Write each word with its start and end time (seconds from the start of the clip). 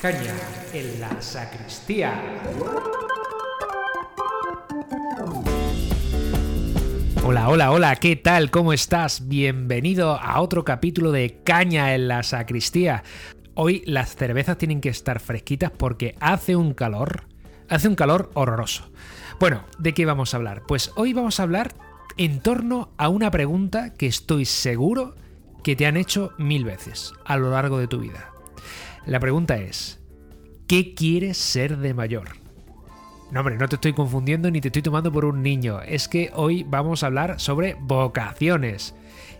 Caña 0.00 0.34
en 0.74 1.00
la 1.00 1.22
sacristía. 1.22 2.12
Hola, 7.24 7.48
hola, 7.48 7.70
hola, 7.70 7.96
¿qué 7.96 8.16
tal? 8.16 8.50
¿Cómo 8.50 8.74
estás? 8.74 9.26
Bienvenido 9.26 10.20
a 10.20 10.40
otro 10.40 10.64
capítulo 10.64 11.12
de 11.12 11.40
Caña 11.42 11.94
en 11.94 12.08
la 12.08 12.22
sacristía. 12.22 13.04
Hoy 13.54 13.82
las 13.86 14.16
cervezas 14.16 14.58
tienen 14.58 14.82
que 14.82 14.90
estar 14.90 15.18
fresquitas 15.18 15.70
porque 15.70 16.14
hace 16.20 16.56
un 16.56 16.74
calor, 16.74 17.24
hace 17.70 17.88
un 17.88 17.94
calor 17.94 18.30
horroroso. 18.34 18.90
Bueno, 19.40 19.64
¿de 19.78 19.94
qué 19.94 20.04
vamos 20.04 20.34
a 20.34 20.36
hablar? 20.36 20.64
Pues 20.68 20.92
hoy 20.96 21.14
vamos 21.14 21.40
a 21.40 21.44
hablar 21.44 21.72
en 22.18 22.40
torno 22.40 22.90
a 22.98 23.08
una 23.08 23.30
pregunta 23.30 23.94
que 23.94 24.06
estoy 24.06 24.44
seguro 24.44 25.14
que 25.64 25.74
te 25.74 25.86
han 25.86 25.96
hecho 25.96 26.32
mil 26.36 26.64
veces 26.64 27.14
a 27.24 27.38
lo 27.38 27.50
largo 27.50 27.78
de 27.78 27.88
tu 27.88 27.98
vida. 27.98 28.35
La 29.06 29.20
pregunta 29.20 29.56
es, 29.56 30.00
¿qué 30.66 30.92
quieres 30.92 31.36
ser 31.36 31.78
de 31.78 31.94
mayor? 31.94 32.30
No, 33.30 33.40
hombre, 33.40 33.56
no 33.56 33.68
te 33.68 33.76
estoy 33.76 33.92
confundiendo 33.92 34.50
ni 34.50 34.60
te 34.60 34.68
estoy 34.68 34.82
tomando 34.82 35.12
por 35.12 35.24
un 35.24 35.44
niño. 35.44 35.80
Es 35.80 36.08
que 36.08 36.32
hoy 36.34 36.64
vamos 36.68 37.02
a 37.02 37.06
hablar 37.06 37.38
sobre 37.38 37.76
vocaciones. 37.78 38.96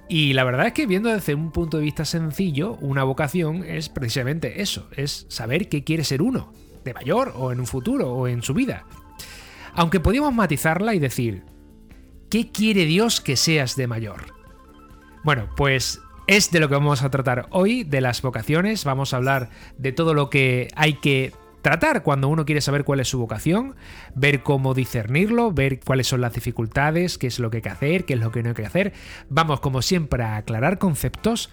Y 0.08 0.34
la 0.34 0.44
verdad 0.44 0.68
es 0.68 0.72
que 0.72 0.86
viendo 0.86 1.12
desde 1.12 1.34
un 1.34 1.50
punto 1.50 1.78
de 1.78 1.82
vista 1.82 2.04
sencillo, 2.04 2.74
una 2.80 3.02
vocación 3.02 3.64
es 3.64 3.88
precisamente 3.88 4.62
eso, 4.62 4.88
es 4.96 5.26
saber 5.28 5.68
qué 5.68 5.82
quiere 5.82 6.04
ser 6.04 6.22
uno, 6.22 6.52
de 6.84 6.94
mayor 6.94 7.32
o 7.34 7.50
en 7.50 7.58
un 7.58 7.66
futuro 7.66 8.12
o 8.12 8.28
en 8.28 8.42
su 8.42 8.54
vida. 8.54 8.86
Aunque 9.74 9.98
podríamos 9.98 10.32
matizarla 10.32 10.94
y 10.94 11.00
decir, 11.00 11.42
¿qué 12.30 12.52
quiere 12.52 12.84
Dios 12.84 13.20
que 13.20 13.34
seas 13.34 13.74
de 13.74 13.88
mayor? 13.88 14.32
Bueno, 15.24 15.48
pues 15.56 16.00
es 16.26 16.50
de 16.50 16.60
lo 16.60 16.68
que 16.68 16.74
vamos 16.74 17.02
a 17.02 17.10
tratar 17.10 17.46
hoy, 17.50 17.84
de 17.84 18.00
las 18.00 18.22
vocaciones. 18.22 18.84
Vamos 18.84 19.14
a 19.14 19.18
hablar 19.18 19.50
de 19.78 19.92
todo 19.92 20.14
lo 20.14 20.30
que 20.30 20.68
hay 20.74 20.94
que 20.94 21.32
tratar 21.62 22.02
cuando 22.02 22.28
uno 22.28 22.44
quiere 22.44 22.60
saber 22.60 22.84
cuál 22.84 23.00
es 23.00 23.08
su 23.08 23.18
vocación, 23.18 23.74
ver 24.14 24.42
cómo 24.42 24.72
discernirlo, 24.72 25.50
ver 25.52 25.80
cuáles 25.80 26.06
son 26.06 26.20
las 26.20 26.32
dificultades, 26.32 27.18
qué 27.18 27.26
es 27.26 27.38
lo 27.38 27.50
que 27.50 27.56
hay 27.56 27.62
que 27.62 27.68
hacer, 27.68 28.04
qué 28.04 28.14
es 28.14 28.20
lo 28.20 28.30
que 28.30 28.42
no 28.42 28.50
hay 28.50 28.54
que 28.54 28.66
hacer. 28.66 28.92
Vamos, 29.28 29.60
como 29.60 29.82
siempre, 29.82 30.22
a 30.22 30.36
aclarar 30.36 30.78
conceptos, 30.78 31.50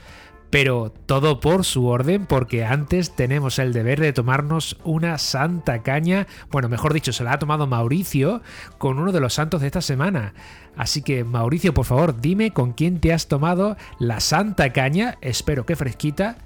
pero 0.53 0.93
todo 1.07 1.39
por 1.39 1.65
su 1.65 1.87
orden, 1.87 2.27
porque 2.27 2.63
antes 2.63 3.15
tenemos 3.15 3.57
el 3.57 3.73
deber 3.73 3.99
de 3.99 4.13
tomarnos 4.13 4.77
una 4.83 5.17
santa 5.17 5.81
caña, 5.81 6.27
bueno, 6.51 6.69
mejor 6.69 6.93
dicho, 6.93 7.11
se 7.11 7.23
la 7.23 7.33
ha 7.33 7.39
tomado 7.39 7.65
Mauricio 7.65 8.43
con 8.77 8.99
uno 8.99 9.11
de 9.11 9.19
los 9.19 9.33
santos 9.33 9.61
de 9.61 9.65
esta 9.65 9.81
semana. 9.81 10.35
Así 10.77 11.01
que, 11.01 11.23
Mauricio, 11.23 11.73
por 11.73 11.85
favor, 11.85 12.21
dime 12.21 12.51
con 12.51 12.73
quién 12.73 12.99
te 12.99 13.13
has 13.13 13.27
tomado 13.27 13.77
la 13.97 14.19
santa 14.19 14.71
caña, 14.73 15.17
espero 15.21 15.65
que 15.65 15.75
fresquita, 15.75 16.37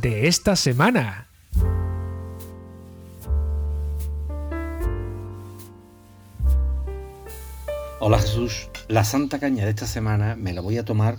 de 0.00 0.26
esta 0.26 0.56
semana. 0.56 1.28
Hola 7.98 8.20
Jesús, 8.20 8.70
la 8.88 9.04
santa 9.04 9.38
caña 9.38 9.64
de 9.64 9.70
esta 9.72 9.86
semana 9.86 10.34
me 10.34 10.54
la 10.54 10.62
voy 10.62 10.78
a 10.78 10.84
tomar 10.86 11.18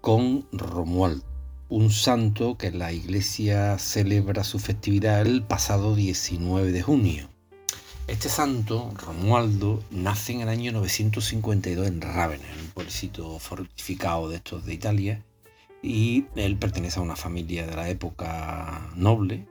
con 0.00 0.46
Romualdo 0.50 1.27
un 1.70 1.90
santo 1.90 2.56
que 2.56 2.70
la 2.70 2.92
iglesia 2.92 3.78
celebra 3.78 4.42
su 4.42 4.58
festividad 4.58 5.20
el 5.20 5.42
pasado 5.42 5.94
19 5.94 6.72
de 6.72 6.82
junio. 6.82 7.28
Este 8.06 8.30
santo, 8.30 8.90
Romualdo, 8.94 9.84
nace 9.90 10.32
en 10.32 10.40
el 10.40 10.48
año 10.48 10.72
952 10.72 11.86
en 11.86 12.00
Ravenna, 12.00 12.46
un 12.58 12.68
pueblecito 12.68 13.38
fortificado 13.38 14.30
de 14.30 14.36
estos 14.36 14.64
de 14.64 14.72
Italia, 14.72 15.22
y 15.82 16.24
él 16.36 16.56
pertenece 16.56 17.00
a 17.00 17.02
una 17.02 17.16
familia 17.16 17.66
de 17.66 17.76
la 17.76 17.90
época 17.90 18.90
noble, 18.96 19.46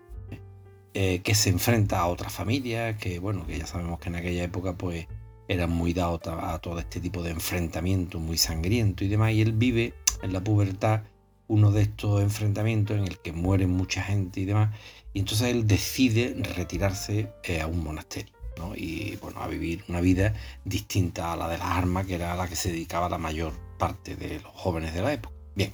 eh, 0.96 1.20
que 1.20 1.36
se 1.36 1.52
enfrenta 1.52 2.00
a 2.00 2.08
otra 2.08 2.32
familia, 2.32 2.98
que 2.98 3.20
bueno, 3.20 3.46
que 3.46 3.60
ya 3.60 3.68
sabemos 3.68 4.00
que 4.00 4.10
en 4.10 4.16
aquella 4.16 4.44
época 4.44 4.74
pues 4.74 5.06
eran 5.48 5.70
muy 5.70 5.94
dados 5.94 6.22
a 6.26 6.58
todo 6.58 6.80
este 6.80 7.00
tipo 7.00 7.22
de 7.22 7.30
enfrentamiento 7.30 8.20
muy 8.20 8.40
sangriento 8.40 9.04
y 9.04 9.08
demás, 9.08 9.34
y 9.34 9.42
él 9.42 9.52
vive 9.52 9.94
en 10.24 10.34
la 10.34 10.44
pubertad 10.44 11.02
uno 11.48 11.72
de 11.72 11.84
estos 11.84 12.22
enfrentamientos 12.22 12.98
en 12.98 13.04
el 13.04 13.18
que 13.20 13.32
muere 13.32 13.68
mucha 13.68 14.04
gente 14.04 14.42
y 14.42 14.46
demás, 14.46 14.76
y 15.14 15.20
entonces 15.20 15.48
él 15.50 15.68
decide 15.68 16.36
retirarse 16.56 17.32
eh, 17.44 17.62
a 17.62 17.68
un 17.68 17.84
monasterio. 17.84 18.34
¿no? 18.58 18.76
y 18.76 19.20
bueno, 19.22 19.40
a 19.40 19.48
vivir 19.48 19.84
una 19.88 20.02
vida 20.02 20.34
distinta 20.66 21.32
a 21.32 21.38
la 21.38 21.48
de 21.48 21.60
las 21.60 21.68
armas, 21.68 22.08
que 22.08 22.16
era 22.16 22.34
a 22.34 22.36
la 22.36 22.48
que 22.48 22.56
se 22.56 22.72
dedicaba 22.72 23.08
la 23.08 23.20
mayor 23.20 23.54
parte 23.78 24.16
de 24.16 24.40
los 24.40 24.52
jóvenes 24.52 24.96
de 24.96 25.02
la 25.04 25.14
época. 25.14 25.36
Bien, 25.56 25.74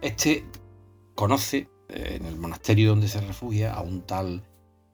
este 0.00 0.44
conoce 1.14 1.68
eh, 1.88 2.16
en 2.20 2.26
el 2.26 2.36
monasterio 2.36 2.90
donde 2.90 3.08
se 3.08 3.20
refugia 3.20 3.74
a 3.74 3.82
un 3.82 4.02
tal 4.02 4.42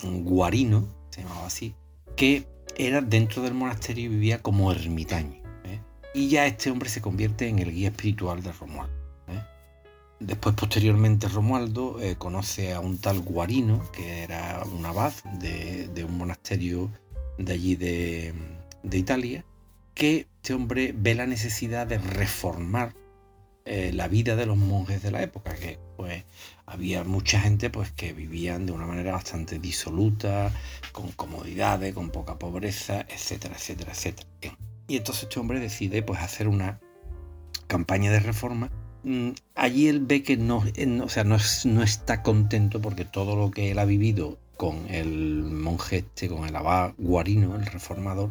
Guarino, 0.02 0.88
se 1.10 1.22
llamaba 1.22 1.46
así, 1.46 1.74
que 2.16 2.46
era 2.76 3.00
dentro 3.00 3.42
del 3.42 3.54
monasterio 3.54 4.06
y 4.06 4.08
vivía 4.08 4.42
como 4.42 4.72
ermitaño. 4.72 5.42
¿eh? 5.64 5.80
Y 6.14 6.28
ya 6.28 6.46
este 6.46 6.70
hombre 6.70 6.88
se 6.88 7.00
convierte 7.00 7.48
en 7.48 7.58
el 7.58 7.72
guía 7.72 7.88
espiritual 7.88 8.42
de 8.42 8.52
Romualdo. 8.52 9.01
Después, 10.22 10.54
posteriormente, 10.54 11.26
Romualdo 11.26 12.00
eh, 12.00 12.14
conoce 12.14 12.72
a 12.72 12.78
un 12.78 12.98
tal 12.98 13.18
Guarino, 13.20 13.90
que 13.90 14.22
era 14.22 14.62
un 14.72 14.86
abad 14.86 15.12
de, 15.40 16.04
un 16.08 16.16
monasterio 16.16 16.92
de 17.38 17.52
allí 17.52 17.74
de, 17.74 18.32
Italia, 18.92 19.44
que 19.94 20.28
este 20.36 20.54
hombre 20.54 20.94
ve 20.96 21.16
la 21.16 21.26
necesidad 21.26 21.88
de 21.88 21.98
reformar 21.98 22.94
eh, 23.64 23.90
la 23.92 24.06
vida 24.06 24.36
de 24.36 24.46
los 24.46 24.56
monjes 24.56 25.02
de 25.02 25.10
la 25.10 25.24
época, 25.24 25.56
que 25.56 25.80
pues 25.96 26.22
había 26.66 27.02
mucha 27.02 27.40
gente 27.40 27.68
pues 27.68 27.90
que 27.90 28.12
vivían 28.12 28.64
de 28.64 28.70
una 28.70 28.86
manera 28.86 29.10
bastante 29.10 29.58
disoluta, 29.58 30.52
con 30.92 31.10
comodidades, 31.10 31.94
con 31.94 32.10
poca 32.10 32.38
pobreza, 32.38 33.00
etcétera, 33.08 33.56
etcétera, 33.56 33.90
etcétera. 33.90 34.28
Y 34.86 34.98
entonces 34.98 35.24
este 35.24 35.40
hombre 35.40 35.58
decide 35.58 36.04
pues 36.04 36.20
hacer 36.20 36.46
una 36.46 36.78
campaña 37.66 38.12
de 38.12 38.20
reforma 38.20 38.70
allí 39.54 39.88
él 39.88 40.00
ve 40.00 40.22
que 40.22 40.36
no, 40.36 40.64
o 41.02 41.08
sea, 41.08 41.24
no, 41.24 41.36
no, 41.64 41.82
está 41.82 42.22
contento 42.22 42.80
porque 42.80 43.04
todo 43.04 43.36
lo 43.36 43.50
que 43.50 43.70
él 43.70 43.78
ha 43.78 43.84
vivido 43.84 44.38
con 44.56 44.86
el 44.88 45.42
monje 45.42 45.98
este, 45.98 46.28
con 46.28 46.46
el 46.46 46.54
abad 46.54 46.92
Guarino, 46.98 47.56
el 47.56 47.66
reformador, 47.66 48.30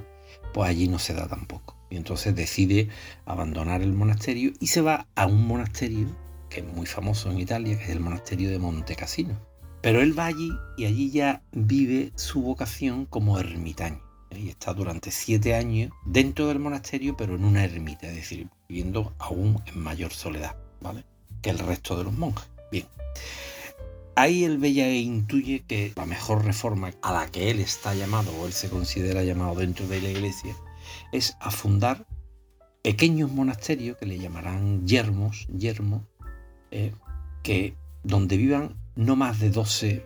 pues 0.54 0.70
allí 0.70 0.88
no 0.88 1.00
se 1.00 1.14
da 1.14 1.28
tampoco. 1.28 1.76
Y 1.90 1.98
entonces 1.98 2.36
decide 2.36 2.88
abandonar 3.26 3.82
el 3.82 3.92
monasterio 3.92 4.54
y 4.60 4.68
se 4.68 4.82
va 4.82 5.08
a 5.16 5.26
un 5.26 5.46
monasterio 5.46 6.08
que 6.50 6.62
es 6.62 6.66
muy 6.66 6.86
famoso 6.86 7.32
en 7.32 7.40
Italia, 7.40 7.78
que 7.78 7.86
es 7.86 7.90
el 7.90 8.00
monasterio 8.00 8.50
de 8.50 8.60
Monte 8.60 8.96
Cassino. 8.96 9.38
Pero 9.82 10.02
él 10.02 10.18
va 10.18 10.28
allí 10.28 10.52
y 10.78 10.86
allí 10.86 11.10
ya 11.10 11.42
vive 11.52 12.12
su 12.16 12.42
vocación 12.42 13.06
como 13.06 13.40
ermitaño. 13.40 14.02
Y 14.30 14.50
está 14.50 14.74
durante 14.74 15.12
siete 15.12 15.56
años 15.56 15.92
dentro 16.06 16.48
del 16.48 16.60
monasterio, 16.60 17.18
pero 17.18 17.36
en 17.36 17.44
una 17.44 17.66
ermita, 17.66 18.08
es 18.08 18.16
decir, 18.16 18.48
viviendo 18.72 19.14
aún 19.20 19.62
en 19.66 19.84
mayor 19.84 20.14
soledad. 20.14 20.56
¿vale? 20.80 21.04
Que 21.42 21.50
el 21.50 21.60
resto 21.60 21.98
de 21.98 22.06
los 22.06 22.14
monjes. 22.14 22.48
Bien. 22.72 22.88
Ahí 24.16 24.46
el 24.46 24.58
Bella 24.60 24.90
intuye 24.90 25.64
que 25.68 25.92
la 25.96 26.06
mejor 26.06 26.46
reforma 26.46 26.92
a 27.02 27.12
la 27.12 27.28
que 27.28 27.52
él 27.52 27.60
está 27.60 27.94
llamado, 27.94 28.32
o 28.40 28.48
él 28.48 28.54
se 28.54 28.70
considera 28.70 29.24
llamado 29.24 29.56
dentro 29.56 29.88
de 29.88 30.02
la 30.02 30.10
iglesia, 30.10 30.56
es 31.12 31.36
a 31.42 31.52
fundar 31.52 32.06
pequeños 32.82 33.32
monasterios 33.32 33.98
que 33.98 34.06
le 34.06 34.20
llamarán 34.20 34.88
yermos, 34.88 35.48
yermo, 35.48 36.08
eh, 36.72 36.94
que 37.44 37.76
donde 38.04 38.38
vivan 38.38 38.76
no 38.96 39.18
más 39.18 39.40
de 39.40 39.50
12 39.50 40.06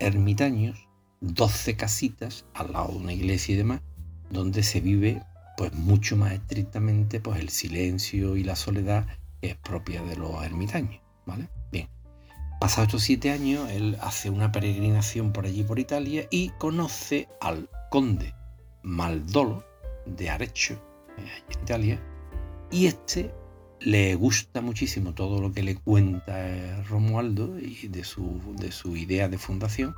ermitaños, 0.00 0.88
12 1.20 1.76
casitas 1.76 2.46
al 2.54 2.72
lado 2.72 2.92
de 2.92 2.96
una 2.96 3.12
iglesia 3.12 3.54
y 3.54 3.58
demás, 3.58 3.82
donde 4.30 4.62
se 4.62 4.80
vive 4.80 5.22
pues 5.58 5.74
mucho 5.74 6.16
más 6.16 6.32
estrictamente 6.32 7.18
pues 7.18 7.40
el 7.40 7.48
silencio 7.48 8.36
y 8.36 8.44
la 8.44 8.54
soledad 8.54 9.08
es 9.42 9.56
propia 9.56 10.00
de 10.02 10.14
los 10.14 10.40
ermitaños, 10.44 11.00
¿vale? 11.26 11.48
Bien. 11.72 11.88
Pasados 12.60 12.86
estos 12.86 13.02
siete 13.02 13.32
años, 13.32 13.68
él 13.72 13.98
hace 14.00 14.30
una 14.30 14.52
peregrinación 14.52 15.32
por 15.32 15.46
allí, 15.46 15.64
por 15.64 15.80
Italia, 15.80 16.28
y 16.30 16.50
conoce 16.58 17.28
al 17.40 17.68
conde 17.90 18.34
Maldolo 18.84 19.64
de 20.06 20.30
Arezzo, 20.30 20.74
eh, 20.74 21.42
en 21.48 21.62
Italia, 21.62 22.00
y 22.70 22.86
este 22.86 23.34
le 23.80 24.14
gusta 24.14 24.60
muchísimo 24.60 25.12
todo 25.12 25.40
lo 25.40 25.52
que 25.52 25.64
le 25.64 25.74
cuenta 25.74 26.48
eh, 26.48 26.84
Romualdo 26.84 27.58
y 27.58 27.88
de 27.88 28.04
su, 28.04 28.40
de 28.58 28.70
su 28.70 28.96
idea 28.96 29.28
de 29.28 29.38
fundación 29.38 29.96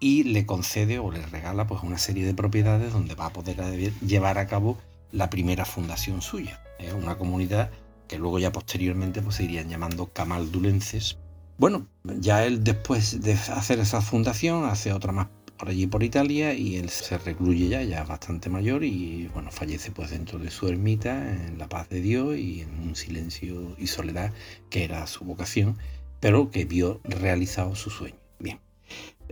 y 0.00 0.24
le 0.24 0.46
concede 0.46 0.98
o 0.98 1.12
le 1.12 1.24
regala 1.26 1.66
pues 1.66 1.82
una 1.82 1.98
serie 1.98 2.24
de 2.24 2.34
propiedades 2.34 2.92
donde 2.92 3.14
va 3.14 3.26
a 3.26 3.32
poder 3.32 3.56
llevar 4.00 4.38
a 4.38 4.46
cabo 4.46 4.78
la 5.12 5.30
primera 5.30 5.64
fundación 5.64 6.22
suya. 6.22 6.60
Es 6.78 6.92
una 6.92 7.16
comunidad 7.16 7.70
que 8.08 8.18
luego 8.18 8.38
ya 8.38 8.52
posteriormente 8.52 9.22
pues, 9.22 9.36
se 9.36 9.44
irían 9.44 9.68
llamando 9.68 10.12
camaldulenses. 10.12 11.18
Bueno, 11.58 11.86
ya 12.04 12.44
él 12.44 12.62
después 12.62 13.22
de 13.22 13.32
hacer 13.32 13.80
esa 13.80 14.00
fundación 14.00 14.64
hace 14.64 14.92
otra 14.92 15.12
más 15.12 15.28
por 15.56 15.68
allí 15.70 15.86
por 15.86 16.02
Italia 16.02 16.54
y 16.54 16.76
él 16.76 16.90
se 16.90 17.18
recluye 17.18 17.68
ya, 17.68 17.82
ya 17.82 18.04
bastante 18.04 18.50
mayor 18.50 18.84
y 18.84 19.28
bueno, 19.32 19.50
fallece 19.50 19.90
pues 19.90 20.10
dentro 20.10 20.38
de 20.38 20.50
su 20.50 20.68
ermita 20.68 21.32
en 21.32 21.58
la 21.58 21.68
paz 21.68 21.88
de 21.88 22.00
Dios 22.00 22.36
y 22.36 22.60
en 22.60 22.78
un 22.80 22.94
silencio 22.94 23.74
y 23.78 23.86
soledad 23.86 24.32
que 24.70 24.84
era 24.84 25.06
su 25.06 25.24
vocación, 25.24 25.78
pero 26.20 26.50
que 26.50 26.64
vio 26.64 27.00
realizado 27.04 27.74
su 27.74 27.90
sueño. 27.90 28.16
Bien, 28.38 28.60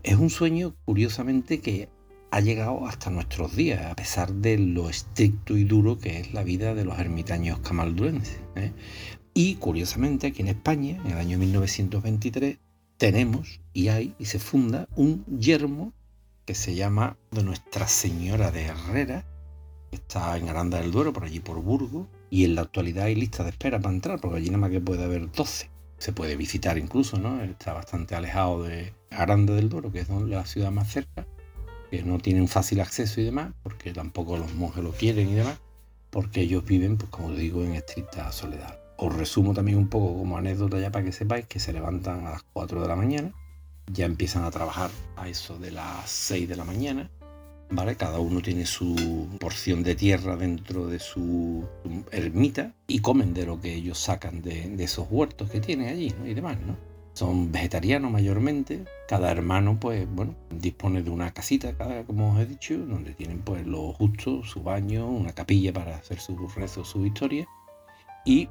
Es 0.02 0.16
un 0.16 0.30
sueño, 0.30 0.74
curiosamente, 0.84 1.60
que 1.60 1.88
ha 2.34 2.40
llegado 2.40 2.88
hasta 2.88 3.10
nuestros 3.10 3.54
días, 3.54 3.92
a 3.92 3.94
pesar 3.94 4.32
de 4.32 4.58
lo 4.58 4.90
estricto 4.90 5.56
y 5.56 5.62
duro 5.62 5.98
que 5.98 6.18
es 6.18 6.34
la 6.34 6.42
vida 6.42 6.74
de 6.74 6.84
los 6.84 6.98
ermitaños 6.98 7.60
camalduenses. 7.60 8.40
¿eh? 8.56 8.72
Y 9.34 9.54
curiosamente, 9.54 10.26
aquí 10.26 10.42
en 10.42 10.48
España, 10.48 11.00
en 11.04 11.12
el 11.12 11.18
año 11.18 11.38
1923, 11.38 12.58
tenemos 12.96 13.60
y 13.72 13.86
hay 13.86 14.16
y 14.18 14.24
se 14.24 14.40
funda 14.40 14.88
un 14.96 15.24
yermo 15.26 15.92
que 16.44 16.56
se 16.56 16.74
llama 16.74 17.16
de 17.30 17.44
Nuestra 17.44 17.86
Señora 17.86 18.50
de 18.50 18.64
Herrera, 18.64 19.24
que 19.92 19.98
está 19.98 20.36
en 20.36 20.48
Aranda 20.48 20.80
del 20.80 20.90
Duero, 20.90 21.12
por 21.12 21.22
allí 21.22 21.38
por 21.38 21.62
Burgos, 21.62 22.08
y 22.30 22.44
en 22.44 22.56
la 22.56 22.62
actualidad 22.62 23.04
hay 23.04 23.14
lista 23.14 23.44
de 23.44 23.50
espera 23.50 23.78
para 23.78 23.94
entrar, 23.94 24.20
porque 24.20 24.38
allí 24.38 24.46
nada 24.46 24.58
más 24.58 24.70
que 24.70 24.80
puede 24.80 25.04
haber 25.04 25.30
12. 25.30 25.70
Se 25.98 26.12
puede 26.12 26.34
visitar 26.34 26.78
incluso, 26.78 27.16
¿no? 27.16 27.40
Está 27.44 27.74
bastante 27.74 28.16
alejado 28.16 28.64
de 28.64 28.92
Aranda 29.12 29.54
del 29.54 29.68
Duero, 29.68 29.92
que 29.92 30.00
es 30.00 30.08
la 30.08 30.44
ciudad 30.44 30.72
más 30.72 30.90
cerca, 30.90 31.28
que 31.90 32.02
no 32.02 32.18
tienen 32.18 32.48
fácil 32.48 32.80
acceso 32.80 33.20
y 33.20 33.24
demás, 33.24 33.52
porque 33.62 33.92
tampoco 33.92 34.36
los 34.36 34.54
monjes 34.54 34.82
lo 34.82 34.92
quieren 34.92 35.28
y 35.28 35.34
demás, 35.34 35.58
porque 36.10 36.42
ellos 36.42 36.64
viven, 36.64 36.96
pues 36.96 37.10
como 37.10 37.32
digo, 37.32 37.64
en 37.64 37.74
estricta 37.74 38.30
soledad. 38.32 38.78
Os 38.96 39.14
resumo 39.14 39.52
también 39.54 39.78
un 39.78 39.88
poco 39.88 40.16
como 40.16 40.38
anécdota 40.38 40.78
ya 40.78 40.90
para 40.90 41.04
que 41.04 41.12
sepáis 41.12 41.46
que 41.46 41.58
se 41.58 41.72
levantan 41.72 42.26
a 42.26 42.30
las 42.30 42.42
4 42.52 42.80
de 42.80 42.88
la 42.88 42.96
mañana, 42.96 43.32
ya 43.92 44.06
empiezan 44.06 44.44
a 44.44 44.50
trabajar 44.50 44.90
a 45.16 45.28
eso 45.28 45.58
de 45.58 45.72
las 45.72 46.08
6 46.08 46.48
de 46.48 46.56
la 46.56 46.64
mañana, 46.64 47.10
¿vale? 47.70 47.96
Cada 47.96 48.18
uno 48.18 48.40
tiene 48.40 48.66
su 48.66 49.28
porción 49.40 49.82
de 49.82 49.94
tierra 49.94 50.36
dentro 50.36 50.86
de 50.86 50.98
su 50.98 51.64
ermita 52.12 52.72
y 52.86 53.00
comen 53.00 53.34
de 53.34 53.46
lo 53.46 53.60
que 53.60 53.74
ellos 53.74 53.98
sacan 53.98 54.42
de, 54.42 54.74
esos 54.82 55.06
huertos 55.10 55.50
que 55.50 55.60
tienen 55.60 55.88
allí, 55.88 56.14
Y 56.24 56.34
demás, 56.34 56.58
¿no? 56.60 56.93
Son 57.14 57.50
vegetarianos 57.50 58.10
mayormente. 58.10 58.84
Cada 59.08 59.30
hermano, 59.30 59.78
pues, 59.80 60.06
bueno, 60.10 60.34
dispone 60.50 61.02
de 61.02 61.10
una 61.10 61.32
casita, 61.32 61.74
como 62.06 62.32
os 62.32 62.40
he 62.40 62.46
dicho, 62.46 62.76
donde 62.78 63.14
tienen, 63.14 63.40
pues, 63.40 63.66
lo 63.66 63.92
justo, 63.92 64.44
su 64.44 64.62
baño, 64.62 65.08
una 65.08 65.32
capilla 65.32 65.72
para 65.72 65.96
hacer 65.96 66.20
sus 66.20 66.54
rezos, 66.54 66.88
su 66.88 67.06
historia. 67.06 67.46
Y 68.24 68.48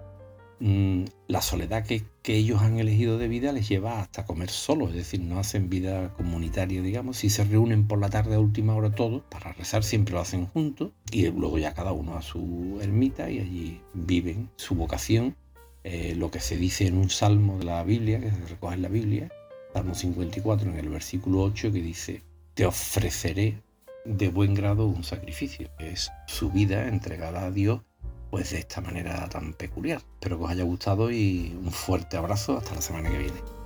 Mm, 0.65 1.03
la 1.27 1.41
soledad 1.41 1.85
que, 1.85 2.05
ellos 2.25 2.61
han 2.61 2.79
elegido 2.79 3.17
de 3.17 3.27
vida 3.27 3.51
les 3.51 3.67
lleva 3.67 3.99
hasta 3.99 4.25
comer 4.25 4.49
solos, 4.49 4.91
es 4.91 4.95
decir, 4.95 5.19
no 5.19 5.39
hacen 5.39 5.69
vida 5.69 6.13
comunitaria, 6.13 6.81
digamos, 6.81 7.17
si 7.17 7.29
se 7.29 7.43
reúnen 7.43 7.85
por 7.85 7.99
la 7.99 8.09
tarde 8.09 8.35
a 8.35 8.39
última 8.39 8.73
hora 8.73 8.89
todos 8.89 9.23
para 9.29 9.51
rezar, 9.51 9.83
siempre 9.83 10.13
lo 10.13 10.21
hacen 10.21 10.45
juntos 10.45 10.93
y 11.11 11.27
luego 11.27 11.57
ya 11.57 11.73
cada 11.73 11.91
uno 11.91 12.15
a 12.15 12.21
su 12.21 12.79
ermita 12.81 13.29
y 13.29 13.39
allí 13.39 13.81
viven 13.93 14.49
su 14.55 14.75
vocación, 14.75 15.35
eh, 15.83 16.15
lo 16.15 16.31
que 16.31 16.39
se 16.39 16.57
dice 16.57 16.87
en 16.87 16.97
un 16.97 17.09
salmo 17.09 17.57
de 17.57 17.65
la 17.65 17.83
Biblia, 17.83 18.19
que 18.19 18.31
se 18.31 18.45
recoge 18.47 18.75
en 18.75 18.81
la 18.81 18.89
Biblia, 18.89 19.29
Salmo 19.73 19.95
54 19.95 20.69
en 20.69 20.77
el 20.77 20.89
versículo 20.89 21.41
8 21.41 21.71
que 21.71 21.81
dice, 21.81 22.21
te 22.53 22.65
ofreceré 22.65 23.61
de 24.05 24.29
buen 24.29 24.53
grado 24.53 24.85
un 24.85 25.03
sacrificio, 25.03 25.69
que 25.77 25.91
es 25.91 26.11
su 26.27 26.51
vida 26.51 26.87
entregada 26.87 27.45
a 27.45 27.51
Dios 27.51 27.81
pues 28.29 28.49
de 28.51 28.59
esta 28.59 28.81
manera 28.81 29.29
tan 29.29 29.53
peculiar. 29.53 30.01
Espero 30.15 30.39
que 30.39 30.45
os 30.45 30.51
haya 30.51 30.63
gustado 30.63 31.11
y 31.11 31.55
un 31.59 31.71
fuerte 31.71 32.17
abrazo 32.17 32.57
hasta 32.57 32.73
la 32.73 32.81
semana 32.81 33.11
que 33.11 33.17
viene. 33.19 33.62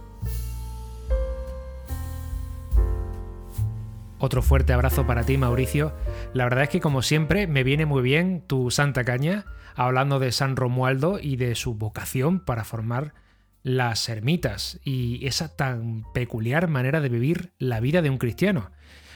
Otro 4.20 4.42
fuerte 4.42 4.74
abrazo 4.74 5.06
para 5.06 5.24
ti, 5.24 5.38
Mauricio. 5.38 5.94
La 6.34 6.46
verdad 6.46 6.64
es 6.64 6.70
que 6.70 6.80
como 6.80 7.04
siempre 7.04 7.46
me 7.46 7.64
viene 7.64 7.86
muy 7.86 8.02
bien 8.02 8.42
tu 8.46 8.72
Santa 8.72 9.04
Caña, 9.04 9.46
hablando 9.76 10.18
de 10.18 10.32
San 10.32 10.56
Romualdo 10.56 11.20
y 11.22 11.36
de 11.36 11.54
su 11.54 11.76
vocación 11.76 12.40
para 12.40 12.64
formar 12.64 13.14
las 13.62 14.10
ermitas 14.10 14.80
y 14.84 15.26
esa 15.28 15.56
tan 15.56 16.04
peculiar 16.14 16.68
manera 16.68 17.00
de 17.00 17.10
vivir 17.10 17.52
la 17.60 17.80
vida 17.80 18.02
de 18.02 18.10
un 18.10 18.18
cristiano. 18.18 18.72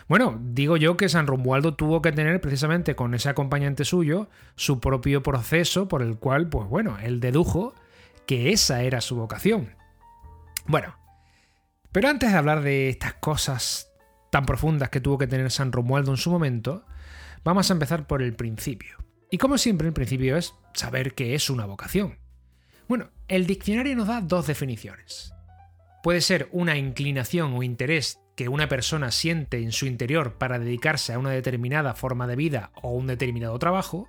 Bueno, 0.07 0.39
digo 0.44 0.77
yo 0.77 0.98
que 0.98 1.09
San 1.09 1.25
Romualdo 1.25 1.74
tuvo 1.74 2.01
que 2.01 2.12
tener 2.12 2.39
precisamente 2.42 2.95
con 2.95 3.15
ese 3.15 3.30
acompañante 3.30 3.86
suyo 3.86 4.30
su 4.56 4.80
propio 4.80 5.24
proceso 5.24 5.88
por 5.88 6.01
el 6.01 6.18
cual, 6.19 6.50
pues 6.50 6.68
bueno, 6.68 6.97
él 7.01 7.19
dedujo 7.19 7.74
que 8.27 8.51
esa 8.51 8.83
era 8.83 9.01
su 9.01 9.15
vocación. 9.15 9.75
Bueno, 10.68 10.95
pero 11.92 12.09
antes 12.09 12.31
de 12.31 12.38
hablar 12.38 12.62
de 12.62 12.89
estas 12.89 13.13
cosas 13.15 13.90
tan 14.31 14.45
profundas 14.45 14.89
que 14.89 15.01
tuvo 15.01 15.19
que 15.19 15.28
tener 15.28 15.51
San 15.51 15.72
Romualdo 15.72 16.10
en 16.12 16.18
su 16.18 16.31
momento, 16.31 16.86
vamos 17.44 17.69
a 17.69 17.74
empezar 17.74 18.07
por 18.07 18.24
el 18.24 18.33
principio. 18.33 18.98
Y 19.30 19.38
como 19.38 19.57
siempre, 19.57 19.88
el 19.88 19.94
principio 19.94 20.38
es 20.38 20.56
saber 20.74 21.13
qué 21.13 21.36
es 21.36 21.50
una 21.50 21.66
vocación. 21.66 22.18
Bueno, 22.88 23.12
el 23.28 23.45
diccionario 23.45 23.95
nos 23.95 24.07
da 24.07 24.22
dos 24.22 24.48
definiciones. 24.48 25.33
Puede 26.01 26.22
ser 26.22 26.50
una 26.51 26.78
inclinación 26.78 27.54
o 27.54 27.62
interés 27.62 28.19
que 28.36 28.50
una 28.50 28.68
persona 28.68 29.12
siente 29.12 29.62
en 29.62 29.72
su 29.72 29.86
interior 29.86 30.38
para 30.38 30.60
dedicarse 30.60 31.13
a 31.13 31.19
una 31.19 31.30
determinada 31.30 31.94
forma 31.94 32.25
de 32.25 32.36
vida 32.36 32.72
o 32.81 32.92
un 32.92 33.07
determinado 33.07 33.60
trabajo. 33.60 34.07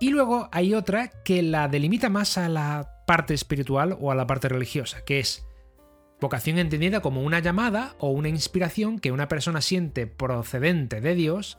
Y 0.00 0.10
luego 0.10 0.48
hay 0.52 0.74
otra 0.74 1.08
que 1.24 1.42
la 1.42 1.68
delimita 1.68 2.08
más 2.08 2.36
a 2.36 2.48
la 2.48 3.04
parte 3.06 3.34
espiritual 3.34 3.96
o 3.98 4.12
a 4.12 4.14
la 4.14 4.26
parte 4.26 4.48
religiosa, 4.48 5.04
que 5.04 5.20
es 5.20 5.47
vocación 6.20 6.58
entendida 6.58 7.00
como 7.00 7.22
una 7.22 7.38
llamada 7.38 7.94
o 7.98 8.10
una 8.10 8.28
inspiración 8.28 8.98
que 8.98 9.12
una 9.12 9.28
persona 9.28 9.60
siente 9.60 10.06
procedente 10.06 11.00
de 11.00 11.14
Dios 11.14 11.58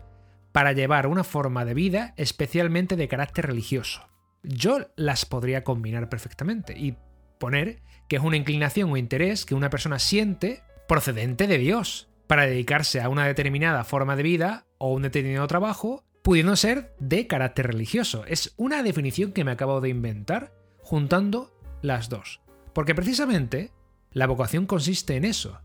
para 0.52 0.74
llevar 0.74 1.08
una 1.08 1.24
forma 1.24 1.66
de 1.66 1.74
vida 1.74 2.14
especialmente 2.18 2.96
de 2.96 3.08
carácter 3.08 3.48
religioso. 3.48 4.08
Yo 4.44 4.88
las 4.96 5.26
podría 5.26 5.64
combinar 5.64 6.10
perfectamente 6.10 6.78
y 6.78 6.98
poner 7.40 7.82
que 8.08 8.16
es 8.18 8.24
una 8.24 8.38
inclinación 8.38 8.92
o 8.92 8.98
interés 8.98 9.46
que 9.46 9.56
una 9.56 9.70
persona 9.70 10.00
siente 10.00 10.64
procedente 10.88 11.46
de 11.46 11.60
Dios, 11.60 12.10
para 12.30 12.46
dedicarse 12.46 13.02
a 13.02 13.10
una 13.10 13.26
determinada 13.26 13.84
forma 13.84 14.16
de 14.16 14.22
vida 14.22 14.68
o 14.78 14.94
un 14.94 15.02
determinado 15.02 15.48
trabajo, 15.48 16.04
pudiendo 16.22 16.56
ser 16.56 16.94
de 17.00 17.26
carácter 17.26 17.66
religioso. 17.66 18.24
Es 18.28 18.54
una 18.56 18.84
definición 18.84 19.32
que 19.32 19.44
me 19.44 19.50
acabo 19.50 19.82
de 19.82 19.90
inventar 19.90 20.54
juntando 20.78 21.52
las 21.82 22.08
dos. 22.08 22.40
Porque 22.72 22.94
precisamente 22.94 23.72
la 24.12 24.28
vocación 24.28 24.66
consiste 24.66 25.16
en 25.16 25.26
eso, 25.26 25.60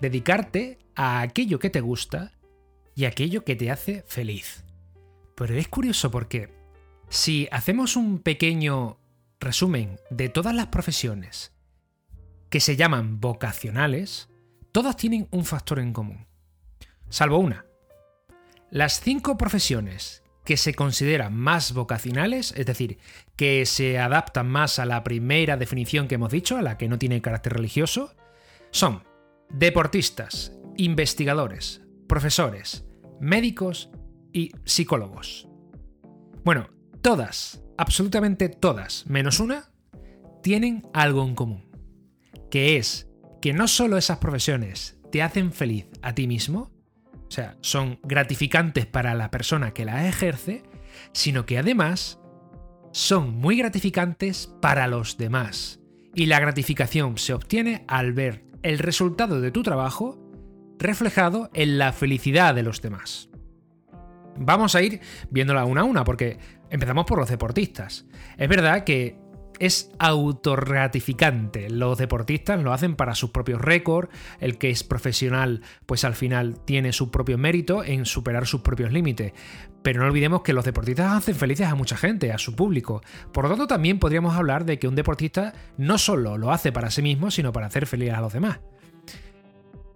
dedicarte 0.00 0.78
a 0.94 1.20
aquello 1.20 1.58
que 1.58 1.70
te 1.70 1.80
gusta 1.80 2.32
y 2.94 3.04
aquello 3.04 3.44
que 3.44 3.56
te 3.56 3.70
hace 3.70 4.02
feliz. 4.06 4.64
Pero 5.36 5.54
es 5.54 5.68
curioso 5.68 6.10
porque 6.10 6.50
si 7.08 7.48
hacemos 7.52 7.96
un 7.96 8.18
pequeño 8.18 8.98
resumen 9.38 10.00
de 10.10 10.28
todas 10.28 10.54
las 10.54 10.68
profesiones 10.68 11.52
que 12.50 12.60
se 12.60 12.76
llaman 12.76 13.20
vocacionales, 13.20 14.28
todas 14.72 14.96
tienen 14.96 15.28
un 15.30 15.44
factor 15.44 15.78
en 15.78 15.92
común, 15.92 16.26
salvo 17.08 17.38
una. 17.38 17.66
Las 18.70 19.00
cinco 19.00 19.36
profesiones 19.36 20.22
que 20.46 20.56
se 20.56 20.74
consideran 20.74 21.34
más 21.34 21.74
vocacionales, 21.74 22.54
es 22.56 22.64
decir, 22.64 22.98
que 23.34 23.66
se 23.66 23.98
adaptan 23.98 24.48
más 24.48 24.78
a 24.78 24.86
la 24.86 25.04
primera 25.04 25.58
definición 25.58 26.08
que 26.08 26.14
hemos 26.14 26.32
dicho, 26.32 26.56
a 26.56 26.62
la 26.62 26.78
que 26.78 26.88
no 26.88 26.98
tiene 26.98 27.20
carácter 27.20 27.52
religioso, 27.52 28.14
son 28.70 29.02
deportistas, 29.50 30.52
investigadores, 30.76 31.82
profesores, 32.06 32.86
médicos 33.20 33.90
y 34.32 34.52
psicólogos. 34.64 35.48
Bueno, 36.44 36.70
todas, 37.02 37.62
absolutamente 37.76 38.48
todas, 38.48 39.04
menos 39.06 39.40
una, 39.40 39.72
tienen 40.42 40.86
algo 40.94 41.24
en 41.24 41.34
común, 41.34 41.68
que 42.50 42.76
es 42.76 43.08
que 43.42 43.52
no 43.52 43.66
solo 43.66 43.96
esas 43.96 44.18
profesiones 44.18 44.98
te 45.10 45.22
hacen 45.22 45.52
feliz 45.52 45.86
a 46.02 46.14
ti 46.14 46.28
mismo, 46.28 46.70
o 47.28 47.30
sea, 47.30 47.56
son 47.60 47.98
gratificantes 48.02 48.86
para 48.86 49.14
la 49.14 49.30
persona 49.30 49.72
que 49.72 49.84
las 49.84 50.04
ejerce, 50.04 50.62
sino 51.12 51.44
que 51.44 51.58
además 51.58 52.20
son 52.92 53.36
muy 53.36 53.58
gratificantes 53.58 54.54
para 54.62 54.86
los 54.86 55.18
demás. 55.18 55.80
Y 56.14 56.26
la 56.26 56.40
gratificación 56.40 57.18
se 57.18 57.34
obtiene 57.34 57.84
al 57.88 58.12
ver 58.12 58.44
el 58.62 58.78
resultado 58.78 59.40
de 59.40 59.50
tu 59.50 59.62
trabajo 59.62 60.18
reflejado 60.78 61.50
en 61.52 61.78
la 61.78 61.92
felicidad 61.92 62.54
de 62.54 62.62
los 62.62 62.80
demás. 62.80 63.28
Vamos 64.38 64.74
a 64.74 64.82
ir 64.82 65.00
viéndola 65.30 65.64
una 65.64 65.82
a 65.82 65.84
una 65.84 66.04
porque 66.04 66.38
empezamos 66.70 67.06
por 67.06 67.18
los 67.18 67.28
deportistas. 67.28 68.06
Es 68.36 68.48
verdad 68.48 68.84
que 68.84 69.18
es 69.58 69.90
autorratificante. 69.98 71.70
Los 71.70 71.98
deportistas 71.98 72.62
lo 72.62 72.72
hacen 72.72 72.96
para 72.96 73.14
sus 73.14 73.30
propios 73.30 73.60
récords, 73.60 74.08
el 74.40 74.58
que 74.58 74.70
es 74.70 74.84
profesional 74.84 75.62
pues 75.86 76.04
al 76.04 76.14
final 76.14 76.58
tiene 76.64 76.92
su 76.92 77.10
propio 77.10 77.38
mérito 77.38 77.84
en 77.84 78.06
superar 78.06 78.46
sus 78.46 78.60
propios 78.60 78.92
límites. 78.92 79.32
Pero 79.82 80.00
no 80.00 80.06
olvidemos 80.06 80.42
que 80.42 80.52
los 80.52 80.64
deportistas 80.64 81.12
hacen 81.12 81.34
felices 81.34 81.66
a 81.68 81.74
mucha 81.74 81.96
gente, 81.96 82.32
a 82.32 82.38
su 82.38 82.56
público. 82.56 83.02
Por 83.32 83.44
lo 83.44 83.50
tanto 83.50 83.66
también 83.66 83.98
podríamos 83.98 84.34
hablar 84.34 84.64
de 84.64 84.78
que 84.78 84.88
un 84.88 84.96
deportista 84.96 85.52
no 85.76 85.98
solo 85.98 86.38
lo 86.38 86.50
hace 86.50 86.72
para 86.72 86.90
sí 86.90 87.02
mismo, 87.02 87.30
sino 87.30 87.52
para 87.52 87.66
hacer 87.66 87.86
feliz 87.86 88.12
a 88.12 88.20
los 88.20 88.32
demás. 88.32 88.60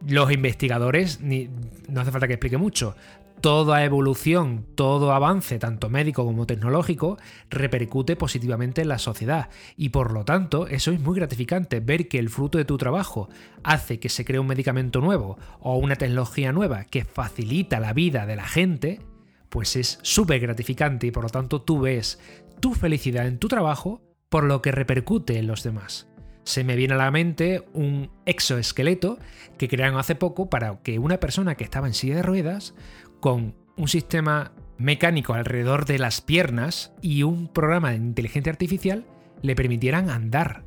Los 0.07 0.33
investigadores, 0.33 1.21
no 1.21 2.01
hace 2.01 2.11
falta 2.11 2.27
que 2.27 2.35
explique 2.35 2.57
mucho, 2.57 2.97
toda 3.41 3.85
evolución, 3.85 4.67
todo 4.75 5.13
avance, 5.13 5.59
tanto 5.59 5.89
médico 5.89 6.25
como 6.25 6.47
tecnológico, 6.47 7.19
repercute 7.49 8.17
positivamente 8.17 8.83
en 8.83 8.89
la 8.89 8.99
sociedad. 8.99 9.49
Y 9.77 9.91
por 9.91 10.13
lo 10.13 10.25
tanto, 10.25 10.67
eso 10.67 10.91
es 10.91 11.01
muy 11.01 11.17
gratificante, 11.17 11.81
ver 11.81 12.09
que 12.09 12.19
el 12.19 12.31
fruto 12.31 12.59
de 12.59 12.65
tu 12.65 12.77
trabajo 12.77 13.29
hace 13.63 13.99
que 13.99 14.09
se 14.09 14.25
cree 14.25 14.39
un 14.39 14.47
medicamento 14.47 15.01
nuevo 15.01 15.39
o 15.61 15.77
una 15.77 15.97
tecnología 15.97 16.53
nueva 16.53 16.85
que 16.85 17.05
facilita 17.05 17.81
la 17.81 17.93
vida 17.93 18.27
de 18.27 18.37
la 18.37 18.47
gente, 18.47 19.01
pues 19.49 19.77
es 19.77 19.99
súper 20.03 20.41
gratificante 20.41 21.07
y 21.07 21.11
por 21.11 21.25
lo 21.25 21.31
tanto 21.31 21.63
tú 21.63 21.81
ves 21.81 22.21
tu 22.61 22.75
felicidad 22.75 23.27
en 23.27 23.39
tu 23.39 23.49
trabajo 23.49 24.03
por 24.29 24.45
lo 24.45 24.63
que 24.63 24.73
repercute 24.73 25.39
en 25.39 25.47
los 25.47 25.63
demás. 25.63 26.07
Se 26.45 26.65
me 26.65 26.77
viene 26.77 26.95
a 26.95 26.99
la 26.99 27.11
mente 27.11 27.65
un 27.75 28.11
exoesqueleto 28.25 29.19
que 29.59 29.69
crearon 29.69 29.99
hace 29.99 30.15
poco 30.15 30.49
para 30.49 30.81
que 30.83 30.99
una 30.99 31.21
persona 31.21 31.55
que 31.55 31.65
estaba 31.65 31.87
en 31.87 31.95
silla 31.95 32.17
de 32.17 32.23
ruedas 32.23 32.75
con 33.21 33.55
un 33.77 33.89
sistema 33.89 34.53
mecánico 34.79 35.35
alrededor 35.35 35.85
de 35.85 35.99
las 35.99 36.21
piernas 36.21 36.93
y 37.03 37.23
un 37.23 37.49
programa 37.49 37.91
de 37.91 37.97
inteligencia 37.97 38.51
artificial 38.51 39.07
le 39.43 39.55
permitieran 39.55 40.11
andar 40.11 40.65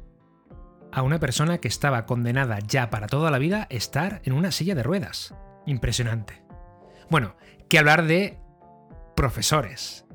a 0.92 1.02
una 1.02 1.20
persona 1.20 1.58
que 1.58 1.68
estaba 1.68 2.06
condenada 2.06 2.60
ya 2.60 2.90
para 2.92 3.08
toda 3.08 3.32
la 3.32 3.40
vida 3.40 3.64
a 3.64 3.74
estar 3.74 4.22
en 4.26 4.34
una 4.34 4.52
silla 4.52 4.76
de 4.76 4.84
ruedas. 4.84 5.34
Impresionante. 5.66 6.44
Bueno, 7.10 7.36
que 7.68 7.80
hablar 7.80 8.06
de 8.06 8.38
profesores. 9.16 10.06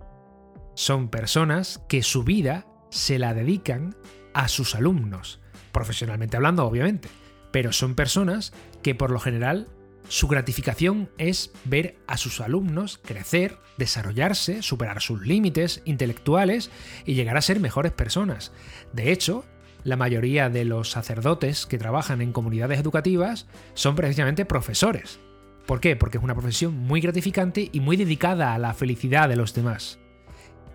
Son 0.74 1.08
personas 1.08 1.82
que 1.88 2.02
su 2.02 2.22
vida 2.22 2.66
se 2.90 3.18
la 3.18 3.34
dedican 3.34 3.96
a 4.34 4.46
sus 4.46 4.76
alumnos, 4.76 5.40
profesionalmente 5.72 6.36
hablando 6.36 6.64
obviamente, 6.64 7.08
pero 7.50 7.72
son 7.72 7.96
personas 7.96 8.52
que 8.82 8.94
por 8.94 9.10
lo 9.10 9.18
general 9.18 9.66
su 10.08 10.26
gratificación 10.26 11.10
es 11.18 11.52
ver 11.64 11.98
a 12.06 12.16
sus 12.16 12.40
alumnos 12.40 12.98
crecer, 13.04 13.58
desarrollarse, 13.76 14.62
superar 14.62 15.02
sus 15.02 15.20
límites 15.26 15.82
intelectuales 15.84 16.70
y 17.04 17.14
llegar 17.14 17.36
a 17.36 17.42
ser 17.42 17.60
mejores 17.60 17.92
personas. 17.92 18.52
De 18.94 19.12
hecho, 19.12 19.44
la 19.84 19.96
mayoría 19.96 20.48
de 20.48 20.64
los 20.64 20.90
sacerdotes 20.90 21.66
que 21.66 21.78
trabajan 21.78 22.22
en 22.22 22.32
comunidades 22.32 22.80
educativas 22.80 23.46
son 23.74 23.96
precisamente 23.96 24.46
profesores. 24.46 25.20
¿Por 25.66 25.80
qué? 25.80 25.94
Porque 25.94 26.16
es 26.16 26.24
una 26.24 26.34
profesión 26.34 26.74
muy 26.74 27.02
gratificante 27.02 27.68
y 27.70 27.80
muy 27.80 27.98
dedicada 27.98 28.54
a 28.54 28.58
la 28.58 28.72
felicidad 28.72 29.28
de 29.28 29.36
los 29.36 29.52
demás. 29.52 29.98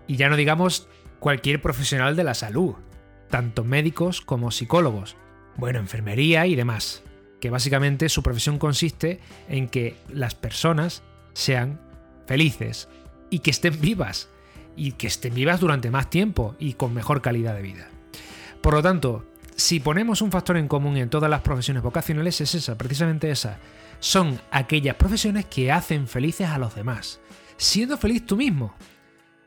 Y 0.06 0.14
ya 0.14 0.28
no 0.28 0.36
digamos 0.36 0.88
cualquier 1.18 1.60
profesional 1.60 2.14
de 2.14 2.22
la 2.22 2.34
salud, 2.34 2.76
tanto 3.30 3.64
médicos 3.64 4.20
como 4.20 4.52
psicólogos, 4.52 5.16
bueno, 5.56 5.80
enfermería 5.80 6.46
y 6.46 6.54
demás 6.54 7.02
que 7.44 7.50
básicamente 7.50 8.08
su 8.08 8.22
profesión 8.22 8.58
consiste 8.58 9.20
en 9.50 9.68
que 9.68 9.98
las 10.08 10.34
personas 10.34 11.02
sean 11.34 11.78
felices 12.26 12.88
y 13.28 13.40
que 13.40 13.50
estén 13.50 13.78
vivas, 13.82 14.30
y 14.76 14.92
que 14.92 15.08
estén 15.08 15.34
vivas 15.34 15.60
durante 15.60 15.90
más 15.90 16.08
tiempo 16.08 16.56
y 16.58 16.72
con 16.72 16.94
mejor 16.94 17.20
calidad 17.20 17.54
de 17.54 17.60
vida. 17.60 17.90
Por 18.62 18.72
lo 18.72 18.82
tanto, 18.82 19.26
si 19.56 19.78
ponemos 19.78 20.22
un 20.22 20.32
factor 20.32 20.56
en 20.56 20.68
común 20.68 20.96
en 20.96 21.10
todas 21.10 21.28
las 21.28 21.42
profesiones 21.42 21.82
vocacionales 21.82 22.40
es 22.40 22.54
esa, 22.54 22.78
precisamente 22.78 23.30
esa. 23.30 23.58
Son 24.00 24.40
aquellas 24.50 24.96
profesiones 24.96 25.44
que 25.44 25.70
hacen 25.70 26.08
felices 26.08 26.48
a 26.48 26.56
los 26.56 26.74
demás, 26.74 27.20
siendo 27.58 27.98
feliz 27.98 28.24
tú 28.24 28.38
mismo. 28.38 28.74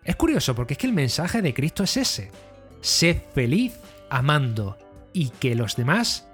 Es 0.03 0.15
curioso 0.17 0.53
porque 0.53 0.75
es 0.75 0.77
que 0.77 0.85
el 0.85 0.93
mensaje 0.93 1.41
de 1.41 1.55
Cristo 1.55 1.81
es 1.81 1.97
ese. 1.97 2.29
Sed 2.79 3.17
feliz 3.33 3.73
amando 4.11 4.77
y 5.13 5.29
que 5.29 5.55
los 5.55 5.75
demás 5.75 6.27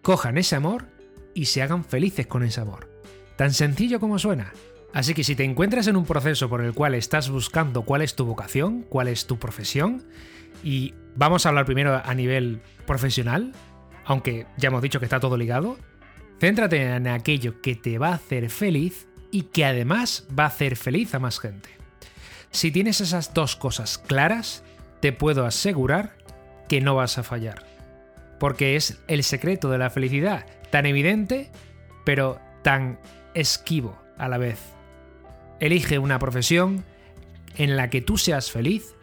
cojan 0.00 0.38
ese 0.38 0.54
amor 0.54 0.96
y 1.38 1.44
se 1.44 1.62
hagan 1.62 1.84
felices 1.84 2.26
con 2.26 2.42
ese 2.42 2.60
amor. 2.60 2.90
Tan 3.36 3.54
sencillo 3.54 4.00
como 4.00 4.18
suena. 4.18 4.52
Así 4.92 5.14
que 5.14 5.22
si 5.22 5.36
te 5.36 5.44
encuentras 5.44 5.86
en 5.86 5.94
un 5.94 6.04
proceso 6.04 6.48
por 6.48 6.62
el 6.62 6.74
cual 6.74 6.96
estás 6.96 7.30
buscando 7.30 7.82
cuál 7.82 8.02
es 8.02 8.16
tu 8.16 8.24
vocación, 8.24 8.82
cuál 8.82 9.06
es 9.06 9.28
tu 9.28 9.38
profesión, 9.38 10.02
y 10.64 10.94
vamos 11.14 11.46
a 11.46 11.50
hablar 11.50 11.64
primero 11.64 12.02
a 12.04 12.14
nivel 12.14 12.60
profesional, 12.88 13.52
aunque 14.04 14.46
ya 14.56 14.66
hemos 14.66 14.82
dicho 14.82 14.98
que 14.98 15.04
está 15.04 15.20
todo 15.20 15.36
ligado, 15.36 15.78
céntrate 16.40 16.82
en 16.82 17.06
aquello 17.06 17.60
que 17.60 17.76
te 17.76 17.98
va 17.98 18.08
a 18.08 18.14
hacer 18.14 18.50
feliz 18.50 19.06
y 19.30 19.42
que 19.42 19.64
además 19.64 20.26
va 20.36 20.42
a 20.42 20.48
hacer 20.48 20.74
feliz 20.74 21.14
a 21.14 21.20
más 21.20 21.38
gente. 21.38 21.68
Si 22.50 22.72
tienes 22.72 23.00
esas 23.00 23.32
dos 23.32 23.54
cosas 23.54 23.98
claras, 23.98 24.64
te 24.98 25.12
puedo 25.12 25.46
asegurar 25.46 26.16
que 26.68 26.80
no 26.80 26.96
vas 26.96 27.16
a 27.16 27.22
fallar. 27.22 27.64
Porque 28.40 28.74
es 28.74 28.98
el 29.06 29.22
secreto 29.22 29.70
de 29.70 29.78
la 29.78 29.90
felicidad, 29.90 30.46
tan 30.70 30.86
evidente, 30.86 31.50
pero 32.04 32.40
tan 32.62 32.98
esquivo 33.34 33.98
a 34.16 34.28
la 34.28 34.38
vez. 34.38 34.60
Elige 35.60 35.98
una 35.98 36.18
profesión 36.18 36.84
en 37.56 37.76
la 37.76 37.90
que 37.90 38.00
tú 38.00 38.18
seas 38.18 38.50
feliz 38.50 38.94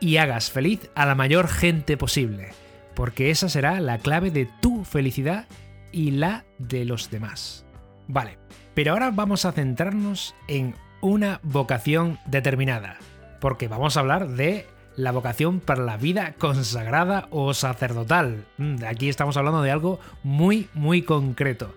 y 0.00 0.18
hagas 0.18 0.50
feliz 0.50 0.90
a 0.94 1.06
la 1.06 1.14
mayor 1.14 1.48
gente 1.48 1.96
posible, 1.96 2.50
porque 2.94 3.30
esa 3.30 3.48
será 3.48 3.80
la 3.80 3.98
clave 3.98 4.30
de 4.30 4.48
tu 4.60 4.84
felicidad 4.84 5.46
y 5.92 6.10
la 6.10 6.44
de 6.58 6.84
los 6.84 7.10
demás. 7.10 7.64
Vale, 8.06 8.38
pero 8.74 8.92
ahora 8.92 9.10
vamos 9.10 9.44
a 9.44 9.52
centrarnos 9.52 10.34
en 10.48 10.74
una 11.00 11.40
vocación 11.42 12.18
determinada, 12.26 12.98
porque 13.40 13.68
vamos 13.68 13.96
a 13.96 14.00
hablar 14.00 14.28
de 14.28 14.66
la 14.96 15.12
vocación 15.12 15.60
para 15.60 15.82
la 15.82 15.96
vida 15.96 16.34
consagrada 16.38 17.28
o 17.30 17.54
sacerdotal. 17.54 18.46
Mm, 18.58 18.76
aquí 18.86 19.08
estamos 19.08 19.36
hablando 19.36 19.62
de 19.62 19.70
algo 19.70 20.00
muy, 20.22 20.68
muy 20.74 21.02
concreto. 21.02 21.74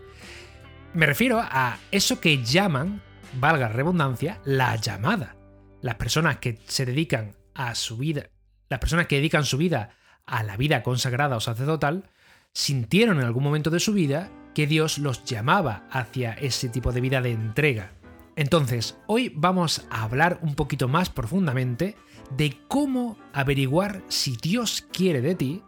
Me 0.93 1.05
refiero 1.05 1.39
a 1.39 1.77
eso 1.91 2.19
que 2.19 2.43
llaman, 2.43 3.01
valga 3.39 3.67
redundancia, 3.67 4.39
la 4.45 4.75
llamada. 4.75 5.35
Las 5.81 5.95
personas 5.95 6.37
que 6.37 6.59
se 6.65 6.85
dedican 6.85 7.35
a 7.53 7.75
su 7.75 7.97
vida, 7.97 8.29
las 8.69 8.79
personas 8.79 9.07
que 9.07 9.17
dedican 9.17 9.45
su 9.45 9.57
vida 9.57 9.91
a 10.25 10.43
la 10.43 10.57
vida 10.57 10.83
consagrada 10.83 11.37
o 11.37 11.39
sacerdotal, 11.39 12.09
sintieron 12.53 13.19
en 13.19 13.25
algún 13.25 13.43
momento 13.43 13.69
de 13.69 13.79
su 13.79 13.93
vida 13.93 14.31
que 14.55 14.65
Dios 14.65 14.97
los 14.97 15.23
llamaba 15.23 15.87
hacia 15.91 16.33
ese 16.33 16.69
tipo 16.69 16.91
de 16.91 17.01
vida 17.01 17.21
de 17.21 17.31
entrega. 17.31 17.91
Entonces, 18.35 18.97
hoy 19.07 19.31
vamos 19.35 19.85
a 19.89 20.03
hablar 20.03 20.39
un 20.41 20.55
poquito 20.55 20.87
más 20.87 21.09
profundamente 21.09 21.95
de 22.29 22.57
cómo 22.67 23.17
averiguar 23.33 24.03
si 24.07 24.35
Dios 24.35 24.85
quiere 24.91 25.21
de 25.21 25.35
ti 25.35 25.63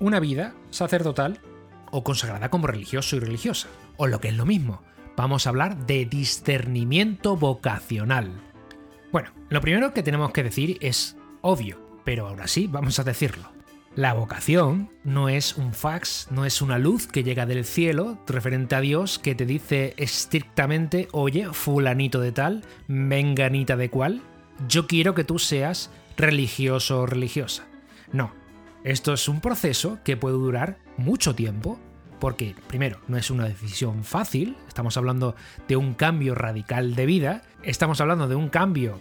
una 0.00 0.20
vida 0.20 0.54
sacerdotal 0.70 1.40
o 1.90 2.04
consagrada 2.04 2.50
como 2.50 2.66
religioso 2.66 3.16
y 3.16 3.20
religiosa. 3.20 3.68
O 3.96 4.06
lo 4.06 4.20
que 4.20 4.28
es 4.28 4.36
lo 4.36 4.46
mismo, 4.46 4.82
vamos 5.16 5.46
a 5.46 5.50
hablar 5.50 5.86
de 5.86 6.04
discernimiento 6.04 7.36
vocacional. 7.36 8.32
Bueno, 9.12 9.30
lo 9.48 9.60
primero 9.60 9.94
que 9.94 10.02
tenemos 10.02 10.32
que 10.32 10.42
decir 10.42 10.78
es 10.80 11.16
obvio, 11.40 11.78
pero 12.04 12.26
ahora 12.26 12.48
sí 12.48 12.66
vamos 12.66 12.98
a 12.98 13.04
decirlo. 13.04 13.54
La 13.94 14.12
vocación 14.12 14.90
no 15.04 15.28
es 15.28 15.56
un 15.56 15.72
fax, 15.72 16.26
no 16.32 16.44
es 16.44 16.60
una 16.60 16.78
luz 16.78 17.06
que 17.06 17.22
llega 17.22 17.46
del 17.46 17.64
cielo 17.64 18.18
referente 18.26 18.74
a 18.74 18.80
Dios 18.80 19.20
que 19.20 19.36
te 19.36 19.46
dice 19.46 19.94
estrictamente, 19.96 21.06
oye, 21.12 21.52
fulanito 21.52 22.20
de 22.20 22.32
tal, 22.32 22.64
menganita 22.88 23.76
de 23.76 23.90
cual, 23.90 24.20
yo 24.68 24.86
quiero 24.86 25.14
que 25.14 25.24
tú 25.24 25.38
seas 25.38 25.90
religioso 26.16 27.00
o 27.00 27.06
religiosa. 27.06 27.66
No, 28.12 28.32
esto 28.84 29.12
es 29.12 29.28
un 29.28 29.40
proceso 29.40 29.98
que 30.04 30.16
puede 30.16 30.36
durar 30.36 30.78
mucho 30.96 31.34
tiempo, 31.34 31.78
porque 32.20 32.54
primero, 32.66 33.00
no 33.08 33.16
es 33.16 33.30
una 33.30 33.48
decisión 33.48 34.04
fácil, 34.04 34.56
estamos 34.68 34.96
hablando 34.96 35.34
de 35.68 35.76
un 35.76 35.94
cambio 35.94 36.34
radical 36.34 36.94
de 36.94 37.06
vida, 37.06 37.42
estamos 37.62 38.00
hablando 38.00 38.28
de 38.28 38.34
un 38.34 38.48
cambio 38.48 39.00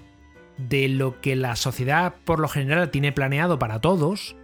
de 0.57 0.88
lo 0.88 1.19
que 1.22 1.36
la 1.36 1.55
sociedad 1.55 2.15
por 2.25 2.39
lo 2.39 2.48
general 2.48 2.91
tiene 2.91 3.12
planeado 3.12 3.60
para 3.60 3.81
todos, 3.81 4.36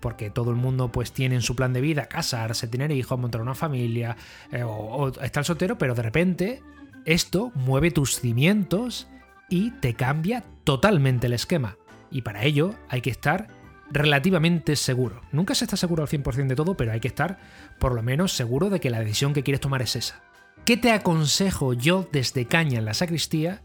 porque 0.00 0.30
todo 0.30 0.50
el 0.50 0.56
mundo 0.56 0.92
pues 0.92 1.12
tiene 1.12 1.34
en 1.34 1.42
su 1.42 1.56
plan 1.56 1.72
de 1.72 1.80
vida 1.80 2.06
casarse, 2.06 2.68
tener 2.68 2.90
hijos, 2.90 3.18
montar 3.18 3.40
una 3.40 3.54
familia 3.54 4.16
eh, 4.52 4.62
o, 4.62 4.70
o 4.70 5.08
estar 5.20 5.44
soltero, 5.44 5.78
pero 5.78 5.94
de 5.94 6.02
repente 6.02 6.62
esto 7.04 7.52
mueve 7.54 7.90
tus 7.90 8.20
cimientos 8.20 9.08
y 9.48 9.70
te 9.72 9.94
cambia 9.94 10.44
totalmente 10.64 11.26
el 11.26 11.32
esquema. 11.32 11.76
Y 12.10 12.22
para 12.22 12.44
ello 12.44 12.74
hay 12.88 13.00
que 13.00 13.10
estar 13.10 13.48
relativamente 13.90 14.76
seguro. 14.76 15.22
Nunca 15.32 15.54
se 15.54 15.64
está 15.64 15.76
seguro 15.76 16.02
al 16.02 16.08
100% 16.08 16.46
de 16.46 16.56
todo, 16.56 16.76
pero 16.76 16.92
hay 16.92 17.00
que 17.00 17.08
estar 17.08 17.38
por 17.78 17.94
lo 17.94 18.02
menos 18.02 18.32
seguro 18.32 18.70
de 18.70 18.80
que 18.80 18.90
la 18.90 19.00
decisión 19.00 19.32
que 19.32 19.42
quieres 19.42 19.60
tomar 19.60 19.82
es 19.82 19.96
esa. 19.96 20.22
¿Qué 20.64 20.76
te 20.76 20.92
aconsejo 20.92 21.72
yo 21.72 22.06
desde 22.12 22.46
Caña 22.46 22.78
en 22.78 22.84
la 22.84 22.94
sacristía 22.94 23.62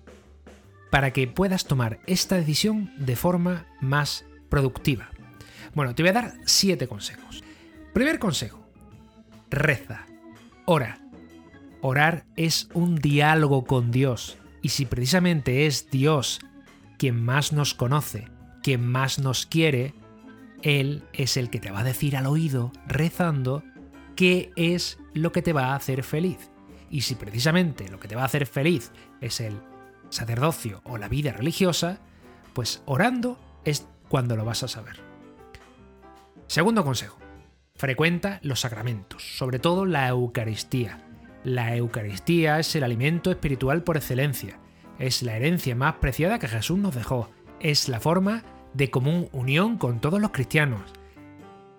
para 0.90 1.12
que 1.12 1.28
puedas 1.28 1.66
tomar 1.66 2.00
esta 2.06 2.36
decisión 2.36 2.92
de 2.98 3.16
forma 3.16 3.66
más 3.82 4.25
productiva? 4.50 5.10
Bueno, 5.74 5.96
te 5.96 6.04
voy 6.04 6.12
a 6.12 6.13
dar 6.13 6.36
siete 6.46 6.88
consejos. 6.88 7.44
Primer 7.94 8.20
consejo, 8.20 8.66
reza, 9.50 10.06
ora. 10.66 11.00
Orar 11.82 12.24
es 12.38 12.70
un 12.74 12.96
diálogo 12.96 13.66
con 13.66 13.92
Dios, 13.92 14.38
y 14.63 14.70
si 14.70 14.86
precisamente 14.86 15.67
es 15.67 15.91
Dios 15.91 16.39
quien 16.98 17.22
más 17.22 17.51
nos 17.51 17.74
conoce, 17.74 18.29
quien 18.63 18.88
más 18.88 19.20
nos 19.20 19.46
quiere, 19.46 19.93
Él 20.63 21.03
es 21.12 21.36
el 21.36 21.50
que 21.50 21.60
te 21.60 21.70
va 21.70 21.82
a 21.82 21.84
decir 21.84 22.15
al 22.15 22.25
oído, 22.25 22.72
rezando, 22.88 23.62
qué 24.15 24.53
es 24.55 24.98
lo 25.13 25.34
que 25.34 25.41
te 25.41 25.51
va 25.51 25.67
a 25.67 25.75
hacer 25.75 26.03
feliz. 26.03 26.50
Y 26.89 27.01
si 27.01 27.15
precisamente 27.15 27.89
lo 27.89 28.00
que 28.00 28.08
te 28.08 28.15
va 28.15 28.22
a 28.22 28.25
hacer 28.25 28.46
feliz 28.46 28.93
es 29.20 29.41
el 29.41 29.60
sacerdocio 30.10 30.82
o 30.86 30.98
la 30.98 31.10
vida 31.10 31.34
religiosa, 31.34 32.00
pues 32.53 32.82
orando 32.86 33.38
es 33.65 33.86
cuando 34.08 34.38
lo 34.38 34.46
vas 34.46 34.63
a 34.63 34.70
saber. 34.70 35.01
Segundo 36.48 36.86
consejo. 36.86 37.17
Frecuenta 37.75 38.39
los 38.43 38.62
sacramentos, 38.62 39.38
sobre 39.38 39.60
todo 39.60 39.86
la 39.86 40.08
Eucaristía. 40.08 41.02
La 41.44 41.76
Eucaristía 41.76 42.60
es 42.60 42.74
el 42.76 42.84
alimento 42.84 43.30
espiritual 43.30 43.84
por 43.84 43.98
excelencia. 43.98 44.60
Es 44.98 45.24
la 45.24 45.36
herencia 45.36 45.76
más 45.76 45.96
preciada 45.96 46.40
que 46.40 46.48
Jesús 46.48 46.78
nos 46.78 46.96
dejó. 46.96 47.30
Es 47.60 47.90
la 47.90 48.00
forma 48.00 48.44
de 48.74 48.90
común 48.90 49.28
unión 49.34 49.78
con 49.78 50.00
todos 50.00 50.22
los 50.22 50.32
cristianos. 50.32 50.82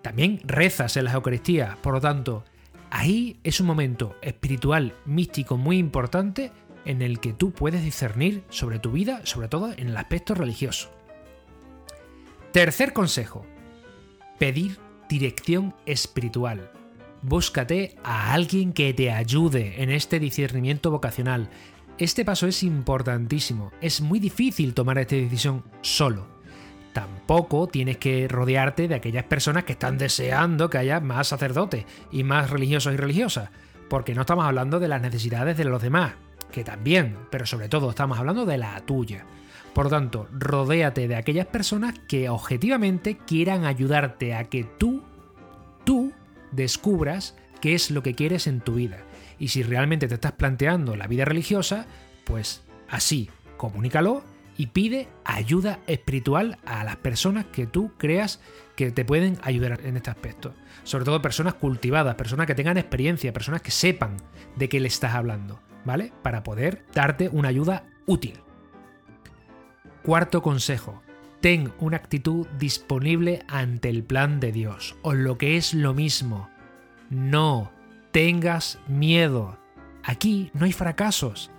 También 0.03 0.39
rezas 0.43 0.97
en 0.97 1.05
la 1.05 1.13
Eucaristía, 1.13 1.77
por 1.81 1.95
lo 1.95 2.01
tanto, 2.01 2.43
ahí 2.91 3.39
es 3.43 3.59
un 3.59 3.65
momento 3.65 4.15
espiritual, 4.21 4.93
místico 5.05 5.57
muy 5.57 5.79
importante 5.79 6.51
en 6.85 7.01
el 7.01 7.19
que 7.19 7.33
tú 7.33 7.51
puedes 7.51 7.83
discernir 7.83 8.43
sobre 8.49 8.77
tu 8.77 8.91
vida, 8.91 9.21
sobre 9.23 9.47
todo 9.47 9.71
en 9.71 9.89
el 9.89 9.97
aspecto 9.97 10.35
religioso. 10.35 10.91
Tercer 12.51 12.93
consejo, 12.93 13.47
pedir 14.37 14.77
dirección 15.09 15.73
espiritual. 15.87 16.71
Búscate 17.27 17.95
a 18.03 18.33
alguien 18.33 18.71
que 18.71 18.93
te 18.93 19.09
ayude 19.09 19.81
en 19.81 19.89
este 19.89 20.19
discernimiento 20.19 20.91
vocacional. 20.91 21.49
Este 21.97 22.23
paso 22.23 22.45
es 22.45 22.61
importantísimo. 22.61 23.71
Es 23.81 23.99
muy 23.99 24.19
difícil 24.19 24.75
tomar 24.75 24.99
esta 24.99 25.15
decisión 25.15 25.63
solo. 25.81 26.27
Tampoco 26.93 27.65
tienes 27.65 27.97
que 27.97 28.27
rodearte 28.27 28.87
de 28.87 28.93
aquellas 28.93 29.23
personas 29.23 29.63
que 29.63 29.71
están 29.71 29.97
deseando 29.97 30.69
que 30.69 30.77
haya 30.77 30.99
más 30.99 31.29
sacerdotes 31.29 31.85
y 32.11 32.23
más 32.23 32.51
religiosos 32.51 32.93
y 32.93 32.97
religiosas, 32.97 33.49
porque 33.89 34.13
no 34.13 34.21
estamos 34.21 34.45
hablando 34.45 34.79
de 34.79 34.87
las 34.87 35.01
necesidades 35.01 35.57
de 35.57 35.65
los 35.65 35.81
demás, 35.81 36.13
que 36.51 36.63
también, 36.63 37.17
pero 37.31 37.47
sobre 37.47 37.69
todo 37.69 37.89
estamos 37.89 38.19
hablando 38.19 38.45
de 38.45 38.59
la 38.59 38.79
tuya. 38.81 39.25
Por 39.73 39.89
tanto, 39.89 40.27
rodéate 40.31 41.07
de 41.07 41.15
aquellas 41.15 41.47
personas 41.47 41.95
que 42.07 42.29
objetivamente 42.29 43.17
quieran 43.17 43.65
ayudarte 43.65 44.35
a 44.35 44.43
que 44.43 44.63
tú, 44.63 45.01
tú, 45.85 46.13
descubras 46.55 47.35
qué 47.61 47.73
es 47.73 47.91
lo 47.91 48.03
que 48.03 48.15
quieres 48.15 48.47
en 48.47 48.61
tu 48.61 48.75
vida. 48.75 48.97
Y 49.39 49.49
si 49.49 49.63
realmente 49.63 50.07
te 50.07 50.15
estás 50.15 50.33
planteando 50.33 50.95
la 50.95 51.07
vida 51.07 51.25
religiosa, 51.25 51.87
pues 52.25 52.63
así, 52.89 53.29
comunícalo 53.57 54.23
y 54.57 54.67
pide 54.67 55.09
ayuda 55.25 55.79
espiritual 55.87 56.57
a 56.65 56.83
las 56.83 56.95
personas 56.97 57.45
que 57.45 57.67
tú 57.67 57.91
creas 57.97 58.39
que 58.75 58.91
te 58.91 59.03
pueden 59.05 59.37
ayudar 59.43 59.81
en 59.83 59.97
este 59.97 60.09
aspecto. 60.09 60.53
Sobre 60.83 61.05
todo 61.05 61.21
personas 61.21 61.55
cultivadas, 61.55 62.15
personas 62.15 62.47
que 62.47 62.55
tengan 62.55 62.77
experiencia, 62.77 63.33
personas 63.33 63.61
que 63.61 63.71
sepan 63.71 64.17
de 64.55 64.69
qué 64.69 64.79
le 64.79 64.87
estás 64.87 65.13
hablando, 65.13 65.59
¿vale? 65.83 66.13
Para 66.21 66.43
poder 66.43 66.85
darte 66.93 67.29
una 67.29 67.49
ayuda 67.49 67.85
útil. 68.05 68.39
Cuarto 70.03 70.41
consejo. 70.41 71.01
Ten 71.45 71.71
una 71.79 71.97
actitud 71.97 72.47
disponible 72.57 73.43
ante 73.47 73.87
el 73.87 74.03
plan 74.03 74.39
de 74.39 74.51
Dios, 74.51 74.95
o 75.03 75.13
lo 75.13 75.37
que 75.37 75.57
es 75.57 75.75
lo 75.75 75.93
mismo. 75.93 76.49
No 77.11 77.71
tengas 78.09 78.79
miedo. 78.87 79.59
Aquí 80.03 80.49
no 80.55 80.65
hay 80.65 80.71
fracasos. 80.71 81.51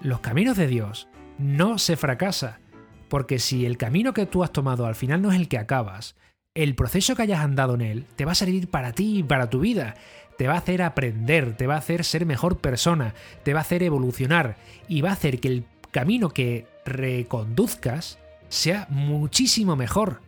Los 0.00 0.20
caminos 0.20 0.56
de 0.56 0.66
Dios 0.66 1.08
no 1.36 1.76
se 1.76 1.98
fracasa, 1.98 2.60
porque 3.10 3.38
si 3.38 3.66
el 3.66 3.76
camino 3.76 4.14
que 4.14 4.24
tú 4.24 4.42
has 4.42 4.50
tomado 4.50 4.86
al 4.86 4.94
final 4.94 5.20
no 5.20 5.30
es 5.30 5.36
el 5.36 5.48
que 5.48 5.58
acabas, 5.58 6.16
el 6.54 6.74
proceso 6.74 7.14
que 7.14 7.24
hayas 7.24 7.40
andado 7.40 7.74
en 7.74 7.82
él 7.82 8.06
te 8.16 8.24
va 8.24 8.32
a 8.32 8.34
servir 8.34 8.70
para 8.70 8.92
ti 8.92 9.18
y 9.18 9.22
para 9.22 9.50
tu 9.50 9.60
vida. 9.60 9.94
Te 10.38 10.48
va 10.48 10.54
a 10.54 10.60
hacer 10.60 10.80
aprender, 10.80 11.54
te 11.54 11.66
va 11.66 11.74
a 11.74 11.80
hacer 11.80 12.02
ser 12.04 12.24
mejor 12.24 12.60
persona, 12.60 13.12
te 13.42 13.52
va 13.52 13.58
a 13.58 13.60
hacer 13.60 13.82
evolucionar 13.82 14.56
y 14.88 15.02
va 15.02 15.10
a 15.10 15.12
hacer 15.12 15.38
que 15.38 15.48
el 15.48 15.64
camino 15.92 16.30
que 16.30 16.66
reconduzcas 16.86 18.18
sea 18.48 18.86
muchísimo 18.90 19.76
mejor 19.76 20.20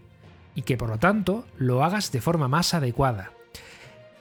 y 0.55 0.63
que 0.63 0.77
por 0.77 0.89
lo 0.89 0.99
tanto 0.99 1.47
lo 1.59 1.85
hagas 1.85 2.13
de 2.13 2.21
forma 2.21 2.49
más 2.49 2.75
adecuada. 2.75 3.33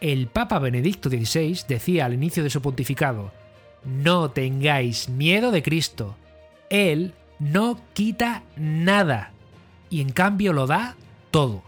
El 0.01 0.27
Papa 0.27 0.60
Benedicto 0.60 1.10
XVI 1.10 1.60
decía 1.68 2.06
al 2.06 2.13
inicio 2.13 2.44
de 2.44 2.50
su 2.50 2.62
pontificado, 2.62 3.32
no 3.84 4.32
tengáis 4.32 5.10
miedo 5.10 5.51
de 5.51 5.63
Cristo, 5.63 6.15
Él 6.70 7.14
no 7.40 7.79
quita 7.94 8.44
nada 8.55 9.31
y 9.90 10.01
en 10.01 10.12
cambio 10.12 10.53
lo 10.53 10.68
da 10.68 10.96
todo. 11.31 11.64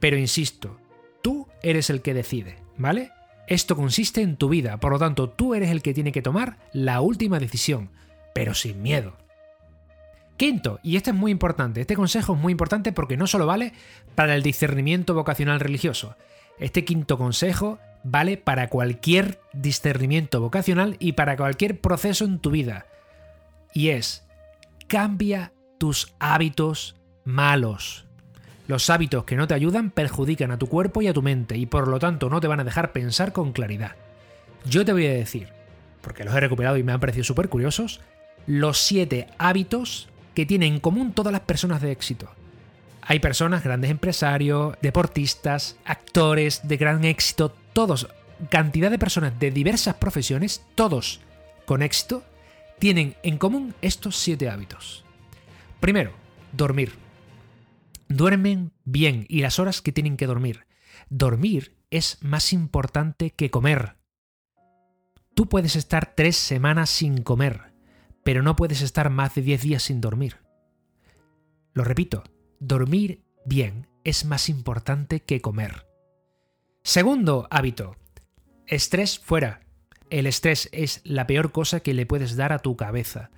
Pero 0.00 0.16
insisto, 0.16 0.78
tú 1.22 1.46
eres 1.62 1.90
el 1.90 2.02
que 2.02 2.14
decide, 2.14 2.56
¿vale? 2.76 3.10
Esto 3.46 3.76
consiste 3.76 4.22
en 4.22 4.36
tu 4.36 4.48
vida, 4.48 4.78
por 4.78 4.92
lo 4.92 4.98
tanto 4.98 5.28
tú 5.28 5.54
eres 5.54 5.70
el 5.70 5.82
que 5.82 5.94
tiene 5.94 6.12
que 6.12 6.22
tomar 6.22 6.58
la 6.72 7.00
última 7.00 7.38
decisión, 7.38 7.90
pero 8.34 8.54
sin 8.54 8.82
miedo. 8.82 9.16
Quinto, 10.36 10.80
y 10.82 10.96
este 10.96 11.10
es 11.10 11.16
muy 11.16 11.30
importante, 11.30 11.80
este 11.80 11.94
consejo 11.94 12.34
es 12.34 12.40
muy 12.40 12.50
importante 12.50 12.92
porque 12.92 13.16
no 13.16 13.26
solo 13.26 13.46
vale 13.46 13.72
para 14.14 14.34
el 14.34 14.42
discernimiento 14.42 15.14
vocacional 15.14 15.60
religioso, 15.60 16.16
este 16.58 16.84
quinto 16.84 17.18
consejo 17.18 17.78
vale 18.04 18.36
para 18.36 18.68
cualquier 18.68 19.40
discernimiento 19.52 20.40
vocacional 20.40 20.96
y 20.98 21.12
para 21.12 21.36
cualquier 21.36 21.80
proceso 21.80 22.24
en 22.24 22.38
tu 22.38 22.50
vida. 22.50 22.86
Y 23.72 23.88
es, 23.88 24.24
cambia 24.86 25.52
tus 25.78 26.14
hábitos 26.18 26.96
malos. 27.24 28.06
Los 28.68 28.88
hábitos 28.88 29.24
que 29.24 29.36
no 29.36 29.46
te 29.46 29.54
ayudan 29.54 29.90
perjudican 29.90 30.50
a 30.50 30.58
tu 30.58 30.68
cuerpo 30.68 31.02
y 31.02 31.08
a 31.08 31.12
tu 31.12 31.22
mente 31.22 31.56
y 31.56 31.66
por 31.66 31.88
lo 31.88 31.98
tanto 31.98 32.30
no 32.30 32.40
te 32.40 32.46
van 32.46 32.60
a 32.60 32.64
dejar 32.64 32.92
pensar 32.92 33.32
con 33.32 33.52
claridad. 33.52 33.96
Yo 34.64 34.84
te 34.84 34.92
voy 34.92 35.06
a 35.06 35.12
decir, 35.12 35.48
porque 36.00 36.24
los 36.24 36.34
he 36.34 36.40
recuperado 36.40 36.76
y 36.76 36.82
me 36.82 36.92
han 36.92 37.00
parecido 37.00 37.24
súper 37.24 37.48
curiosos, 37.48 38.00
los 38.46 38.78
siete 38.78 39.26
hábitos 39.38 40.08
que 40.34 40.46
tienen 40.46 40.74
en 40.74 40.80
común 40.80 41.12
todas 41.12 41.32
las 41.32 41.42
personas 41.42 41.80
de 41.80 41.92
éxito. 41.92 42.30
Hay 43.02 43.20
personas, 43.20 43.62
grandes 43.62 43.90
empresarios, 43.90 44.76
deportistas, 44.80 45.76
actores 45.84 46.66
de 46.66 46.76
gran 46.76 47.04
éxito, 47.04 47.54
todos, 47.72 48.08
cantidad 48.50 48.90
de 48.90 48.98
personas 48.98 49.38
de 49.38 49.50
diversas 49.50 49.96
profesiones, 49.96 50.64
todos 50.74 51.20
con 51.66 51.82
éxito, 51.82 52.24
tienen 52.78 53.14
en 53.22 53.38
común 53.38 53.74
estos 53.82 54.16
siete 54.16 54.48
hábitos. 54.48 55.04
Primero, 55.80 56.12
dormir. 56.52 56.94
Duermen 58.08 58.72
bien 58.84 59.26
y 59.28 59.40
las 59.40 59.58
horas 59.58 59.82
que 59.82 59.92
tienen 59.92 60.16
que 60.16 60.26
dormir. 60.26 60.66
Dormir 61.08 61.76
es 61.90 62.18
más 62.22 62.52
importante 62.52 63.30
que 63.30 63.50
comer. 63.50 63.96
Tú 65.34 65.48
puedes 65.48 65.76
estar 65.76 66.14
tres 66.14 66.36
semanas 66.36 66.90
sin 66.90 67.22
comer 67.22 67.73
pero 68.24 68.42
no 68.42 68.56
puedes 68.56 68.82
estar 68.82 69.10
más 69.10 69.34
de 69.34 69.42
10 69.42 69.62
días 69.62 69.82
sin 69.84 70.00
dormir. 70.00 70.38
Lo 71.72 71.84
repito, 71.84 72.24
dormir 72.60 73.22
bien 73.44 73.88
es 74.04 74.24
más 74.24 74.48
importante 74.48 75.20
que 75.20 75.40
comer. 75.40 75.86
Segundo 76.82 77.46
hábito, 77.50 77.96
estrés 78.66 79.18
fuera. 79.18 79.60
El 80.10 80.26
estrés 80.26 80.68
es 80.72 81.00
la 81.04 81.26
peor 81.26 81.50
cosa 81.50 81.80
que 81.80 81.94
le 81.94 82.06
puedes 82.06 82.36
dar 82.36 82.52
a 82.52 82.58
tu 82.58 82.76
cabeza. 82.76 83.30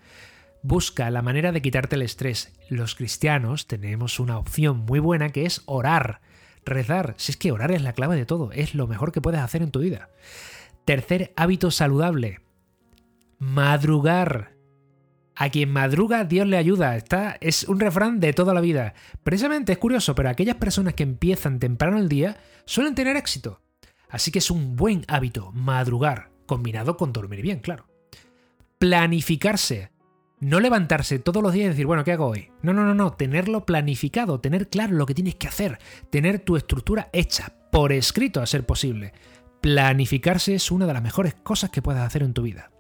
Busca 0.63 1.11
la 1.11 1.23
manera 1.23 1.53
de 1.53 1.63
quitarte 1.63 1.97
el 1.97 2.03
estrés. 2.03 2.53
Los 2.69 2.97
cristianos 2.97 3.69
tenemos 3.69 4.19
una 4.19 4.39
opción 4.39 4.79
muy 4.79 4.99
buena 4.99 5.31
que 5.31 5.47
es 5.47 5.63
orar, 5.67 6.21
rezar. 6.65 7.15
Si 7.19 7.33
es 7.33 7.37
que 7.37 7.53
orar 7.53 7.71
es 7.71 7.83
la 7.83 7.93
clave 7.93 8.17
de 8.17 8.27
todo, 8.27 8.51
es 8.53 8.75
lo 8.75 8.89
mejor 8.89 9.13
que 9.13 9.21
puedes 9.21 9.41
hacer 9.41 9.63
en 9.63 9.71
tu 9.71 9.79
vida. 9.79 10.11
Tercer 10.85 11.33
hábito 11.37 11.71
saludable, 11.71 12.41
madrugar. 13.39 14.56
A 15.39 15.51
quien 15.51 15.71
madruga, 15.71 16.25
Dios 16.25 16.47
le 16.47 16.57
ayuda. 16.57 16.97
Está, 16.97 17.37
es 17.43 17.65
un 17.65 17.79
refrán 17.79 18.21
de 18.21 18.33
toda 18.33 18.55
la 18.55 18.63
vida. 18.63 18.95
Precisamente 19.23 19.73
es 19.73 19.79
curioso, 19.79 20.15
pero 20.15 20.31
aquellas 20.31 20.57
personas 20.57 20.95
que 20.95 21.03
empiezan 21.03 21.59
temprano 21.59 21.99
el 21.99 22.09
día 22.09 22.39
suelen 22.65 22.95
tener 22.95 23.17
éxito. 23.17 23.61
Así 24.09 24.33
que 24.33 24.39
es 24.39 24.51
un 24.51 24.77
buen 24.77 25.05
hábito 25.09 25.53
madrugar, 25.53 26.31
combinado 26.47 26.97
con 26.97 27.13
dormir 27.13 27.43
bien, 27.43 27.61
claro. 27.61 27.87
Planificarse. 28.79 29.91
No 30.39 30.61
levantarse 30.61 31.19
todos 31.19 31.43
los 31.43 31.53
días 31.53 31.67
y 31.67 31.69
decir, 31.71 31.87
bueno, 31.87 32.05
¿qué 32.05 32.13
hago 32.13 32.27
hoy? 32.27 32.51
No, 32.63 32.73
no, 32.73 32.85
no, 32.85 32.95
no. 32.95 33.13
Tenerlo 33.13 33.67
planificado, 33.67 34.41
tener 34.41 34.69
claro 34.69 34.95
lo 34.95 35.07
que 35.07 35.15
tienes 35.15 35.35
que 35.35 35.49
hacer, 35.49 35.79
tener 36.11 36.41
tu 36.41 36.57
estructura 36.57 37.09
hecha, 37.13 37.55
por 37.71 37.93
escrito 37.93 38.41
a 38.41 38.47
ser 38.47 38.65
posible. 38.65 39.13
Planificarse 39.61 40.55
es 40.55 40.71
una 40.71 40.87
de 40.87 40.95
las 40.95 41.03
mejores 41.03 41.35
cosas 41.35 41.71
que 41.71 41.83
puedes 41.83 42.03
hacer 42.03 42.23
en 42.23 42.35
tu 42.35 42.43
vida. 42.43 42.71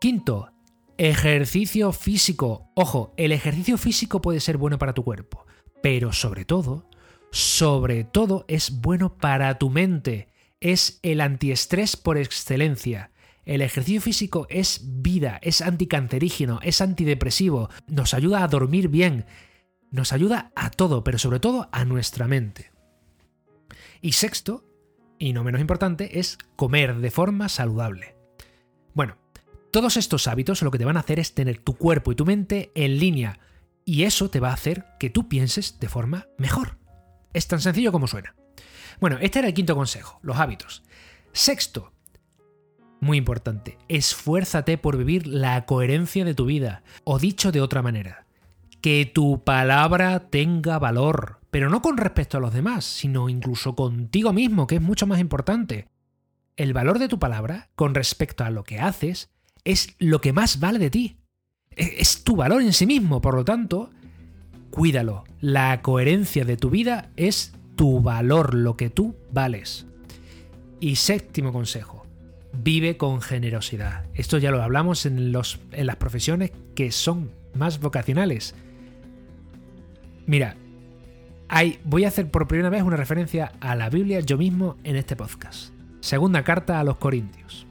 Quinto, 0.00 0.53
Ejercicio 0.96 1.90
físico. 1.90 2.70
Ojo, 2.76 3.14
el 3.16 3.32
ejercicio 3.32 3.76
físico 3.78 4.20
puede 4.20 4.38
ser 4.38 4.58
bueno 4.58 4.78
para 4.78 4.94
tu 4.94 5.02
cuerpo, 5.02 5.44
pero 5.82 6.12
sobre 6.12 6.44
todo, 6.44 6.88
sobre 7.32 8.04
todo 8.04 8.44
es 8.46 8.80
bueno 8.80 9.18
para 9.18 9.58
tu 9.58 9.70
mente. 9.70 10.28
Es 10.60 11.00
el 11.02 11.20
antiestrés 11.20 11.96
por 11.96 12.16
excelencia. 12.16 13.10
El 13.44 13.60
ejercicio 13.60 14.00
físico 14.00 14.46
es 14.48 14.82
vida, 15.02 15.40
es 15.42 15.62
anticancerígeno, 15.62 16.60
es 16.62 16.80
antidepresivo, 16.80 17.70
nos 17.88 18.14
ayuda 18.14 18.44
a 18.44 18.48
dormir 18.48 18.88
bien, 18.88 19.26
nos 19.90 20.12
ayuda 20.12 20.52
a 20.54 20.70
todo, 20.70 21.02
pero 21.02 21.18
sobre 21.18 21.40
todo 21.40 21.68
a 21.72 21.84
nuestra 21.84 22.28
mente. 22.28 22.70
Y 24.00 24.12
sexto, 24.12 24.64
y 25.18 25.32
no 25.32 25.42
menos 25.42 25.60
importante, 25.60 26.20
es 26.20 26.38
comer 26.54 26.98
de 26.98 27.10
forma 27.10 27.48
saludable. 27.48 28.14
Bueno, 28.94 29.16
Todos 29.74 29.96
estos 29.96 30.28
hábitos 30.28 30.62
lo 30.62 30.70
que 30.70 30.78
te 30.78 30.84
van 30.84 30.96
a 30.96 31.00
hacer 31.00 31.18
es 31.18 31.34
tener 31.34 31.58
tu 31.58 31.74
cuerpo 31.74 32.12
y 32.12 32.14
tu 32.14 32.24
mente 32.24 32.70
en 32.76 33.00
línea, 33.00 33.40
y 33.84 34.04
eso 34.04 34.30
te 34.30 34.38
va 34.38 34.50
a 34.50 34.54
hacer 34.54 34.86
que 35.00 35.10
tú 35.10 35.28
pienses 35.28 35.80
de 35.80 35.88
forma 35.88 36.28
mejor. 36.38 36.78
Es 37.32 37.48
tan 37.48 37.60
sencillo 37.60 37.90
como 37.90 38.06
suena. 38.06 38.36
Bueno, 39.00 39.18
este 39.20 39.40
era 39.40 39.48
el 39.48 39.54
quinto 39.54 39.74
consejo, 39.74 40.20
los 40.22 40.36
hábitos. 40.36 40.84
Sexto, 41.32 41.92
muy 43.00 43.18
importante, 43.18 43.76
esfuérzate 43.88 44.78
por 44.78 44.96
vivir 44.96 45.26
la 45.26 45.66
coherencia 45.66 46.24
de 46.24 46.36
tu 46.36 46.46
vida, 46.46 46.84
o 47.02 47.18
dicho 47.18 47.50
de 47.50 47.60
otra 47.60 47.82
manera, 47.82 48.26
que 48.80 49.10
tu 49.12 49.42
palabra 49.42 50.30
tenga 50.30 50.78
valor, 50.78 51.40
pero 51.50 51.68
no 51.68 51.82
con 51.82 51.96
respecto 51.96 52.38
a 52.38 52.40
los 52.40 52.54
demás, 52.54 52.84
sino 52.84 53.28
incluso 53.28 53.74
contigo 53.74 54.32
mismo, 54.32 54.68
que 54.68 54.76
es 54.76 54.82
mucho 54.82 55.08
más 55.08 55.18
importante. 55.18 55.88
El 56.56 56.74
valor 56.74 57.00
de 57.00 57.08
tu 57.08 57.18
palabra 57.18 57.70
con 57.74 57.96
respecto 57.96 58.44
a 58.44 58.50
lo 58.50 58.62
que 58.62 58.78
haces 58.78 59.33
es 59.64 59.94
lo 59.98 60.20
que 60.20 60.32
más 60.32 60.60
vale 60.60 60.78
de 60.78 60.90
ti. 60.90 61.16
E-, 61.70 61.96
es 61.98 62.24
tu 62.24 62.36
valor 62.36 62.62
en 62.62 62.72
sí 62.72 62.86
mismo, 62.86 63.20
por 63.20 63.34
lo 63.34 63.44
tanto, 63.44 63.90
cuídalo. 64.70 65.24
La 65.40 65.82
coherencia 65.82 66.44
de 66.44 66.56
tu 66.56 66.70
vida 66.70 67.10
es 67.16 67.52
tu 67.76 68.00
valor, 68.00 68.54
lo 68.54 68.76
que 68.76 68.90
tú 68.90 69.16
vales. 69.32 69.86
Y 70.80 70.96
séptimo 70.96 71.52
consejo, 71.52 72.06
vive 72.52 72.96
con 72.96 73.20
generosidad. 73.20 74.04
Esto 74.14 74.38
ya 74.38 74.50
lo 74.50 74.62
hablamos 74.62 75.06
en, 75.06 75.32
los, 75.32 75.60
en 75.72 75.86
las 75.86 75.96
profesiones 75.96 76.52
que 76.74 76.92
son 76.92 77.30
más 77.54 77.80
vocacionales. 77.80 78.54
Mira, 80.26 80.56
voy 81.84 82.04
a 82.04 82.08
hacer 82.08 82.30
por 82.30 82.48
primera 82.48 82.70
vez 82.70 82.82
una 82.82 82.96
referencia 82.96 83.52
a 83.60 83.74
la 83.76 83.90
Biblia 83.90 84.20
yo 84.20 84.36
mismo 84.36 84.76
en 84.84 84.96
este 84.96 85.16
podcast. 85.16 85.72
Segunda 86.00 86.42
carta 86.42 86.80
a 86.80 86.84
los 86.84 86.98
Corintios. 86.98 87.66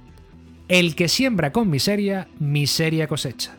El 0.70 0.96
que 0.96 1.10
siembra 1.10 1.52
con 1.52 1.70
miseria, 1.70 2.28
miseria 2.40 3.08
cosecha. 3.08 3.56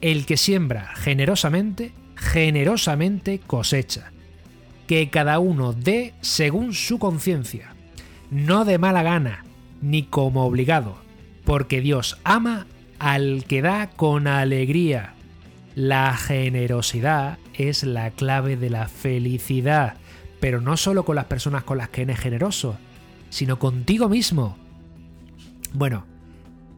El 0.00 0.26
que 0.26 0.36
siembra 0.36 0.92
generosamente, 0.96 1.92
generosamente 2.16 3.38
cosecha. 3.38 4.10
Que 4.88 5.08
cada 5.08 5.38
uno 5.38 5.72
dé 5.72 6.14
según 6.20 6.74
su 6.74 6.98
conciencia, 6.98 7.74
no 8.30 8.64
de 8.64 8.78
mala 8.78 9.02
gana, 9.02 9.44
ni 9.80 10.02
como 10.02 10.44
obligado, 10.44 10.96
porque 11.44 11.80
Dios 11.80 12.18
ama 12.24 12.66
al 12.98 13.44
que 13.46 13.62
da 13.62 13.90
con 13.90 14.26
alegría. 14.26 15.14
La 15.76 16.16
generosidad 16.16 17.38
es 17.54 17.84
la 17.84 18.10
clave 18.10 18.56
de 18.56 18.70
la 18.70 18.88
felicidad, 18.88 19.94
pero 20.40 20.60
no 20.60 20.76
solo 20.76 21.04
con 21.04 21.16
las 21.16 21.26
personas 21.26 21.62
con 21.62 21.78
las 21.78 21.90
que 21.90 22.02
eres 22.02 22.18
generoso, 22.18 22.78
sino 23.30 23.58
contigo 23.58 24.08
mismo. 24.08 24.56
Bueno, 25.72 26.04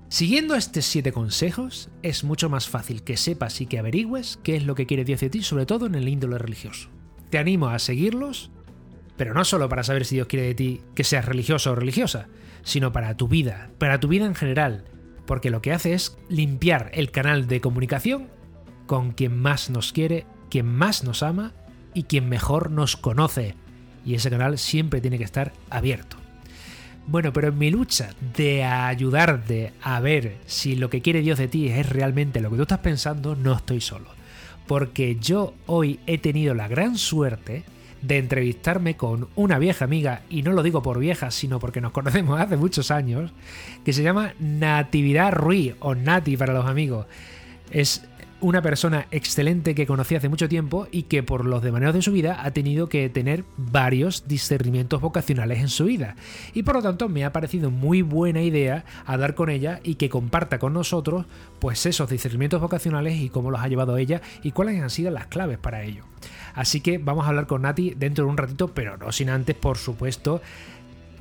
Siguiendo 0.09 0.55
estos 0.55 0.87
siete 0.87 1.12
consejos, 1.12 1.90
es 2.03 2.25
mucho 2.25 2.49
más 2.49 2.66
fácil 2.66 3.03
que 3.03 3.18
sepas 3.18 3.61
y 3.61 3.66
que 3.66 3.79
averigües 3.79 4.38
qué 4.42 4.57
es 4.57 4.64
lo 4.64 4.75
que 4.75 4.87
quiere 4.87 5.05
Dios 5.05 5.21
de 5.21 5.29
ti, 5.29 5.42
sobre 5.42 5.66
todo 5.66 5.85
en 5.85 5.94
el 5.94 6.09
índole 6.09 6.38
religioso. 6.38 6.88
Te 7.29 7.37
animo 7.37 7.68
a 7.68 7.79
seguirlos, 7.79 8.51
pero 9.18 9.35
no 9.35 9.44
solo 9.44 9.68
para 9.68 9.83
saber 9.83 10.07
si 10.07 10.14
Dios 10.14 10.29
quiere 10.29 10.47
de 10.47 10.55
ti 10.55 10.81
que 10.94 11.05
seas 11.05 11.27
religioso 11.27 11.73
o 11.73 11.75
religiosa, 11.75 12.29
sino 12.62 12.90
para 12.90 13.18
tu 13.18 13.29
vida, 13.29 13.71
para 13.79 14.01
tu 14.01 14.09
vida 14.09 14.25
en 14.25 14.35
general, 14.35 14.85
porque 15.27 15.51
lo 15.51 15.61
que 15.61 15.73
hace 15.73 15.92
es 15.92 16.16
limpiar 16.31 16.90
el 16.94 17.11
canal 17.11 17.47
de 17.47 17.61
comunicación 17.61 18.29
con 18.87 19.12
quien 19.12 19.38
más 19.38 19.68
nos 19.68 19.92
quiere, 19.92 20.25
quien 20.49 20.66
más 20.66 21.05
nos 21.05 21.23
ama 21.23 21.53
y 21.92 22.05
quien 22.05 22.31
mejor 22.31 22.71
nos 22.71 22.97
conoce. 22.97 23.57
Y 24.07 24.14
ese 24.14 24.31
canal 24.31 24.57
siempre 24.57 25.03
tiene 25.03 25.18
que 25.18 25.25
estar 25.25 25.53
abierto. 25.68 26.17
Bueno, 27.11 27.33
pero 27.33 27.49
en 27.49 27.57
mi 27.57 27.71
lucha 27.71 28.11
de 28.37 28.64
ayudarte 28.64 29.73
a 29.81 29.99
ver 29.99 30.37
si 30.44 30.77
lo 30.77 30.90
que 30.90 31.01
quiere 31.01 31.23
Dios 31.23 31.38
de 31.38 31.49
ti 31.49 31.68
es 31.68 31.88
realmente 31.88 32.42
lo 32.42 32.51
que 32.51 32.57
tú 32.57 32.62
estás 32.62 32.81
pensando, 32.81 33.35
no 33.35 33.55
estoy 33.55 33.81
solo. 33.81 34.11
Porque 34.66 35.16
yo 35.16 35.55
hoy 35.64 36.01
he 36.07 36.18
tenido 36.18 36.55
la 36.55 36.68
gran 36.68 36.99
suerte 36.99 37.64
de 38.03 38.18
entrevistarme 38.18 38.97
con 38.99 39.29
una 39.37 39.59
vieja 39.59 39.87
amiga, 39.87 40.21
y 40.29 40.42
no 40.42 40.53
lo 40.53 40.62
digo 40.62 40.83
por 40.83 40.99
vieja, 40.99 41.31
sino 41.31 41.59
porque 41.59 41.81
nos 41.81 41.92
conocemos 41.92 42.38
hace 42.38 42.59
muchos 42.59 42.90
años, 42.90 43.33
que 43.87 43.94
se 43.94 44.03
llama 44.03 44.35
Natividad 44.38 45.33
Ruiz, 45.33 45.77
o 45.81 45.94
Nati 45.94 46.37
para 46.37 46.53
los 46.53 46.66
amigos. 46.66 47.07
Es 47.71 48.07
una 48.40 48.62
persona 48.62 49.07
excelente 49.11 49.74
que 49.74 49.87
conocí 49.87 50.14
hace 50.14 50.29
mucho 50.29 50.48
tiempo 50.48 50.87
y 50.90 51.05
que 51.05 51.22
por 51.22 51.44
los 51.44 51.62
devaneos 51.62 51.94
de 51.94 52.03
su 52.03 52.12
vida 52.12 52.44
ha 52.44 52.53
tenido 52.53 52.88
que 52.88 53.09
tener 53.09 53.44
varios 53.57 54.29
discernimientos 54.29 55.01
vocacionales 55.01 55.59
en 55.59 55.68
su 55.68 55.87
vida. 55.87 56.14
Y 56.55 56.62
por 56.62 56.77
lo 56.77 56.83
tanto 56.83 57.09
me 57.09 57.24
ha 57.24 57.33
parecido 57.33 57.70
muy 57.70 58.03
buena 58.03 58.42
idea 58.42 58.85
hablar 59.07 59.35
con 59.35 59.51
ella 59.51 59.81
y 59.83 59.96
que 59.96 60.09
comparta 60.09 60.59
con 60.59 60.72
nosotros 60.72 61.27
pues 61.59 61.85
esos 61.87 62.09
discernimientos 62.09 62.61
vocacionales 62.61 63.16
y 63.16 63.29
cómo 63.29 63.51
los 63.51 63.61
ha 63.61 63.68
llevado 63.68 63.96
ella 63.96 64.20
y 64.42 64.53
cuáles 64.53 64.81
han 64.81 64.90
sido 64.90 65.11
las 65.11 65.27
claves 65.27 65.59
para 65.59 65.83
ello. 65.83 66.05
Así 66.55 66.81
que 66.81 66.98
vamos 66.98 67.27
a 67.27 67.31
hablar 67.31 67.46
con 67.46 67.62
Nati 67.62 67.94
dentro 67.96 68.24
de 68.24 68.31
un 68.31 68.37
ratito, 68.37 68.68
pero 68.68 68.96
no 68.96 69.12
sin 69.12 69.31
antes, 69.31 69.57
por 69.57 69.79
supuesto, 69.79 70.40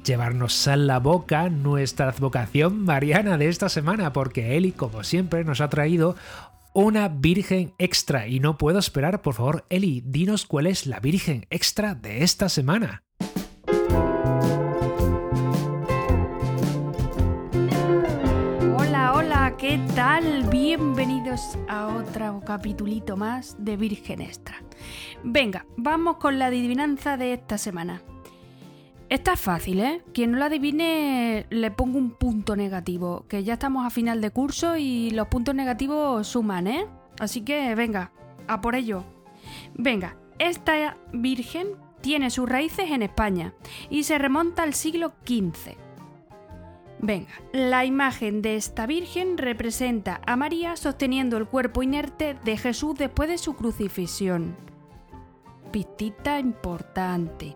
llevarnos 0.08 0.68
a 0.70 0.78
la 0.78 1.00
boca 1.00 1.50
nuestra 1.50 2.14
vocación 2.18 2.86
mariana 2.86 3.38
de 3.38 3.50
esta 3.50 3.68
semana, 3.68 4.14
porque 4.14 4.56
Eli, 4.56 4.72
como 4.72 5.04
siempre, 5.04 5.44
nos 5.44 5.60
ha 5.60 5.70
traído 5.70 6.16
una 6.78 7.08
Virgen 7.08 7.74
Extra. 7.80 8.28
Y 8.28 8.40
no 8.40 8.60
puedo 8.60 8.78
esperar, 8.78 9.24
por 9.24 9.34
favor, 9.34 9.66
Eli, 9.70 10.04
dinos 10.06 10.46
cuál 10.46 10.68
es 10.68 10.86
la 10.86 11.00
Virgen 11.00 11.48
Extra 11.50 11.96
de 11.96 12.24
esta 12.24 12.50
semana. 12.50 13.04
Hola, 18.78 19.14
hola, 19.16 19.56
¿qué 19.58 19.80
tal? 19.96 20.44
Bienvenidos 20.52 21.58
a 21.68 21.88
otro 21.88 22.42
capitulito 22.46 23.18
más 23.18 23.56
de 23.58 23.76
Virgen 23.76 24.22
Extra. 24.22 24.64
Venga, 25.24 25.66
vamos 25.78 26.18
con 26.18 26.38
la 26.38 26.46
adivinanza 26.46 27.18
de 27.18 27.34
esta 27.34 27.58
semana. 27.58 28.04
Esta 29.10 29.34
es 29.34 29.40
fácil, 29.40 29.80
¿eh? 29.80 30.04
Quien 30.14 30.32
no 30.32 30.38
la 30.38 30.48
adivine 30.48 31.46
le 31.50 31.72
pongo 31.72 31.98
un 31.98 32.12
punto 32.12 32.58
negativo, 32.58 33.26
que 33.30 33.44
ya 33.44 33.54
estamos 33.54 33.86
a 33.86 33.90
final 33.90 34.20
de 34.20 34.32
curso 34.32 34.76
y 34.76 35.12
los 35.12 35.28
puntos 35.30 35.56
negativos 35.56 36.28
suman, 36.28 36.68
¿eh? 36.68 36.86
Así 37.20 37.42
que 37.42 37.74
venga, 37.74 38.12
a 38.48 38.60
por 38.60 38.76
ello. 38.76 39.06
Venga, 39.76 40.18
esta 40.40 40.98
Virgen 41.14 41.68
tiene 42.02 42.30
sus 42.30 42.50
raíces 42.50 42.92
en 42.92 43.02
España 43.02 43.54
y 43.90 44.04
se 44.04 44.18
remonta 44.18 44.64
al 44.64 44.74
siglo 44.74 45.14
XV. 45.26 45.78
Venga, 47.00 47.32
la 47.54 47.86
imagen 47.86 48.42
de 48.42 48.56
esta 48.56 48.88
Virgen 48.88 49.38
representa 49.38 50.20
a 50.26 50.36
María 50.36 50.76
sosteniendo 50.76 51.38
el 51.38 51.48
cuerpo 51.48 51.82
inerte 51.82 52.36
de 52.44 52.58
Jesús 52.58 52.96
después 52.98 53.30
de 53.30 53.38
su 53.38 53.56
crucifixión. 53.56 54.58
Pistita 55.72 56.40
importante. 56.40 57.56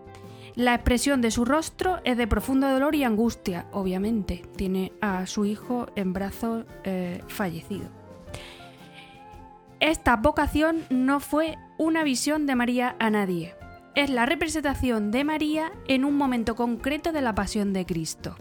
La 0.54 0.74
expresión 0.74 1.22
de 1.22 1.30
su 1.30 1.46
rostro 1.46 2.00
es 2.04 2.18
de 2.18 2.26
profundo 2.26 2.68
dolor 2.68 2.94
y 2.94 3.04
angustia, 3.04 3.66
obviamente. 3.72 4.42
Tiene 4.56 4.92
a 5.00 5.26
su 5.26 5.46
hijo 5.46 5.86
en 5.96 6.12
brazos 6.12 6.66
eh, 6.84 7.22
fallecido. 7.28 7.88
Esta 9.80 10.16
vocación 10.16 10.84
no 10.90 11.20
fue 11.20 11.56
una 11.78 12.04
visión 12.04 12.46
de 12.46 12.54
María 12.54 12.96
a 12.98 13.08
nadie. 13.10 13.54
Es 13.94 14.10
la 14.10 14.26
representación 14.26 15.10
de 15.10 15.24
María 15.24 15.72
en 15.88 16.04
un 16.04 16.16
momento 16.16 16.54
concreto 16.54 17.12
de 17.12 17.22
la 17.22 17.34
pasión 17.34 17.72
de 17.72 17.86
Cristo. 17.86 18.36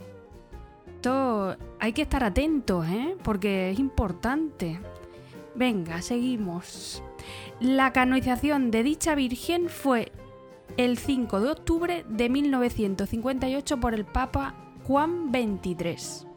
Esto 0.86 1.58
hay 1.80 1.94
que 1.94 2.04
estar 2.04 2.24
atentos, 2.24 2.86
¿eh? 2.88 3.16
porque 3.24 3.72
es 3.72 3.80
importante. 3.80 4.80
Venga, 5.56 6.02
seguimos. 6.02 7.02
La 7.60 7.92
canonización 7.92 8.70
de 8.70 8.84
dicha 8.84 9.16
Virgen 9.16 9.68
fue 9.68 10.12
el 10.78 10.98
5 10.98 11.40
de 11.42 11.50
octubre 11.50 12.06
de 12.08 12.30
1958 12.30 13.80
por 13.80 13.94
el 13.94 14.06
Papa 14.06 14.56
Juan 14.88 15.32
XXIII. 15.32 16.28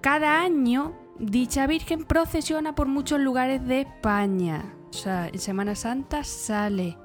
Cada 0.00 0.40
año 0.40 0.92
dicha 1.18 1.66
Virgen 1.66 2.04
procesiona 2.04 2.74
por 2.74 2.88
muchos 2.88 3.20
lugares 3.20 3.66
de 3.66 3.82
España. 3.82 4.74
O 4.90 4.92
sea, 4.92 5.28
en 5.28 5.38
Semana 5.38 5.74
Santa 5.74 6.24
sale. 6.24 6.96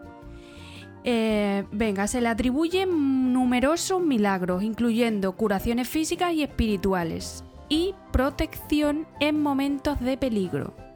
Eh, 1.04 1.64
venga, 1.72 2.08
se 2.08 2.20
le 2.20 2.28
atribuyen 2.28 3.32
numerosos 3.32 4.02
milagros, 4.02 4.64
incluyendo 4.64 5.34
curaciones 5.34 5.88
físicas 5.88 6.34
y 6.34 6.44
espirituales, 6.44 7.46
y 7.70 7.96
protección 8.12 9.08
en 9.20 9.40
momentos 9.42 10.00
de 10.02 10.18
peligro. 10.18 10.87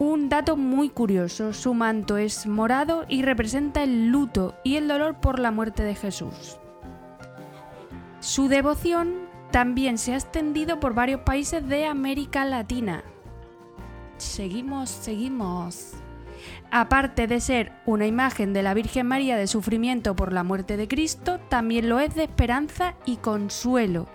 Un 0.00 0.30
dato 0.30 0.56
muy 0.56 0.88
curioso, 0.88 1.52
su 1.52 1.74
manto 1.74 2.16
es 2.16 2.46
morado 2.46 3.04
y 3.06 3.20
representa 3.20 3.82
el 3.82 4.08
luto 4.08 4.54
y 4.64 4.76
el 4.76 4.88
dolor 4.88 5.20
por 5.20 5.38
la 5.38 5.50
muerte 5.50 5.82
de 5.82 5.94
Jesús. 5.94 6.56
Su 8.20 8.48
devoción 8.48 9.28
también 9.50 9.98
se 9.98 10.14
ha 10.14 10.16
extendido 10.16 10.80
por 10.80 10.94
varios 10.94 11.20
países 11.20 11.68
de 11.68 11.84
América 11.84 12.46
Latina. 12.46 13.04
Seguimos, 14.16 14.88
seguimos. 14.88 15.92
Aparte 16.70 17.26
de 17.26 17.38
ser 17.38 17.70
una 17.84 18.06
imagen 18.06 18.54
de 18.54 18.62
la 18.62 18.72
Virgen 18.72 19.06
María 19.06 19.36
de 19.36 19.46
sufrimiento 19.46 20.16
por 20.16 20.32
la 20.32 20.44
muerte 20.44 20.78
de 20.78 20.88
Cristo, 20.88 21.40
también 21.50 21.90
lo 21.90 22.00
es 22.00 22.14
de 22.14 22.22
esperanza 22.22 22.94
y 23.04 23.16
consuelo 23.16 24.06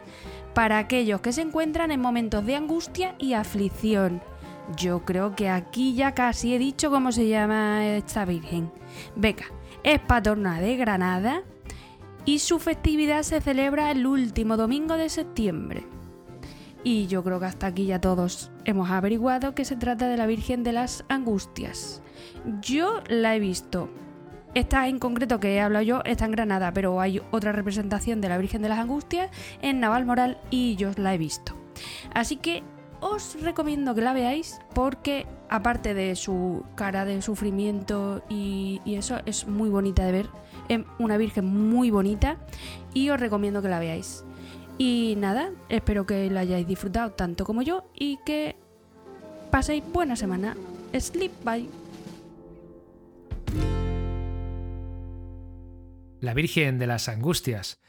para 0.56 0.80
aquellos 0.80 1.21
que 1.21 1.34
se 1.34 1.41
encuentran 1.41 1.91
en 1.91 2.00
momentos 2.00 2.43
de 2.43 2.56
angustia 2.56 3.13
y 3.19 3.34
aflicción. 3.34 4.24
Yo 4.75 5.06
creo 5.06 5.36
que 5.36 5.49
aquí 5.49 5.93
ya 5.93 6.13
casi 6.13 6.56
he 6.56 6.60
dicho 6.60 6.89
cómo 6.89 7.12
se 7.12 7.28
llama 7.28 7.86
esta 7.86 8.25
Virgen. 8.25 8.71
Venga, 9.15 9.45
es 9.84 9.99
patrona 9.99 10.60
de 10.60 10.75
Granada 10.75 11.43
y 12.25 12.39
su 12.39 12.58
festividad 12.58 13.21
se 13.21 13.41
celebra 13.41 13.91
el 13.91 14.08
último 14.08 14.58
domingo 14.58 14.97
de 14.97 15.10
septiembre. 15.10 15.84
Y 16.84 17.08
yo 17.08 17.23
creo 17.23 17.39
que 17.39 17.45
hasta 17.45 17.67
aquí 17.67 17.86
ya 17.86 18.01
todos 18.01 18.51
hemos 18.63 18.89
averiguado 18.89 19.56
que 19.56 19.65
se 19.65 19.75
trata 19.75 20.08
de 20.08 20.17
la 20.17 20.28
Virgen 20.28 20.63
de 20.63 20.71
las 20.71 21.04
Angustias. 21.10 22.01
Yo 22.62 23.01
la 23.08 23.36
he 23.36 23.39
visto. 23.39 23.89
Esta 24.56 24.88
en 24.88 24.99
concreto 24.99 25.39
que 25.39 25.56
he 25.56 25.62
hablado 25.62 25.84
yo 25.84 26.01
está 26.06 26.25
en 26.25 26.32
Granada, 26.32 26.73
pero 26.73 27.01
hay 27.01 27.21
otra 27.32 27.51
representación 27.51 28.21
de 28.21 28.30
la 28.30 28.38
Virgen 28.38 28.62
de 28.62 28.69
las 28.69 28.80
Angustias 28.80 29.30
en 29.62 29.80
Navalmoral 29.80 30.39
y 30.49 30.75
yo 30.75 30.91
la 30.95 31.13
he 31.13 31.17
visto. 31.17 31.56
Así 32.13 32.38
que 32.38 32.63
os 33.06 33.39
recomiendo 33.39 33.94
que 33.94 34.02
la 34.02 34.13
veáis 34.13 34.60
porque 34.74 35.28
aparte 35.48 35.94
de 35.94 36.15
su 36.15 36.65
cara 36.76 37.06
de 37.06 37.22
sufrimiento 37.22 38.24
y, 38.30 38.82
eso 38.86 39.20
es 39.26 39.48
muy 39.48 39.70
bonita 39.70 40.04
de 40.06 40.12
ver. 40.12 40.30
Es 40.70 40.82
una 40.98 41.18
Virgen 41.18 41.46
muy 41.46 41.91
bonita 41.91 42.38
y 42.94 43.10
os 43.10 43.20
recomiendo 43.20 43.62
que 43.62 43.70
la 43.70 43.80
veáis. 43.80 44.24
Y 44.80 45.15
nada, 45.18 45.52
espero 45.70 46.06
que 46.06 46.30
la 46.32 46.41
hayáis 46.41 46.68
disfrutado 46.68 47.12
tanto 47.12 47.46
como 47.46 47.62
yo 47.62 47.88
y 47.94 48.18
que 48.26 48.56
paséis 49.52 49.84
buena 49.94 50.15
semana. 50.15 50.58
Sleep 50.98 51.32
bye. 51.44 51.70
La 56.22 56.34
Virgen 56.34 56.80
de 56.80 56.88
las 56.88 57.08
Angustias. 57.08 57.80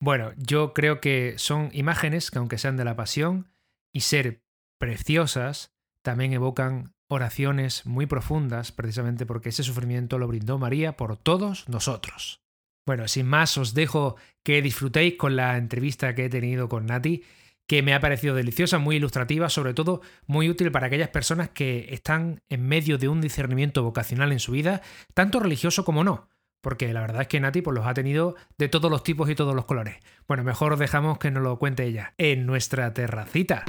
Bueno, 0.00 0.32
yo 0.36 0.74
creo 0.74 1.00
que 1.00 1.34
son 1.38 1.70
imágenes 1.72 2.30
que 2.30 2.38
aunque 2.38 2.58
sean 2.58 2.76
de 2.76 2.84
la 2.84 2.94
pasión 2.94 3.50
y 3.92 4.00
ser 4.00 4.42
preciosas, 4.80 5.72
también 6.02 6.32
evocan 6.32 6.94
oraciones 7.06 7.84
muy 7.86 8.06
profundas, 8.06 8.72
precisamente 8.72 9.26
porque 9.26 9.50
ese 9.50 9.62
sufrimiento 9.62 10.18
lo 10.18 10.26
brindó 10.26 10.58
María 10.58 10.96
por 10.96 11.16
todos 11.16 11.68
nosotros. 11.68 12.40
Bueno, 12.86 13.06
sin 13.06 13.26
más, 13.26 13.58
os 13.58 13.74
dejo 13.74 14.16
que 14.42 14.62
disfrutéis 14.62 15.16
con 15.16 15.36
la 15.36 15.58
entrevista 15.58 16.14
que 16.14 16.24
he 16.24 16.30
tenido 16.30 16.68
con 16.68 16.86
Nati, 16.86 17.22
que 17.68 17.82
me 17.82 17.94
ha 17.94 18.00
parecido 18.00 18.34
deliciosa, 18.34 18.78
muy 18.78 18.96
ilustrativa, 18.96 19.48
sobre 19.48 19.74
todo 19.74 20.00
muy 20.26 20.48
útil 20.48 20.72
para 20.72 20.86
aquellas 20.86 21.10
personas 21.10 21.50
que 21.50 21.88
están 21.90 22.40
en 22.48 22.66
medio 22.66 22.96
de 22.96 23.08
un 23.08 23.20
discernimiento 23.20 23.82
vocacional 23.82 24.32
en 24.32 24.40
su 24.40 24.52
vida, 24.52 24.80
tanto 25.14 25.40
religioso 25.40 25.84
como 25.84 26.02
no. 26.02 26.28
Porque 26.62 26.92
la 26.92 27.00
verdad 27.00 27.22
es 27.22 27.28
que 27.28 27.40
Nati 27.40 27.62
pues, 27.62 27.74
los 27.74 27.86
ha 27.86 27.94
tenido 27.94 28.34
de 28.58 28.68
todos 28.68 28.90
los 28.90 29.02
tipos 29.02 29.30
y 29.30 29.34
todos 29.34 29.54
los 29.54 29.66
colores. 29.66 29.96
Bueno, 30.26 30.42
mejor 30.42 30.76
dejamos 30.78 31.18
que 31.18 31.30
nos 31.30 31.42
lo 31.42 31.58
cuente 31.58 31.84
ella 31.84 32.14
en 32.18 32.46
nuestra 32.46 32.92
terracita. 32.92 33.64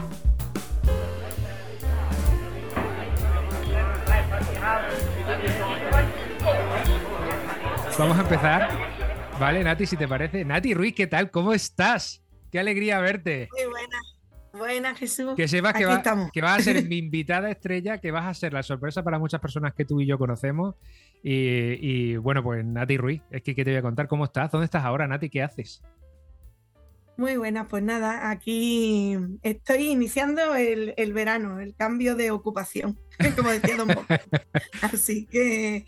Vamos 8.01 8.17
a 8.17 8.21
empezar 8.21 8.67
Vale, 9.39 9.63
Nati, 9.63 9.85
si 9.85 9.95
te 9.95 10.07
parece. 10.07 10.43
Nati 10.43 10.73
Ruiz, 10.73 10.95
¿qué 10.95 11.05
tal? 11.05 11.29
¿Cómo 11.29 11.53
estás? 11.53 12.23
Qué 12.51 12.59
alegría 12.59 12.99
verte. 12.99 13.47
Muy 13.51 13.69
buena. 13.69 13.97
Buena, 14.53 14.95
Jesús. 14.95 15.35
Que 15.35 15.47
sepas 15.47 15.73
que, 15.73 15.85
que, 16.33 16.41
vas 16.41 16.59
a 16.59 16.63
ser 16.63 16.83
mi 16.89 16.97
invitada 16.97 17.51
estrella, 17.51 17.99
que 17.99 18.09
vas 18.09 18.25
a 18.25 18.33
ser 18.33 18.53
la 18.53 18.63
sorpresa 18.63 19.03
para 19.03 19.19
muchas 19.19 19.39
personas 19.39 19.75
que 19.75 19.85
tú 19.85 20.01
y 20.01 20.07
yo 20.07 20.17
conocemos. 20.17 20.73
Y, 21.21 22.15
bueno, 22.15 22.41
pues 22.41 22.65
Nati 22.65 22.97
Ruiz, 22.97 23.21
es 23.29 23.43
que 23.43 23.53
¿qué 23.53 23.63
te 23.63 23.69
voy 23.69 23.77
a 23.77 23.83
contar? 23.83 24.07
¿Cómo 24.07 24.25
estás? 24.25 24.49
¿Dónde 24.49 24.65
estás 24.65 24.83
ahora, 24.83 25.07
Nati? 25.07 25.29
¿Qué 25.29 25.43
haces? 25.43 25.83
Muy 27.17 27.37
buena, 27.37 27.67
pues 27.67 27.83
nada, 27.83 28.31
aquí 28.31 29.15
estoy 29.43 29.89
iniciando 29.89 30.55
el, 30.55 31.13
verano, 31.13 31.59
el 31.59 31.75
cambio 31.75 32.15
de 32.15 32.31
ocupación, 32.31 32.97
como 33.35 33.51
decía 33.51 33.77
Don 33.77 33.89
Bob. 33.89 34.05
Así 34.81 35.27
que 35.27 35.85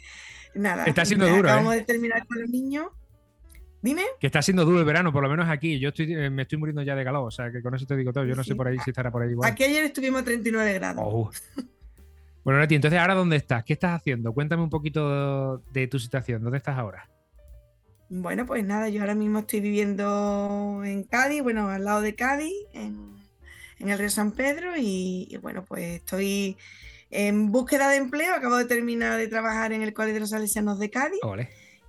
nada. 0.55 0.85
Está 0.85 1.05
siendo 1.05 1.27
duro. 1.27 1.49
Acabamos 1.49 1.75
¿eh? 1.75 1.77
de 1.77 1.83
terminar 1.83 2.25
con 2.27 2.41
los 2.41 2.49
niños 2.49 2.87
Dime. 3.83 4.03
Que 4.17 4.27
está 4.27 4.41
siendo 4.41 4.63
duro 4.63 4.79
el 4.79 4.85
verano, 4.85 5.11
por 5.11 5.21
lo 5.21 5.29
menos 5.29 5.49
aquí. 5.49 5.77
Yo 5.77 5.89
estoy, 5.89 6.13
eh, 6.13 6.29
me 6.29 6.43
estoy 6.43 6.57
muriendo 6.57 6.81
ya 6.83 6.95
de 6.95 7.03
calor, 7.03 7.27
o 7.27 7.31
sea 7.31 7.51
que 7.51 7.61
con 7.61 7.75
eso 7.75 7.85
te 7.85 7.97
digo 7.97 8.13
todo. 8.13 8.23
Yo 8.23 8.33
no 8.33 8.43
sé 8.43 8.55
por 8.55 8.65
ahí 8.65 8.77
si 8.79 8.91
estará 8.91 9.11
por 9.11 9.21
ahí 9.21 9.31
igual. 9.31 9.51
Aquí 9.51 9.65
ayer 9.65 9.83
estuvimos 9.83 10.21
a 10.21 10.25
39 10.25 10.73
grados. 10.73 11.03
Oh. 11.05 11.29
Bueno, 12.45 12.59
Nati, 12.59 12.75
entonces 12.75 12.99
ahora 12.99 13.13
dónde 13.13 13.37
estás? 13.37 13.63
¿Qué 13.63 13.73
estás 13.73 13.91
haciendo? 13.91 14.33
Cuéntame 14.33 14.63
un 14.63 14.69
poquito 14.69 15.59
de 15.71 15.87
tu 15.87 15.97
situación. 15.99 16.43
¿Dónde 16.43 16.57
estás 16.57 16.77
ahora? 16.77 17.09
Bueno, 18.09 18.45
pues 18.45 18.65
nada, 18.65 18.89
yo 18.89 19.01
ahora 19.01 19.15
mismo 19.15 19.39
estoy 19.39 19.61
viviendo 19.61 20.81
en 20.83 21.03
Cádiz, 21.03 21.41
bueno, 21.41 21.69
al 21.69 21.85
lado 21.85 22.01
de 22.01 22.15
Cádiz, 22.15 22.53
en, 22.73 23.15
el 23.79 23.97
río 23.97 24.09
San 24.09 24.33
Pedro, 24.33 24.73
y, 24.77 25.37
bueno, 25.41 25.63
pues 25.63 25.95
estoy 25.95 26.57
en 27.13 27.51
búsqueda 27.51 27.89
de 27.89 27.97
empleo. 27.97 28.33
Acabo 28.33 28.57
de 28.57 28.65
terminar 28.65 29.17
de 29.17 29.27
trabajar 29.27 29.71
en 29.73 29.81
el 29.81 29.93
Colegio 29.93 30.15
de 30.15 30.19
los 30.21 30.29
Salesianos 30.31 30.79
de 30.79 30.89
Cádiz. 30.89 31.19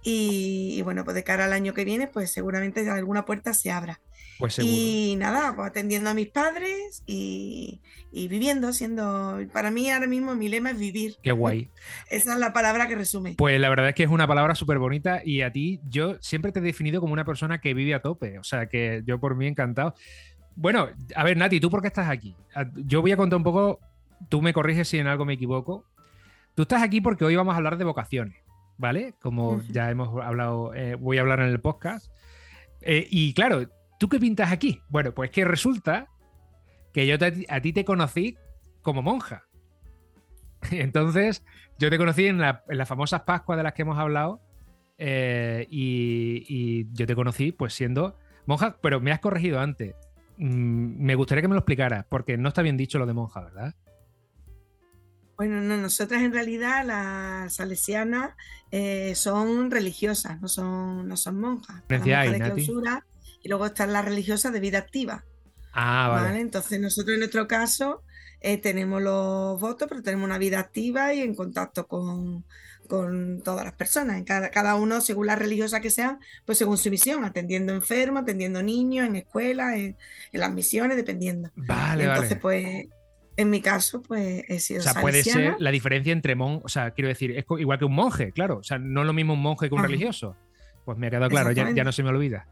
Y, 0.07 0.83
bueno, 0.83 1.03
pues 1.03 1.15
de 1.15 1.25
cara 1.25 1.47
al 1.47 1.55
año 1.55 1.73
que 1.73 1.85
viene, 1.85 2.07
pues 2.07 2.31
seguramente 2.31 2.89
alguna 2.91 3.25
puerta 3.25 3.55
se 3.55 3.71
abra. 3.71 4.01
Pues 4.39 4.59
Y 4.59 5.15
nada, 5.17 5.55
pues 5.55 5.69
atendiendo 5.69 6.11
a 6.11 6.15
mis 6.15 6.29
padres 6.29 7.03
y, 7.07 7.81
viviendo, 8.13 8.73
siendo. 8.73 9.39
Para 9.53 9.71
mí 9.71 9.91
ahora 9.91 10.07
mismo 10.07 10.35
mi 10.35 10.49
lema 10.49 10.73
es 10.73 10.79
vivir. 10.79 11.17
Qué 11.23 11.33
guay. 11.33 11.71
Esa 12.11 12.35
es 12.35 12.39
la 12.39 12.53
palabra 12.53 12.87
que 12.89 12.97
resume. 12.97 13.35
Pues 13.39 13.59
la 13.61 13.69
verdad 13.69 13.89
es 13.89 13.95
que 13.95 14.03
es 14.03 14.11
una 14.11 14.27
palabra 14.27 14.55
súper 14.55 14.79
bonita 14.79 15.23
y 15.25 15.43
a 15.43 15.53
ti 15.53 15.81
yo 15.89 16.17
siempre 16.21 16.53
te 16.53 16.59
he 16.59 16.63
definido 16.63 17.01
como 17.01 17.13
una 17.13 17.25
persona 17.25 17.61
que 17.61 17.75
vive 17.75 17.95
a 17.95 18.03
tope. 18.03 18.39
O 18.39 18.45
sea 18.45 18.67
que 18.67 19.03
yo 19.07 19.21
por 19.21 19.37
mí 19.37 19.47
encantado. 19.47 19.95
Bueno, 20.57 20.89
a 21.15 21.25
ver, 21.25 21.37
Nati, 21.37 21.61
¿tú 21.61 21.71
por 21.71 21.81
qué 21.81 21.89
estás 21.89 22.09
aquí? 22.09 22.37
Yo 22.75 23.03
voy 23.03 23.13
a 23.13 23.17
contar 23.17 23.37
un 23.37 23.43
poco, 23.43 23.81
tú 24.29 24.43
me 24.43 24.53
corriges 24.53 24.89
si 24.89 24.99
en 24.99 25.07
algo 25.07 25.25
me 25.25 25.35
equivoco. 25.35 25.85
Tú 26.55 26.63
estás 26.63 26.83
aquí 26.83 27.01
porque 27.01 27.25
hoy 27.25 27.37
vamos 27.37 27.55
a 27.55 27.57
hablar 27.57 27.79
de 27.79 27.85
vocaciones. 27.85 28.45
¿vale? 28.77 29.15
Como 29.21 29.63
ya 29.71 29.91
hemos 29.91 30.23
hablado, 30.23 30.75
eh, 30.75 30.95
voy 30.97 31.19
a 31.19 31.23
hablar 31.23 31.41
en 31.41 31.49
el 31.49 31.61
podcast. 31.61 32.13
Eh, 32.83 33.07
y 33.11 33.35
claro, 33.35 33.69
¿tú 33.99 34.09
qué 34.09 34.19
pintas 34.19 34.53
aquí? 34.53 34.81
Bueno, 34.89 35.13
pues 35.13 35.31
que 35.31 35.45
resulta 35.45 36.09
que 36.93 37.07
yo 37.07 37.17
a 37.49 37.61
ti 37.61 37.73
te 37.73 37.85
conocí 37.85 38.37
como 38.83 39.03
monja. 39.03 39.45
Entonces, 40.71 41.45
yo 41.79 41.91
te 41.91 41.99
conocí 41.99 42.27
en, 42.27 42.39
las 42.39 42.89
famosas 42.89 43.23
Pascuas 43.23 43.57
de 43.57 43.65
las 43.65 43.75
que 43.75 43.83
hemos 43.83 43.99
hablado 43.99 44.41
eh, 44.99 45.67
y, 45.71 46.93
yo 46.93 47.07
te 47.07 47.15
conocí 47.15 47.53
pues 47.53 47.75
siendo 47.75 48.17
monja, 48.47 48.77
pero 48.81 49.01
me 49.01 49.13
has 49.13 49.21
corregido 49.21 49.61
antes. 49.61 49.95
Mm, 50.37 51.05
me 51.05 51.15
gustaría 51.15 51.43
que 51.43 51.49
me 51.49 51.55
lo 51.55 51.61
explicaras, 51.61 52.07
porque 52.09 52.37
no 52.37 52.49
está 52.49 52.63
bien 52.63 52.77
dicho 52.77 52.99
lo 52.99 53.07
de 53.07 53.15
monja, 53.15 53.41
¿verdad? 53.41 53.75
Bueno, 55.37 55.61
no, 55.61 55.77
nosotras 55.77 56.23
en 56.23 56.33
realidad 56.33 56.85
las 56.85 57.55
salesianas 57.55 58.35
eh, 58.71 59.15
son 59.15 59.71
religiosas, 59.71 60.41
no 60.41 60.49
son, 60.49 61.09
no 61.09 61.17
son 61.17 61.41
monjas. 61.41 61.83
de 61.89 61.99
clausura, 61.99 63.05
y 63.43 63.49
luego 63.49 63.67
están 63.67 63.93
las 63.93 64.05
religiosas 64.05 64.53
de 64.53 64.61
vida 64.61 64.79
activa. 64.79 65.25
Ah, 65.73 66.09
vale. 66.09 66.41
Entonces 66.41 66.81
nosotros 66.81 67.15
en 67.15 67.21
nuestro 67.21 67.49
caso 67.49 68.03
eh, 68.41 68.59
tenemos 68.59 69.03
los 69.03 69.61
votos, 69.61 69.89
pero 69.89 70.03
tenemos 70.03 70.27
una 70.27 70.39
vida 70.39 70.61
activa 70.61 71.13
y 71.15 71.21
en 71.21 71.35
contacto 71.35 71.87
con, 71.87 72.45
todas 72.87 73.65
las 73.65 73.73
personas, 73.73 74.19
en 74.19 74.25
cada, 74.25 74.51
cada, 74.51 74.77
uno 74.77 75.01
según 75.01 75.27
la 75.27 75.35
religiosa 75.35 75.81
que 75.81 75.91
sea, 75.91 76.19
pues 76.45 76.59
según 76.59 76.77
su 76.77 76.91
misión, 76.91 77.25
atendiendo 77.25 77.73
enfermos, 77.73 78.23
atendiendo 78.23 78.63
niños, 78.63 79.07
en 79.07 79.17
escuelas, 79.17 79.75
en, 79.75 79.97
las 80.33 80.53
misiones, 80.53 80.97
dependiendo. 80.97 81.51
Vale, 81.57 82.05
Entonces, 82.05 82.39
pues 82.39 82.87
en 83.37 83.51
mi 83.51 83.61
caso, 83.61 84.03
pues 84.03 84.45
he 84.49 84.61
sido. 84.61 84.81
O 84.81 84.83
sea, 84.83 84.95
puede 84.95 85.23
ser 85.23 85.57
la 85.59 85.71
diferencia 85.71 86.13
entre 86.13 86.35
mon, 86.35 86.61
o 86.63 86.69
sea, 86.69 86.93
quiero 86.93 87.09
decir, 87.09 87.37
es 87.37 87.45
igual 87.59 87.79
que 87.79 87.85
un 87.85 87.95
monje, 87.95 88.33
claro. 88.33 88.59
O 88.59 88.63
sea, 88.63 88.79
no 88.79 89.01
es 89.01 89.07
lo 89.07 89.13
mismo 89.13 89.35
un 89.35 89.43
monje 89.43 89.69
que 89.69 89.75
un 89.75 89.83
religioso. 89.83 90.37
Pues 90.85 90.99
me 90.99 91.07
ha 91.07 91.11
quedado 91.11 91.31
claro, 91.31 91.51
ya, 91.53 91.85
no 91.85 91.93
se 91.93 92.03
me 92.03 92.11
olvida. 92.11 92.47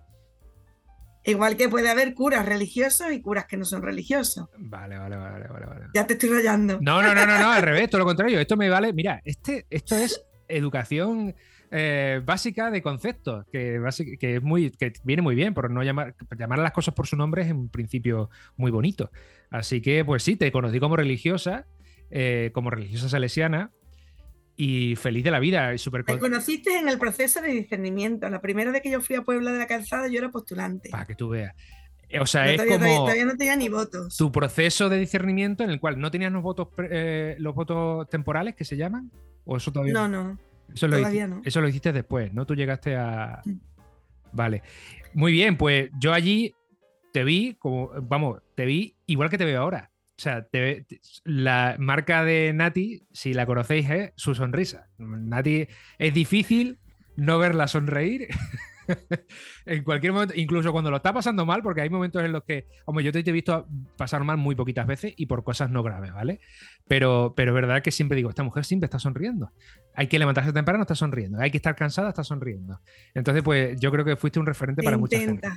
Igual 1.25 1.57
que 1.57 1.69
puede 1.69 1.89
haber 1.89 2.15
curas 2.15 2.45
religiosos 2.47 3.13
y 3.13 3.21
curas 3.21 3.45
que 3.47 3.57
no 3.57 3.65
son 3.65 3.83
religiosos. 3.83 4.49
Vale, 4.59 4.99
vale, 4.99 5.17
vale, 5.17 5.47
vale. 5.47 5.67
vale. 5.67 5.87
Ya 5.95 6.05
te 6.05 6.15
estoy 6.15 6.31
rayando. 6.31 6.79
No, 6.81 7.01
no, 7.01 7.15
no, 7.15 7.27
no, 7.27 7.39
no, 7.39 7.53
al 7.53 7.63
revés, 7.63 7.89
todo 7.89 8.01
lo 8.01 8.07
contrario. 8.07 8.41
Esto 8.41 8.57
me 8.57 8.69
vale. 8.69 8.93
Mira, 8.93 9.21
este, 9.25 9.67
esto 9.71 9.97
es 9.97 10.25
educación 10.49 11.35
eh, 11.75 12.21
básica 12.23 12.71
de 12.71 12.83
conceptos, 12.83 13.47
que, 13.51 13.81
que, 14.21 14.37
es 14.37 14.43
muy, 14.43 14.71
que 14.73 14.93
viene 15.05 15.23
muy 15.23 15.35
bien, 15.35 15.55
por 15.55 15.71
no 15.71 15.83
llamar, 15.83 16.15
llamar 16.39 16.61
a 16.61 16.63
las 16.63 16.73
cosas 16.73 16.95
por 16.95 17.07
su 17.07 17.17
nombre 17.17 17.43
es 17.43 17.49
en 17.49 17.71
principio 17.71 18.29
muy 18.57 18.71
bonito. 18.71 19.11
Así 19.51 19.81
que, 19.81 20.05
pues 20.05 20.23
sí, 20.23 20.37
te 20.37 20.53
conocí 20.53 20.79
como 20.81 20.97
religiosa, 20.97 21.65
eh, 22.11 22.51
como 22.53 22.69
religiosa 22.69 23.09
salesiana, 23.09 23.71
y 24.55 24.97
feliz 24.97 25.25
de 25.25 25.31
la 25.31 25.39
vida. 25.39 25.77
Super... 25.79 26.05
Me 26.07 26.19
conociste 26.19 26.77
en 26.77 26.91
el 26.91 26.99
proceso 26.99 27.41
de 27.41 27.49
discernimiento. 27.49 28.29
La 28.29 28.43
primera 28.43 28.71
vez 28.71 28.83
que 28.83 28.91
yo 28.91 29.01
fui 29.01 29.17
a 29.17 29.23
Puebla 29.23 29.51
de 29.51 29.59
la 29.59 29.67
Calzada, 29.67 30.09
yo 30.09 30.19
era 30.19 30.31
postulante. 30.31 30.91
Para 30.91 31.07
que 31.07 31.15
tú 31.15 31.31
veas. 31.31 31.55
Eh, 32.11 32.21
o 32.21 32.27
sea, 32.27 32.53
es 32.53 32.63
como. 32.63 32.85
Todavía, 32.85 33.25
no 33.25 33.35
tenía 33.35 33.57
ni 33.57 33.71
votos. 33.71 34.15
Tu 34.15 34.31
proceso 34.31 34.91
de 34.91 34.99
discernimiento 34.99 35.65
en 35.65 35.71
el 35.71 35.81
cual 35.81 35.99
no 35.99 36.11
tenías 36.11 36.33
los 36.33 36.43
votos, 36.43 36.69
los 37.39 37.55
votos 37.55 38.11
temporales 38.11 38.55
que 38.55 38.67
se 38.67 38.77
llaman. 38.77 39.11
¿O 39.47 39.57
eso 39.57 39.73
todavía 39.73 39.95
no? 39.95 40.07
No, 40.07 40.39
eso 40.75 40.89
lo, 40.89 40.97
eso 41.45 41.61
lo 41.61 41.69
hiciste 41.69 41.93
después, 41.93 42.33
¿no? 42.33 42.47
Tú 42.47 42.55
llegaste 42.55 42.97
a. 42.97 43.43
Vale. 44.33 44.63
Muy 45.15 45.33
bien, 45.33 45.57
pues 45.57 45.91
yo 45.99 46.13
allí 46.13 46.55
te 47.13 47.25
vi 47.25 47.55
como, 47.59 47.91
vamos, 48.03 48.41
te 48.55 48.65
vi 48.65 48.97
igual 49.07 49.31
que 49.31 49.39
te 49.39 49.45
veo 49.45 49.61
ahora. 49.61 49.91
O 50.17 50.23
sea, 50.23 50.47
la 51.25 51.77
marca 51.79 52.25
de 52.25 52.53
Nati, 52.53 53.03
si 53.13 53.35
la 53.35 53.45
conocéis, 53.45 53.91
es 53.91 54.13
su 54.17 54.35
sonrisa. 54.35 54.89
Nati 54.99 55.67
es 55.99 56.15
difícil 56.15 56.79
no 57.17 57.39
verla 57.39 57.69
sonreír 57.69 58.29
en 59.67 59.85
cualquier 59.85 60.13
momento, 60.13 60.35
incluso 60.37 60.73
cuando 60.73 60.91
lo 60.91 60.97
está 60.97 61.13
pasando 61.13 61.47
mal, 61.47 61.63
porque 61.63 61.81
hay 61.81 61.91
momentos 61.91 62.23
en 62.23 62.33
los 62.33 62.45
que, 62.45 62.67
hombre, 62.85 63.05
yo 63.05 63.13
te 63.13 63.19
he 63.19 63.33
visto 63.33 63.67
pasar 63.97 64.25
mal 64.25 64.37
muy 64.37 64.55
poquitas 64.55 64.87
veces 64.87 65.15
y 65.17 65.27
por 65.27 65.45
cosas 65.45 65.71
no 65.71 65.83
graves, 65.83 66.13
¿vale? 66.13 66.41
Pero, 66.89 67.35
pero 67.37 67.53
es 67.53 67.55
verdad 67.55 67.83
que 67.83 67.91
siempre 67.91 68.17
digo, 68.17 68.31
esta 68.31 68.43
mujer 68.43 68.65
siempre 68.65 68.87
está 68.87 68.99
sonriendo. 68.99 69.53
Hay 69.95 70.07
que 70.07 70.19
levantarse 70.19 70.53
temprano, 70.53 70.83
está 70.83 70.95
sonriendo. 70.95 71.41
Hay 71.41 71.51
que 71.51 71.59
estar 71.59 71.77
cansada, 71.77 72.11
está 72.11 72.25
sonriendo. 72.25 72.81
Entonces, 73.15 73.43
pues 73.43 73.79
yo 73.81 73.91
creo 73.91 74.05
que 74.05 74.17
fuiste 74.17 74.39
un 74.39 74.47
referente 74.47 74.83
para 74.83 74.99
mucha 74.99 75.19
gente. 75.19 75.49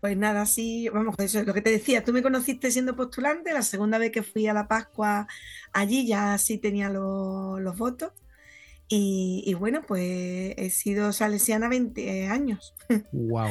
Pues 0.00 0.16
nada, 0.16 0.46
sí, 0.46 0.88
vamos, 0.88 1.16
eso 1.18 1.40
es 1.40 1.46
lo 1.46 1.52
que 1.52 1.60
te 1.60 1.70
decía, 1.70 2.04
tú 2.04 2.12
me 2.12 2.22
conociste 2.22 2.70
siendo 2.70 2.94
postulante, 2.94 3.52
la 3.52 3.62
segunda 3.62 3.98
vez 3.98 4.12
que 4.12 4.22
fui 4.22 4.46
a 4.46 4.54
la 4.54 4.68
Pascua 4.68 5.26
allí 5.72 6.06
ya 6.06 6.38
sí 6.38 6.58
tenía 6.58 6.88
los 6.88 7.76
votos 7.76 8.12
y, 8.90 9.54
bueno, 9.54 9.82
pues 9.86 10.54
he 10.56 10.70
sido 10.70 11.12
salesiana 11.12 11.68
20 11.68 12.28
años. 12.28 12.74
¡Wow! 13.12 13.50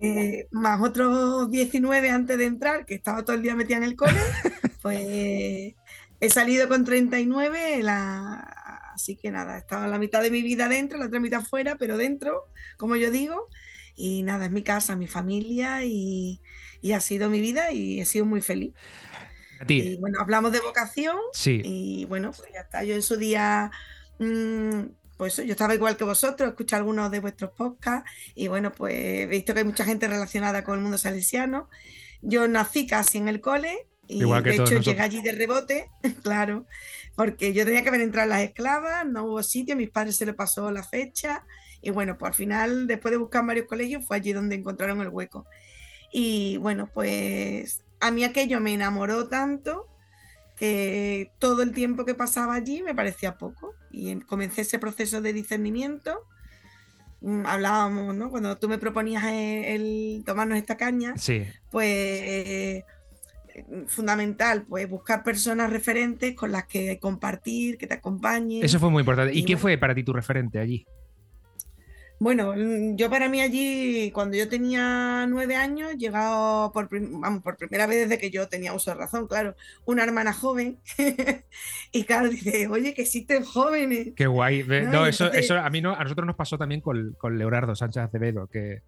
Eh, 0.00 0.46
más 0.52 0.80
otros 0.80 1.50
19 1.50 2.10
antes 2.10 2.38
de 2.38 2.44
entrar, 2.44 2.86
que 2.86 2.94
estaba 2.94 3.24
todo 3.24 3.34
el 3.34 3.42
día 3.42 3.56
metida 3.56 3.78
en 3.78 3.82
el 3.82 3.96
cole, 3.96 4.12
pues 4.82 5.74
he 6.20 6.30
salido 6.30 6.68
con 6.68 6.84
39, 6.84 7.82
la... 7.82 8.92
así 8.94 9.16
que 9.16 9.32
nada, 9.32 9.58
estaba 9.58 9.88
la 9.88 9.98
mitad 9.98 10.22
de 10.22 10.30
mi 10.30 10.42
vida 10.42 10.68
dentro, 10.68 10.98
la 10.98 11.06
otra 11.06 11.18
mitad 11.18 11.42
fuera, 11.42 11.76
pero 11.76 11.96
dentro, 11.96 12.44
como 12.76 12.94
yo 12.94 13.10
digo, 13.10 13.48
y 13.96 14.22
nada, 14.22 14.44
es 14.44 14.52
mi 14.52 14.62
casa, 14.62 14.94
mi 14.94 15.08
familia 15.08 15.84
y, 15.84 16.40
ha 16.94 17.00
sido 17.00 17.28
mi 17.28 17.40
vida 17.40 17.72
y 17.72 18.00
he 18.00 18.04
sido 18.04 18.24
muy 18.24 18.40
feliz. 18.40 18.74
Y 19.66 19.96
bueno, 19.96 20.20
hablamos 20.20 20.52
de 20.52 20.60
vocación 20.60 21.16
sí. 21.32 21.60
y 21.64 22.04
bueno, 22.04 22.30
pues 22.30 22.48
ya 22.54 22.60
está, 22.60 22.84
yo 22.84 22.94
en 22.94 23.02
su 23.02 23.16
día 23.16 23.72
pues 24.18 25.36
yo 25.36 25.50
estaba 25.50 25.74
igual 25.74 25.96
que 25.96 26.04
vosotros, 26.04 26.50
escuché 26.50 26.76
algunos 26.76 27.10
de 27.10 27.20
vuestros 27.20 27.50
podcasts 27.50 28.08
y 28.34 28.48
bueno, 28.48 28.72
pues 28.72 28.94
he 28.94 29.26
visto 29.26 29.52
que 29.52 29.60
hay 29.60 29.64
mucha 29.64 29.84
gente 29.84 30.06
relacionada 30.06 30.64
con 30.64 30.76
el 30.76 30.82
mundo 30.82 30.98
salesiano. 30.98 31.68
Yo 32.22 32.48
nací 32.48 32.86
casi 32.86 33.18
en 33.18 33.28
el 33.28 33.40
cole 33.40 33.86
y 34.06 34.20
de 34.20 34.54
hecho 34.54 34.78
llegué 34.78 35.00
allí 35.00 35.22
de 35.22 35.32
rebote, 35.32 35.90
claro, 36.22 36.66
porque 37.14 37.52
yo 37.52 37.64
tenía 37.64 37.82
que 37.82 37.88
haber 37.88 38.00
entrado 38.00 38.24
en 38.24 38.30
las 38.30 38.42
esclavas, 38.42 39.06
no 39.06 39.24
hubo 39.24 39.42
sitio, 39.42 39.76
mis 39.76 39.90
padres 39.90 40.16
se 40.16 40.26
le 40.26 40.34
pasó 40.34 40.70
la 40.70 40.82
fecha 40.82 41.44
y 41.80 41.90
bueno, 41.90 42.18
pues 42.18 42.30
al 42.30 42.34
final, 42.34 42.86
después 42.86 43.12
de 43.12 43.18
buscar 43.18 43.46
varios 43.46 43.66
colegios, 43.66 44.04
fue 44.04 44.16
allí 44.16 44.32
donde 44.32 44.56
encontraron 44.56 45.00
el 45.00 45.08
hueco. 45.08 45.46
Y 46.12 46.56
bueno, 46.58 46.88
pues 46.92 47.82
a 48.00 48.10
mí 48.10 48.24
aquello 48.24 48.60
me 48.60 48.72
enamoró 48.72 49.28
tanto 49.28 49.86
que 50.58 51.30
todo 51.38 51.62
el 51.62 51.72
tiempo 51.72 52.04
que 52.04 52.14
pasaba 52.14 52.54
allí 52.54 52.82
me 52.82 52.94
parecía 52.94 53.36
poco 53.36 53.74
y 53.90 54.14
comencé 54.20 54.62
ese 54.62 54.78
proceso 54.78 55.20
de 55.20 55.32
discernimiento. 55.32 56.24
Mm, 57.20 57.46
hablábamos, 57.46 58.14
¿no? 58.14 58.30
Cuando 58.30 58.56
tú 58.58 58.68
me 58.68 58.78
proponías 58.78 59.24
e, 59.24 59.74
el, 59.74 60.22
tomarnos 60.24 60.58
esta 60.58 60.76
caña, 60.76 61.16
sí. 61.16 61.44
pues 61.70 61.88
eh, 61.88 62.84
fundamental, 63.86 64.64
pues 64.68 64.88
buscar 64.88 65.22
personas 65.22 65.70
referentes 65.70 66.34
con 66.34 66.52
las 66.52 66.64
que 66.66 66.98
compartir, 66.98 67.78
que 67.78 67.86
te 67.86 67.94
acompañen. 67.94 68.64
Eso 68.64 68.78
fue 68.78 68.90
muy 68.90 69.00
importante. 69.00 69.34
¿Y, 69.34 69.44
qué 69.44 69.56
fue 69.56 69.78
para 69.78 69.94
ti 69.94 70.02
tu 70.04 70.12
referente 70.12 70.58
allí? 70.58 70.86
Bueno, 72.20 72.52
mm, 72.56 72.96
yo 72.96 73.08
para 73.08 73.28
mí 73.28 73.40
allí, 73.40 74.10
cuando 74.10 74.36
yo 74.36 74.48
tenía 74.48 75.26
nueve 75.28 75.54
años, 75.54 75.96
llegado 75.96 76.72
por, 76.72 76.88
vamos, 76.90 77.42
por 77.42 77.56
primera 77.56 77.86
vez 77.86 78.08
desde 78.08 78.20
que 78.20 78.30
yo 78.30 78.48
tenía 78.48 78.72
uso 78.72 78.90
de 78.90 78.96
razón, 78.96 79.28
claro, 79.28 79.54
una 79.84 80.02
hermana 80.02 80.32
joven. 80.32 80.78
y 81.92 82.04
claro, 82.04 82.28
dice, 82.28 82.66
oye, 82.68 82.92
que 82.94 83.02
existen 83.02 83.44
jóvenes. 83.44 84.08
Qué 84.16 84.26
guay. 84.26 84.64
No, 84.64 85.06
eso, 85.06 85.32
eso 85.32 85.56
a 85.56 85.70
mí 85.70 85.80
no, 85.80 85.94
a 85.94 86.02
nosotros 86.02 86.26
nos 86.26 86.36
pasó 86.36 86.58
también 86.58 86.80
con, 86.80 87.14
con 87.18 87.38
Leonardo 87.38 87.76
Sánchez 87.76 88.02
Acevedo, 88.02 88.48
que 88.48 88.82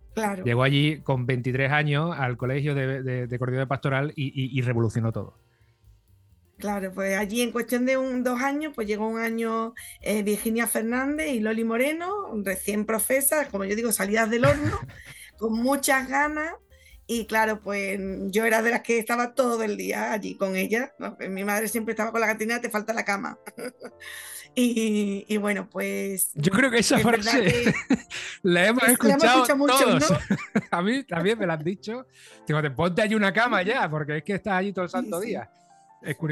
llegó 0.45 0.63
allí 0.65 1.01
con 1.01 1.27
23 1.27 1.71
años 1.71 2.15
al 2.17 2.37
colegio 2.37 2.75
de, 2.75 3.03
de, 3.03 3.27
de 3.27 3.67
Pastoral 3.67 4.13
y 4.17 4.61
revolucionó 4.63 5.13
todo. 5.13 5.50
Claro, 6.61 6.93
pues 6.93 7.17
allí 7.17 7.41
en 7.41 7.53
cuestión 7.53 7.87
de 7.87 7.97
un, 7.97 8.23
dos 8.23 8.41
años, 8.43 8.73
pues 8.75 8.87
llegó 8.87 9.09
un 9.09 9.19
año 9.19 9.75
eh, 10.03 10.23
Virginia 10.23 10.67
Fernández 10.67 11.33
y 11.33 11.41
Loli 11.41 11.65
Moreno, 11.65 12.31
recién 12.45 12.85
profesas, 12.85 13.49
como 13.49 13.65
yo 13.65 13.75
digo, 13.75 13.93
salidas 13.93 14.29
del 14.29 14.45
horno, 14.45 14.79
con 15.39 15.55
muchas 15.55 16.07
ganas. 16.09 16.53
Y 17.07 17.27
claro, 17.27 17.61
pues 17.61 17.99
yo 18.27 18.45
era 18.45 18.63
de 18.63 18.71
las 18.71 18.83
que 18.83 18.99
estaba 18.99 19.35
todo 19.35 19.63
el 19.63 19.77
día 19.77 20.13
allí 20.13 20.37
con 20.37 20.55
ella. 20.55 20.93
Pues, 21.17 21.31
mi 21.31 21.45
madre 21.45 21.67
siempre 21.67 21.93
estaba 21.93 22.13
con 22.13 22.21
la 22.21 22.29
gatina, 22.29 22.61
te 22.61 22.71
falta 22.71 22.93
la 22.93 23.05
cama. 23.05 23.39
y, 24.55 25.37
bueno, 25.39 25.69
pues. 25.69 26.31
Yo 26.35 26.53
creo 26.53 26.71
que 26.71 26.79
esa 26.79 26.99
frase 26.99 27.75
la 28.43 28.69
hemos 28.69 28.87
escuchado, 28.87 29.45
todos. 29.47 30.13
A 30.71 30.83
mí 30.83 31.03
también 31.05 31.39
me 31.39 31.47
la 31.47 31.55
han 31.55 31.65
dicho. 31.65 32.07
Digo, 32.47 32.61
te 32.61 32.71
ponte 32.71 33.03
allí 33.03 33.15
una 33.15 33.33
cama 33.33 33.63
ya, 33.63 33.91
porque 33.91 34.19
es 34.19 34.23
que 34.23 34.35
estás 34.35 34.53
allí 34.53 34.73
todo 34.73 34.85
el 34.85 34.91
santo 34.91 35.19
día. 35.19 35.51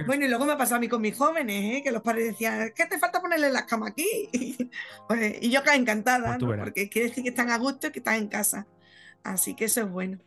Bueno, 0.06 0.24
y 0.24 0.28
luego 0.28 0.46
me 0.46 0.52
ha 0.52 0.56
pasado 0.56 0.76
a 0.76 0.80
mí 0.80 0.88
con 0.88 1.02
mis 1.02 1.16
jóvenes, 1.16 1.76
¿eh? 1.76 1.82
que 1.82 1.92
los 1.92 2.02
padres 2.02 2.28
decían, 2.28 2.72
¿qué 2.74 2.86
te 2.86 2.98
falta 2.98 3.20
ponerle 3.20 3.50
las 3.50 3.64
camas 3.64 3.90
aquí? 3.90 4.70
Pues, 5.08 5.36
y 5.40 5.50
yo 5.50 5.60
acá 5.60 5.74
encantada, 5.74 6.36
pues 6.38 6.58
porque 6.58 6.88
quiere 6.88 7.08
decir 7.08 7.22
que 7.22 7.30
están 7.30 7.50
a 7.50 7.58
gusto 7.58 7.86
y 7.86 7.90
que 7.90 7.98
están 8.00 8.16
en 8.16 8.28
casa. 8.28 8.66
Así 9.22 9.54
que 9.54 9.66
eso 9.66 9.80
es 9.80 9.90
bueno. 9.90 10.18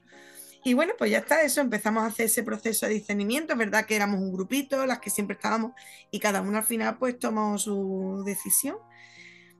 Y 0.64 0.74
bueno, 0.74 0.94
pues 0.98 1.10
ya 1.10 1.20
está, 1.20 1.42
eso, 1.42 1.62
empezamos 1.62 2.04
a 2.04 2.08
hacer 2.08 2.28
ese 2.28 2.44
proceso 2.44 2.86
de 2.86 2.94
discernimiento, 2.94 3.54
es 3.54 3.60
verdad 3.60 3.86
que 3.86 3.96
éramos 3.96 4.20
un 4.20 4.32
grupito, 4.32 4.86
las 4.86 5.00
que 5.00 5.10
siempre 5.10 5.36
estábamos, 5.36 5.74
y 6.12 6.20
cada 6.20 6.42
uno 6.42 6.58
al 6.58 6.64
final 6.64 6.98
pues 7.00 7.18
tomó 7.18 7.58
su 7.58 8.24
decisión. 8.26 8.78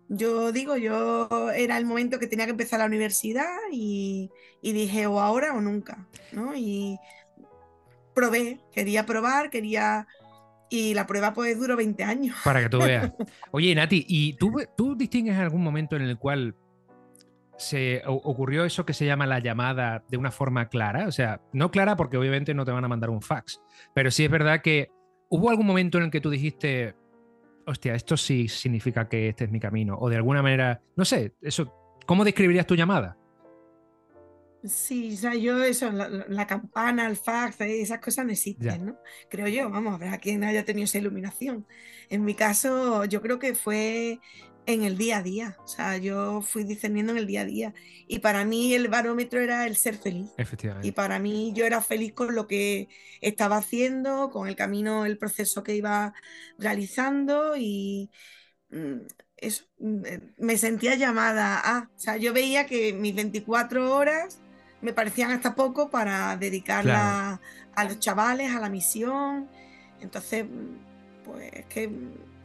Yo 0.10 0.52
digo, 0.52 0.78
yo 0.78 1.52
era 1.52 1.78
el 1.78 1.86
momento 1.86 2.20
que 2.20 2.28
tenía 2.28 2.46
que 2.46 2.52
empezar 2.52 2.80
la 2.80 2.86
universidad 2.86 3.56
y, 3.72 4.30
y 4.62 4.74
dije 4.74 5.08
o 5.08 5.20
ahora 5.20 5.54
o 5.54 5.62
nunca, 5.62 6.06
¿no? 6.34 6.54
Y 6.56 7.00
probé, 8.22 8.60
quería 8.72 9.06
probar, 9.06 9.50
quería... 9.50 10.08
Y 10.70 10.94
la 10.94 11.06
prueba 11.06 11.34
pues 11.34 11.60
duró 11.60 11.76
20 11.76 12.04
años. 12.04 12.38
Para 12.46 12.62
que 12.62 12.70
tú 12.70 12.78
veas. 12.84 13.12
Oye, 13.52 13.76
Nati, 13.76 14.06
¿y 14.08 14.34
tú, 14.34 14.54
tú 14.78 14.96
distingues 14.96 15.38
algún 15.38 15.64
momento 15.64 15.98
en 15.98 16.04
el 16.04 16.18
cual 16.18 16.56
se 17.58 18.02
ocurrió 18.06 18.64
eso 18.64 18.86
que 18.86 18.94
se 18.94 19.06
llama 19.06 19.28
la 19.28 19.40
llamada 19.40 20.04
de 20.08 20.18
una 20.18 20.32
forma 20.32 20.70
clara? 20.70 21.08
O 21.08 21.12
sea, 21.12 21.42
no 21.52 21.72
clara 21.72 21.98
porque 21.98 22.16
obviamente 22.16 22.54
no 22.54 22.64
te 22.64 22.72
van 22.72 22.86
a 22.86 22.88
mandar 22.88 23.10
un 23.10 23.22
fax, 23.22 23.62
pero 23.94 24.12
sí 24.12 24.24
es 24.24 24.32
verdad 24.32 24.62
que 24.62 24.90
hubo 25.30 25.50
algún 25.50 25.66
momento 25.66 25.98
en 25.98 26.06
el 26.06 26.12
que 26.12 26.22
tú 26.22 26.30
dijiste, 26.30 26.96
hostia, 27.66 27.94
esto 27.94 28.16
sí 28.16 28.48
significa 28.48 29.10
que 29.10 29.28
este 29.28 29.44
es 29.44 29.52
mi 29.52 29.60
camino, 29.60 29.98
o 30.00 30.10
de 30.10 30.16
alguna 30.16 30.42
manera, 30.42 30.82
no 30.96 31.04
sé, 31.04 31.34
eso, 31.42 32.00
¿cómo 32.06 32.24
describirías 32.24 32.66
tu 32.66 32.76
llamada? 32.76 33.18
Sí, 34.64 35.16
o 35.16 35.18
sea, 35.18 35.34
yo 35.34 35.64
eso, 35.64 35.92
la, 35.92 36.46
campana, 36.46 37.08
el 37.08 37.18
fax, 37.18 37.60
esas 37.62 38.00
cosas 38.00 38.26
no 38.26 38.32
existen, 38.32 38.86
¿no? 38.86 38.98
Creo 39.30 39.48
yo, 39.48 39.70
vamos, 39.72 40.00
a 40.02 40.18
quien 40.20 40.44
haya 40.44 40.64
tenido 40.64 40.86
esa 40.86 41.00
iluminación. 41.00 41.66
En 42.10 42.24
mi 42.24 42.36
caso, 42.36 43.06
yo 43.06 43.22
creo 43.22 43.40
que 43.40 43.56
fue 43.56 44.20
en 44.68 44.84
el 44.84 44.98
día 44.98 45.18
a 45.18 45.24
día, 45.24 45.58
o 45.64 45.68
sea, 45.68 45.98
yo 45.98 46.42
fui 46.44 46.64
discerniendo 46.64 47.12
en 47.12 47.18
el 47.18 47.26
día 47.26 47.42
a 47.42 47.46
día 47.46 47.74
y 48.08 48.20
para 48.20 48.46
mí 48.46 48.76
el 48.76 48.88
barómetro 48.88 49.40
era 49.40 49.66
el 49.66 49.76
ser 49.76 49.98
feliz. 49.98 50.30
Efectivamente. 50.38 50.88
Y 50.88 50.92
para 50.92 51.18
mí 51.18 51.52
yo 51.56 51.66
era 51.66 51.82
feliz 51.82 52.14
con 52.14 52.36
lo 52.36 52.48
que 52.48 52.88
estaba 53.22 53.58
haciendo, 53.58 54.30
con 54.30 54.48
el 54.48 54.56
camino, 54.56 55.06
el 55.06 55.18
proceso 55.18 55.64
que 55.64 55.76
iba 55.76 56.14
realizando 56.60 57.56
y 57.58 58.12
mm, 58.70 59.08
eso, 59.38 59.66
mm, 59.80 60.06
eh, 60.06 60.34
me 60.38 60.58
sentía 60.58 60.96
llamada 60.96 61.60
a, 61.60 61.90
o 61.96 62.00
sea, 62.00 62.18
yo 62.18 62.32
veía 62.32 62.68
que 62.68 62.94
mis 62.94 63.16
24 63.16 63.96
horas 63.96 64.40
me 64.82 64.94
parecían 64.94 65.32
hasta 65.32 65.56
poco 65.56 65.90
para 65.90 66.36
dedicarla 66.38 67.40
a 67.76 67.84
los 67.84 68.00
chavales, 68.00 68.54
a 68.56 68.60
la 68.60 68.70
misión. 68.70 69.48
Entonces, 70.02 70.46
pues 71.24 71.66
que... 71.68 71.92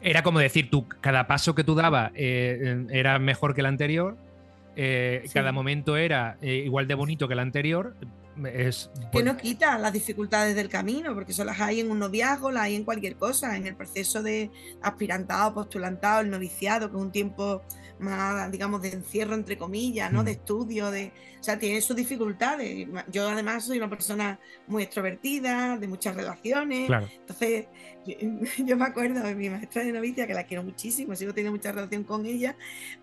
Era 0.03 0.22
como 0.22 0.38
decir, 0.38 0.70
tú, 0.70 0.87
cada 1.01 1.26
paso 1.26 1.55
que 1.55 1.64
tú 1.64 1.74
dabas 1.74 2.12
eh, 2.14 2.87
era 2.91 3.18
mejor 3.18 3.55
que 3.55 3.62
el 3.62 3.66
anterior, 3.66 4.16
eh, 4.76 5.24
cada 5.32 5.53
momento 5.53 5.97
era 5.97 6.37
eh, 6.43 6.62
igual 6.66 6.87
de 6.87 6.95
bonito 6.95 7.26
que 7.26 7.34
el 7.34 7.41
anterior, 7.41 7.97
es... 8.45 8.91
Que 9.11 9.22
no 9.22 9.39
quita 9.39 9.78
las 9.78 9.93
dificultades 9.95 10.55
del 10.55 10.68
camino, 10.68 11.14
porque 11.14 11.32
eso 11.32 11.45
las 11.45 11.61
hay 11.61 11.80
en 11.80 11.91
un 11.91 11.99
noviazgo, 11.99 12.51
las 12.53 12.64
hay 12.64 12.76
en 12.76 12.84
cualquier 12.84 13.16
cosa, 13.16 13.57
en 13.57 13.66
el 13.66 13.74
proceso 13.74 14.22
de 14.22 14.51
aspirantado, 14.82 15.55
postulantado, 15.55 16.20
el 16.20 16.30
noviciado, 16.30 16.91
que 16.91 16.97
es 16.97 17.03
un 17.03 17.11
tiempo 17.11 17.62
más, 17.99 18.51
digamos, 18.51 18.82
de 18.82 18.90
encierro, 18.90 19.34
entre 19.34 19.57
comillas, 19.57 20.12
¿no? 20.12 20.24
De 20.24 20.32
estudio, 20.32 20.90
de... 20.90 21.12
O 21.40 21.44
sea, 21.47 21.59
tiene 21.59 21.80
sus 21.80 21.94
dificultades. 21.94 22.88
Yo 23.12 23.28
además 23.28 23.64
soy 23.64 23.78
una 23.78 23.88
persona 23.88 24.40
muy 24.66 24.82
extrovertida, 24.82 25.76
de 25.76 25.86
muchas 25.86 26.16
relaciones. 26.16 26.90
Entonces, 26.90 27.66
yo, 28.64 28.76
me 28.76 28.84
acuerdo 28.84 29.22
de 29.22 29.34
mi 29.34 29.49
maestra 29.49 29.84
de 29.84 29.92
novicia, 29.92 30.26
que 30.26 30.34
la 30.34 30.44
quiero 30.44 30.64
muchísimo, 30.64 31.14
sigo 31.14 31.32
teniendo 31.32 31.57
mucha 31.57 31.72
relación 31.72 32.05
con 32.05 32.26
ella, 32.26 32.57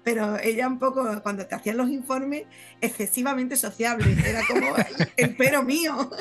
pero 0.04 0.38
ella 0.40 0.68
un 0.68 0.80
poco, 0.80 1.22
cuando 1.22 1.46
te 1.46 1.56
hacían 1.56 1.78
los 1.78 1.90
informes, 1.90 2.44
excesivamente 2.82 3.56
sociable. 3.56 4.16
Era 4.26 4.42
como 4.46 4.76
el 5.18 5.36
pero 5.36 5.64
mío. 5.64 6.10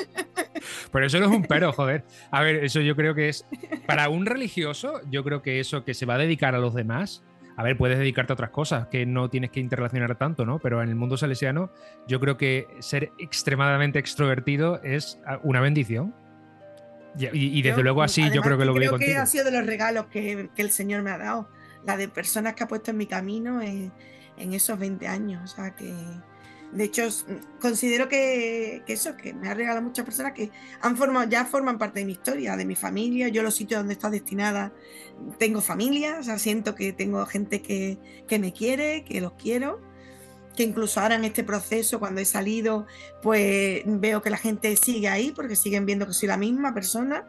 Pero 0.93 1.07
eso 1.07 1.19
no 1.19 1.25
es 1.25 1.31
un 1.31 1.43
pero, 1.43 1.73
joder. 1.73 2.05
A 2.31 2.41
ver, 2.41 2.63
eso 2.63 2.79
yo 2.79 2.95
creo 2.95 3.13
que 3.13 3.27
es... 3.27 3.45
Para 3.85 4.07
un 4.07 4.25
religioso, 4.25 5.01
yo 5.09 5.23
creo 5.23 5.41
que 5.41 5.59
eso 5.59 5.83
que 5.83 5.93
se 5.93 6.05
va 6.05 6.13
a 6.13 6.17
dedicar 6.19 6.55
a 6.55 6.59
los 6.59 6.73
demás 6.73 7.23
a 7.55 7.63
ver, 7.63 7.77
puedes 7.77 7.99
dedicarte 7.99 8.33
a 8.33 8.35
otras 8.35 8.49
cosas 8.49 8.87
que 8.87 9.05
no 9.05 9.29
tienes 9.29 9.51
que 9.51 9.59
interrelacionar 9.59 10.17
tanto, 10.17 10.45
¿no? 10.45 10.59
Pero 10.59 10.81
en 10.81 10.89
el 10.89 10.95
mundo 10.95 11.17
salesiano 11.17 11.71
yo 12.07 12.19
creo 12.19 12.37
que 12.37 12.67
ser 12.79 13.11
extremadamente 13.19 13.99
extrovertido 13.99 14.81
es 14.81 15.19
ah, 15.25 15.39
una 15.43 15.61
bendición. 15.61 16.15
Y, 17.15 17.61
desde 17.61 17.83
luego 17.83 18.01
así 18.01 18.23
yo 18.31 18.41
creo 18.41 18.57
que 18.57 18.65
lo 18.65 18.73
veo 18.73 18.89
contigo. 18.89 18.97
Creo 18.97 19.17
que 19.17 19.21
ha 19.21 19.25
sido 19.27 19.45
de 19.45 19.51
los 19.51 19.67
regalos 19.67 20.07
que, 20.07 20.49
el 20.57 20.71
Señor 20.71 21.03
me 21.03 21.11
ha 21.11 21.19
dado. 21.19 21.47
La 21.85 21.95
de 21.95 22.07
personas 22.07 22.55
que 22.55 22.63
ha 22.63 22.67
puesto 22.67 22.89
en 22.89 22.97
mi 22.97 23.05
camino 23.05 23.61
en, 23.61 23.91
en 24.37 24.53
esos 24.53 24.79
20 24.79 25.07
años. 25.07 25.53
O 25.53 25.55
sea, 25.55 25.75
que, 25.75 25.93
de 26.73 26.85
hecho, 26.85 27.07
considero 27.61 28.09
que, 28.09 28.81
eso, 28.87 29.15
que 29.15 29.33
me 29.33 29.47
ha 29.47 29.53
regalado 29.53 29.81
muchas 29.83 30.05
personas 30.05 30.33
que 30.33 30.49
han 30.81 30.97
formado, 30.97 31.29
ya 31.29 31.45
forman 31.45 31.77
parte 31.77 31.99
de 31.99 32.05
mi 32.05 32.13
historia, 32.13 32.57
de 32.57 32.65
mi 32.65 32.75
familia. 32.75 33.27
Yo 33.27 33.43
los 33.43 33.55
sitios 33.55 33.79
donde 33.79 33.93
está 33.93 34.09
destinada 34.09 34.73
tengo 35.37 35.61
familia, 35.61 36.17
o 36.19 36.23
sea, 36.23 36.39
siento 36.39 36.73
que 36.73 36.91
tengo 36.91 37.25
gente 37.27 37.61
que, 37.61 37.99
me 38.39 38.51
quiere, 38.51 39.03
que 39.03 39.21
los 39.21 39.33
quiero, 39.33 39.79
que 40.55 40.63
incluso 40.63 40.99
ahora 40.99 41.15
en 41.15 41.25
este 41.25 41.43
proceso, 41.43 41.99
cuando 41.99 42.21
he 42.21 42.25
salido, 42.25 42.87
pues 43.21 43.83
veo 43.85 44.23
que 44.23 44.31
la 44.31 44.37
gente 44.37 44.75
sigue 44.75 45.09
ahí 45.09 45.31
porque 45.35 45.55
siguen 45.55 45.85
viendo 45.85 46.07
que 46.07 46.13
soy 46.13 46.27
la 46.27 46.37
misma 46.37 46.73
persona. 46.73 47.23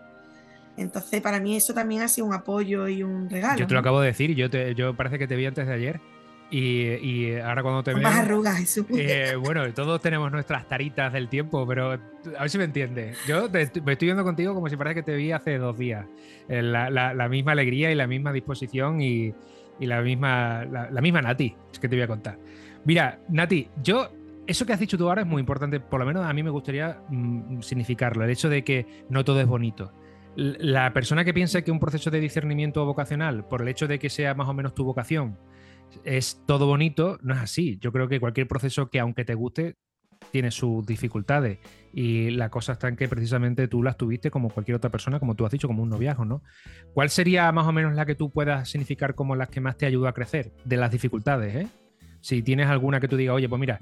Entonces, 0.79 1.21
para 1.21 1.39
mí 1.39 1.57
eso 1.57 1.75
también 1.75 2.03
ha 2.03 2.09
sido 2.09 2.27
un 2.27 2.35
apoyo 2.35 2.89
y 2.89 3.03
un 3.03 3.29
regalo. 3.29 3.59
Yo 3.59 3.67
te 3.67 3.75
lo 3.75 3.81
acabo 3.81 4.01
de 4.01 4.09
decir, 4.09 4.35
yo, 4.35 4.49
te, 4.49 4.75
yo 4.75 4.97
parece 4.97 5.19
que 5.19 5.29
te 5.29 5.37
vi 5.37 5.45
antes 5.45 5.67
de 5.67 5.73
ayer 5.73 6.14
y, 6.57 7.37
ahora 7.41 7.63
cuando 7.63 7.83
te. 7.83 7.95
Más 7.97 8.17
arrugas, 8.17 8.79
eh, 8.97 9.35
Bueno, 9.41 9.73
todos 9.73 10.01
tenemos 10.01 10.31
nuestras 10.31 10.69
taritas 10.69 11.13
del 11.13 11.29
tiempo, 11.29 11.67
pero 11.67 11.93
a 11.93 11.97
ver 12.41 12.51
si 12.51 12.59
me 12.59 12.65
entiendes. 12.65 13.19
Yo 13.27 13.49
me 13.51 13.63
estoy 13.63 14.07
viendo 14.07 14.23
contigo 14.23 14.55
como 14.55 14.69
si 14.69 14.77
parece 14.77 14.97
que 14.97 15.03
te 15.03 15.17
vi 15.17 15.33
hace 15.33 15.59
dos 15.59 15.77
días. 15.77 16.07
Eh, 16.49 16.63
la, 16.63 17.29
misma 17.29 17.53
alegría 17.53 17.91
y 17.91 17.95
la 17.97 18.07
misma 18.07 18.33
disposición 18.33 19.01
y, 19.01 19.35
la, 19.81 20.01
misma, 20.03 20.65
la, 20.65 21.01
misma 21.01 21.23
Nati, 21.23 21.57
es 21.73 21.79
que 21.79 21.89
te 21.89 21.97
voy 21.97 22.05
a 22.05 22.09
contar. 22.09 22.39
Mira, 22.85 23.21
Nati, 23.29 23.69
yo. 23.83 24.11
Eso 24.47 24.67
que 24.67 24.75
has 24.75 24.79
dicho 24.79 24.99
tú 24.99 25.09
ahora 25.09 25.23
es 25.23 25.27
muy 25.27 25.41
importante, 25.41 25.81
por 25.81 25.99
lo 25.99 26.05
menos 26.05 26.27
a 26.27 26.31
mí 26.35 26.43
me 26.43 26.51
gustaría 26.51 26.99
mm, 27.09 27.63
significarlo, 27.63 28.25
el 28.25 28.31
hecho 28.31 28.51
de 28.51 28.63
que 28.63 28.87
no 29.09 29.25
todo 29.25 29.41
es 29.41 29.47
bonito 29.47 29.91
la 30.37 30.93
persona 30.93 31.25
que 31.25 31.33
piensa 31.33 31.63
que 31.63 31.71
un 31.71 31.79
proceso 31.79 32.11
de 32.11 32.21
discernimiento 32.21 32.85
vocacional, 32.85 33.47
por 33.47 33.63
el 33.63 33.69
hecho 33.69 33.87
de 33.87 33.99
que 33.99 34.11
sea 34.11 34.35
más 34.35 34.49
o 34.49 34.53
menos 34.53 34.75
tu 34.75 34.85
vocación, 34.85 35.39
es 36.05 36.43
todo 36.47 36.67
bonito, 36.67 37.19
no 37.23 37.35
es 37.35 37.41
así. 37.41 37.79
Yo 37.81 37.93
creo 37.93 38.09
que 38.09 38.21
cualquier 38.21 38.49
proceso 38.49 38.91
que 38.91 39.01
aunque 39.01 39.25
te 39.25 39.35
guste, 39.35 39.77
tiene 40.31 40.51
sus 40.51 40.85
dificultades. 40.85 41.59
Y 41.93 42.31
la 42.31 42.51
cosa 42.51 42.73
está 42.73 42.89
en 42.89 42.97
que 42.97 43.09
precisamente 43.09 43.69
tú 43.69 43.83
las 43.83 43.97
tuviste 43.97 44.31
como 44.31 44.51
cualquier 44.51 44.77
otra 44.77 44.91
persona, 44.91 45.21
como 45.21 45.35
tú 45.35 45.47
has 45.47 45.53
dicho, 45.53 45.69
como 45.69 45.83
un 45.83 45.91
noviazgo, 45.91 46.25
¿no? 46.25 46.43
¿Cuál 46.93 47.11
sería 47.11 47.51
más 47.53 47.67
o 47.67 47.73
menos 47.73 47.95
la 47.95 48.05
que 48.05 48.15
tú 48.15 48.31
puedas 48.31 48.69
significar 48.69 49.15
como 49.15 49.37
las 49.37 49.49
que 49.49 49.61
más 49.61 49.77
te 49.77 49.87
ayuda 49.87 50.11
a 50.11 50.13
crecer 50.13 50.53
de 50.65 50.77
las 50.77 50.91
dificultades, 50.91 51.55
eh? 51.55 51.69
Si 52.21 52.43
tienes 52.43 52.69
alguna 52.69 53.01
que 53.01 53.09
tú 53.09 53.17
digas, 53.17 53.37
oye, 53.37 53.49
pues 53.49 53.61
mira, 53.61 53.81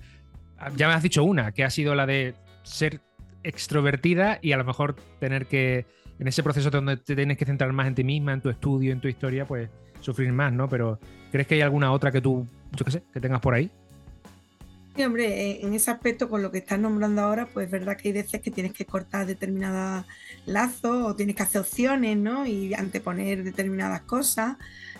ya 0.77 0.89
me 0.89 0.95
has 0.95 1.03
dicho 1.03 1.25
una, 1.25 1.53
que 1.53 1.65
ha 1.65 1.71
sido 1.71 1.95
la 1.95 2.07
de 2.07 2.35
ser 2.65 3.01
extrovertida 3.45 4.39
y 4.43 4.53
a 4.53 4.57
lo 4.57 4.65
mejor 4.65 4.97
tener 5.21 5.47
que, 5.47 5.87
en 6.19 6.29
ese 6.29 6.43
proceso 6.43 6.71
donde 6.71 6.97
te 6.97 7.17
tienes 7.17 7.39
que 7.39 7.45
centrar 7.45 7.73
más 7.73 7.87
en 7.87 7.95
ti 7.95 8.05
misma, 8.05 8.33
en 8.33 8.41
tu 8.41 8.51
estudio, 8.51 8.93
en 8.93 9.01
tu 9.01 9.09
historia, 9.09 9.47
pues 9.47 9.71
sufrir 10.03 10.33
más, 10.33 10.53
¿no? 10.53 10.69
Pero 10.69 10.99
¿crees 11.31 11.47
que 11.47 11.55
hay 11.55 11.61
alguna 11.63 11.93
otra 11.93 12.13
que 12.13 12.21
tú, 12.21 12.47
yo 12.73 12.85
qué 12.85 12.91
sé, 12.91 13.03
que 13.13 13.21
tengas 13.21 13.41
por 13.41 13.55
ahí? 13.55 13.71
Sí, 14.95 15.03
hombre, 15.05 15.25
eh, 15.27 15.61
en 15.63 15.73
ese 15.73 15.91
aspecto, 15.91 16.29
con 16.29 16.43
lo 16.43 16.51
que 16.51 16.59
estás 16.59 16.79
nombrando 16.79 17.23
ahora, 17.23 17.47
pues 17.47 17.67
es 17.67 17.73
verdad 17.73 17.97
que 17.97 18.09
hay 18.09 18.13
veces 18.13 18.43
que 18.43 18.51
tienes 18.51 18.75
que 18.75 18.85
cortar 18.85 19.27
determinados 19.27 20.05
lazos 20.45 21.07
o 21.07 21.17
tienes 21.17 21.35
que 21.35 21.43
hacer 21.43 21.63
opciones, 21.63 22.17
¿no? 22.19 22.45
Y 22.47 22.75
anteponer 22.75 23.43
determinadas 23.43 24.03
cosas. 24.03 24.57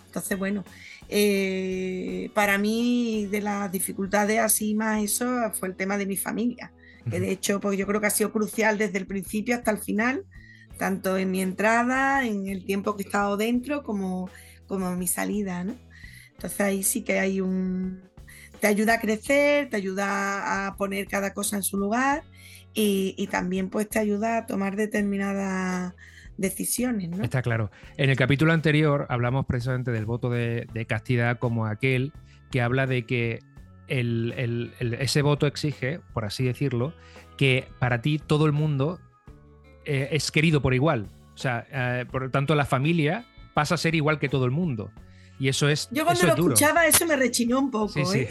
Entonces, 0.07 0.39
bueno, 0.39 0.65
eh, 1.11 2.31
para 2.33 2.57
mí 2.57 3.27
de 3.31 3.43
las 3.43 3.71
dificultades 3.71 4.39
así 4.39 4.75
más 4.75 5.03
eso 5.03 5.27
fue 5.53 5.69
el 5.69 5.77
tema 5.77 5.99
de 5.99 6.07
mi 6.07 6.17
familia, 6.17 6.73
que 7.11 7.21
de 7.21 7.31
hecho, 7.31 7.61
pues 7.61 7.77
yo 7.79 7.87
creo 7.87 8.01
que 8.01 8.07
ha 8.07 8.11
sido 8.11 8.33
crucial 8.33 8.79
desde 8.79 8.97
el 8.97 9.07
principio 9.07 9.57
hasta 9.57 9.73
el 9.73 9.79
final, 9.79 10.25
tanto 10.79 11.19
en 11.19 11.31
mi 11.31 11.43
entrada, 11.43 12.25
en 12.25 12.49
el 12.49 12.65
tiempo 12.65 12.97
que 12.97 13.03
he 13.03 13.07
estado 13.07 13.37
dentro, 13.37 13.83
como 13.83 14.31
como 14.73 14.97
mi 14.97 15.07
salida, 15.07 15.65
¿no? 15.65 15.75
Entonces 16.31 16.59
ahí 16.63 16.83
sí 16.83 17.03
que 17.03 17.19
hay 17.19 17.43
un... 17.43 18.01
te 18.59 18.69
ayuda 18.69 18.95
a 18.95 19.01
crecer, 19.03 19.69
te 19.69 19.77
ayuda 19.77 20.67
a 20.67 20.77
poner 20.77 21.07
cada 21.09 21.35
cosa 21.35 21.57
en 21.57 21.63
su 21.63 21.77
lugar 21.77 22.23
y, 22.73 23.29
también 23.31 23.69
pues 23.69 23.87
te 23.87 23.99
ayuda 23.99 24.39
a 24.39 24.47
tomar 24.47 24.77
determinadas 24.77 25.93
decisiones, 26.39 27.11
¿no? 27.11 27.23
Está 27.23 27.43
claro. 27.43 27.71
En 27.99 28.09
el 28.09 28.17
capítulo 28.17 28.55
anterior 28.55 29.05
hablamos 29.11 29.45
precisamente 29.45 29.91
del 29.91 30.07
voto 30.07 30.31
de, 30.31 30.87
castidad 30.89 31.39
como 31.39 31.67
aquel 31.67 32.15
que 32.51 32.63
habla 32.63 32.87
de 32.87 33.05
que 33.05 33.41
ese 33.89 35.21
voto 35.21 35.47
exige, 35.47 36.01
por 36.15 36.25
así 36.25 36.45
decirlo, 36.45 36.95
que 37.37 37.69
para 37.79 38.01
ti 38.01 38.19
todo 38.19 38.47
el 38.47 38.53
mundo 38.53 39.01
eh, 39.85 40.09
es 40.13 40.31
querido 40.31 40.63
por 40.63 40.73
igual. 40.73 41.09
O 41.35 41.37
sea, 41.37 41.67
eh, 41.71 42.07
por 42.11 42.31
tanto, 42.31 42.55
la 42.55 42.65
familia 42.65 43.27
pasa 43.55 43.75
a 43.75 43.79
ser 43.79 43.95
igual 43.95 44.19
que 44.19 44.29
todo 44.29 44.45
el 44.45 44.51
mundo. 44.51 44.91
Y 45.39 45.49
eso 45.49 45.69
es. 45.69 45.89
Yo 45.91 46.05
cuando 46.05 46.23
lo 46.25 46.35
escuchaba, 46.35 46.87
eso 46.87 47.05
me 47.05 47.17
rechinó 47.17 47.59
un 47.59 47.71
poco. 47.71 47.99
¿eh? 48.15 48.29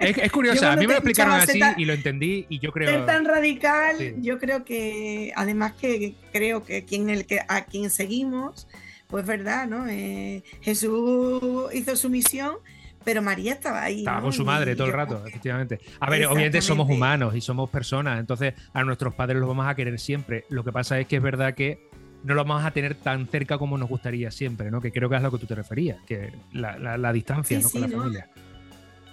Es, 0.00 0.32
curioso, 0.32 0.66
a 0.66 0.74
mí 0.74 0.86
me 0.86 0.94
lo 0.94 0.98
explicaron 0.98 1.34
así 1.34 1.60
y 1.76 1.84
lo 1.84 1.92
entendí 1.92 2.46
y 2.48 2.58
yo 2.58 2.72
creo. 2.72 2.90
Ser 2.90 3.06
tan 3.06 3.24
radical, 3.24 4.20
yo 4.20 4.38
creo 4.38 4.64
que, 4.64 5.32
además 5.36 5.74
que 5.74 6.14
creo 6.32 6.64
que, 6.64 6.84
quien 6.84 7.10
el 7.10 7.26
que 7.26 7.40
a 7.46 7.64
quien 7.66 7.90
seguimos, 7.90 8.66
pues 9.06 9.24
verdad, 9.26 9.68
¿no? 9.68 9.86
Eh, 9.88 10.42
Jesús 10.60 11.72
hizo 11.72 11.94
su 11.94 12.10
misión, 12.10 12.56
pero 13.04 13.22
María 13.22 13.52
estaba 13.52 13.82
ahí. 13.82 13.98
Estaba 13.98 14.22
con 14.22 14.32
su 14.32 14.44
madre 14.44 14.74
todo 14.74 14.88
el 14.88 14.92
rato, 14.92 15.22
efectivamente. 15.26 15.78
A 16.00 16.10
ver, 16.10 16.26
obviamente 16.26 16.62
somos 16.62 16.90
humanos 16.90 17.36
y 17.36 17.40
somos 17.40 17.70
personas, 17.70 18.18
entonces 18.18 18.54
a 18.72 18.82
nuestros 18.82 19.14
padres 19.14 19.38
los 19.38 19.48
vamos 19.48 19.68
a 19.68 19.74
querer 19.76 20.00
siempre. 20.00 20.44
Lo 20.48 20.64
que 20.64 20.72
pasa 20.72 20.98
es 20.98 21.06
que 21.06 21.16
es 21.16 21.22
verdad 21.22 21.54
que 21.54 21.90
no 22.24 22.34
lo 22.34 22.44
vamos 22.44 22.64
a 22.64 22.70
tener 22.70 22.94
tan 22.94 23.28
cerca 23.28 23.58
como 23.58 23.76
nos 23.76 23.88
gustaría 23.88 24.30
siempre, 24.30 24.70
¿no? 24.70 24.80
Que 24.80 24.90
creo 24.90 25.08
que 25.08 25.16
es 25.16 25.20
a 25.20 25.24
lo 25.24 25.30
que 25.30 25.38
tú 25.38 25.46
te 25.46 25.54
referías, 25.54 25.98
que 26.06 26.32
la, 26.52 27.12
distancia 27.12 27.60
¿no? 27.60 27.70
con 27.70 27.80
la 27.82 27.88
familia. 27.88 28.30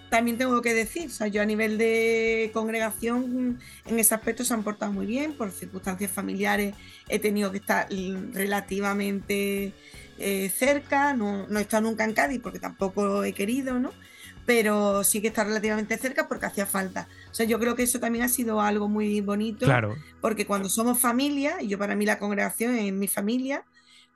También 0.09 0.38
tengo 0.38 0.62
que 0.62 0.74
decir, 0.74 1.07
o 1.07 1.12
sea, 1.12 1.28
yo 1.28 1.41
a 1.41 1.45
nivel 1.45 1.78
de 1.78 2.51
congregación 2.53 3.59
en 3.86 3.99
ese 3.99 4.16
aspecto 4.16 4.43
se 4.43 4.53
han 4.53 4.64
portado 4.64 4.91
muy 4.91 5.05
bien, 5.05 5.34
por 5.34 5.51
circunstancias 5.51 6.12
familiares 6.12 6.74
he 7.07 7.20
tenido 7.20 7.51
que 7.51 7.57
estar 7.59 7.88
relativamente 8.34 9.74
eh, 10.18 10.49
cerca, 10.49 11.14
no, 11.14 11.47
no 11.47 11.59
he 11.59 11.62
estado 11.62 11.84
nunca 11.84 12.03
en 12.03 12.14
Cádiz 12.14 12.41
porque 12.41 12.59
tampoco 12.59 13.24
he 13.24 13.34
querido, 13.34 13.80
¿no? 13.80 13.91
Pero 14.54 15.06
sí 15.06 15.22
que 15.22 15.30
está 15.30 15.45
relativamente 15.45 15.97
cerca 15.97 16.28
porque 16.28 16.45
hacía 16.45 16.66
falta. 16.66 17.08
O 17.32 17.34
sea, 17.34 17.45
yo 17.45 17.58
creo 17.58 17.74
que 17.74 17.84
eso 17.84 18.02
también 18.02 18.26
ha 18.26 18.28
sido 18.28 18.60
algo 18.60 18.89
muy 18.89 19.22
bonito, 19.22 19.66
claro. 19.66 19.95
porque 20.20 20.45
cuando 20.45 20.68
somos 20.68 20.99
familia, 20.99 21.62
y 21.62 21.70
yo 21.70 21.80
para 21.80 21.95
mí 21.95 22.06
la 22.06 22.20
congregación 22.20 22.76
es 22.76 22.91
mi 22.91 23.08
familia, 23.08 23.64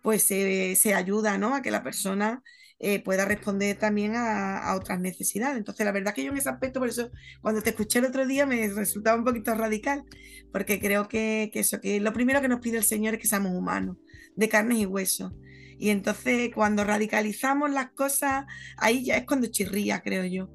pues 0.01 0.23
se, 0.23 0.93
ayuda 0.93 1.37
¿no? 1.37 1.55
a 1.55 1.61
que 1.61 1.71
la 1.71 1.83
persona 1.83 2.43
eh, 2.79 3.01
pueda 3.01 3.23
responder 3.23 3.77
también 3.77 4.11
a, 4.17 4.75
otras 4.75 4.99
necesidades. 4.99 5.57
Entonces, 5.57 5.85
la 5.85 5.93
verdad 5.93 6.13
que 6.13 6.25
yo 6.25 6.31
en 6.33 6.37
ese 6.37 6.49
aspecto, 6.49 6.81
por 6.81 6.89
eso 6.89 7.11
cuando 7.41 7.61
te 7.61 7.69
escuché 7.69 7.99
el 7.99 8.05
otro 8.05 8.27
día 8.27 8.45
me 8.45 8.67
resultaba 8.67 9.17
un 9.17 9.23
poquito 9.23 9.55
radical, 9.55 10.03
porque 10.51 10.81
creo 10.81 11.07
que, 11.07 11.49
que 11.53 11.61
eso, 11.61 11.79
que 11.79 12.01
lo 12.01 12.11
primero 12.11 12.41
que 12.41 12.49
nos 12.49 12.59
pide 12.59 12.79
el 12.79 12.83
Señor 12.83 13.13
es 13.13 13.21
que 13.21 13.27
seamos 13.27 13.53
humanos, 13.53 13.95
de 14.35 14.49
carnes 14.49 14.79
y 14.79 14.85
huesos. 14.85 15.31
Y 15.77 15.89
entonces 15.89 16.51
cuando 16.53 16.83
radicalizamos 16.83 17.71
las 17.71 17.91
cosas, 17.91 18.45
ahí 18.77 19.05
ya 19.05 19.17
es 19.17 19.25
cuando 19.25 19.47
chirría, 19.47 20.01
creo 20.01 20.25
yo. 20.25 20.49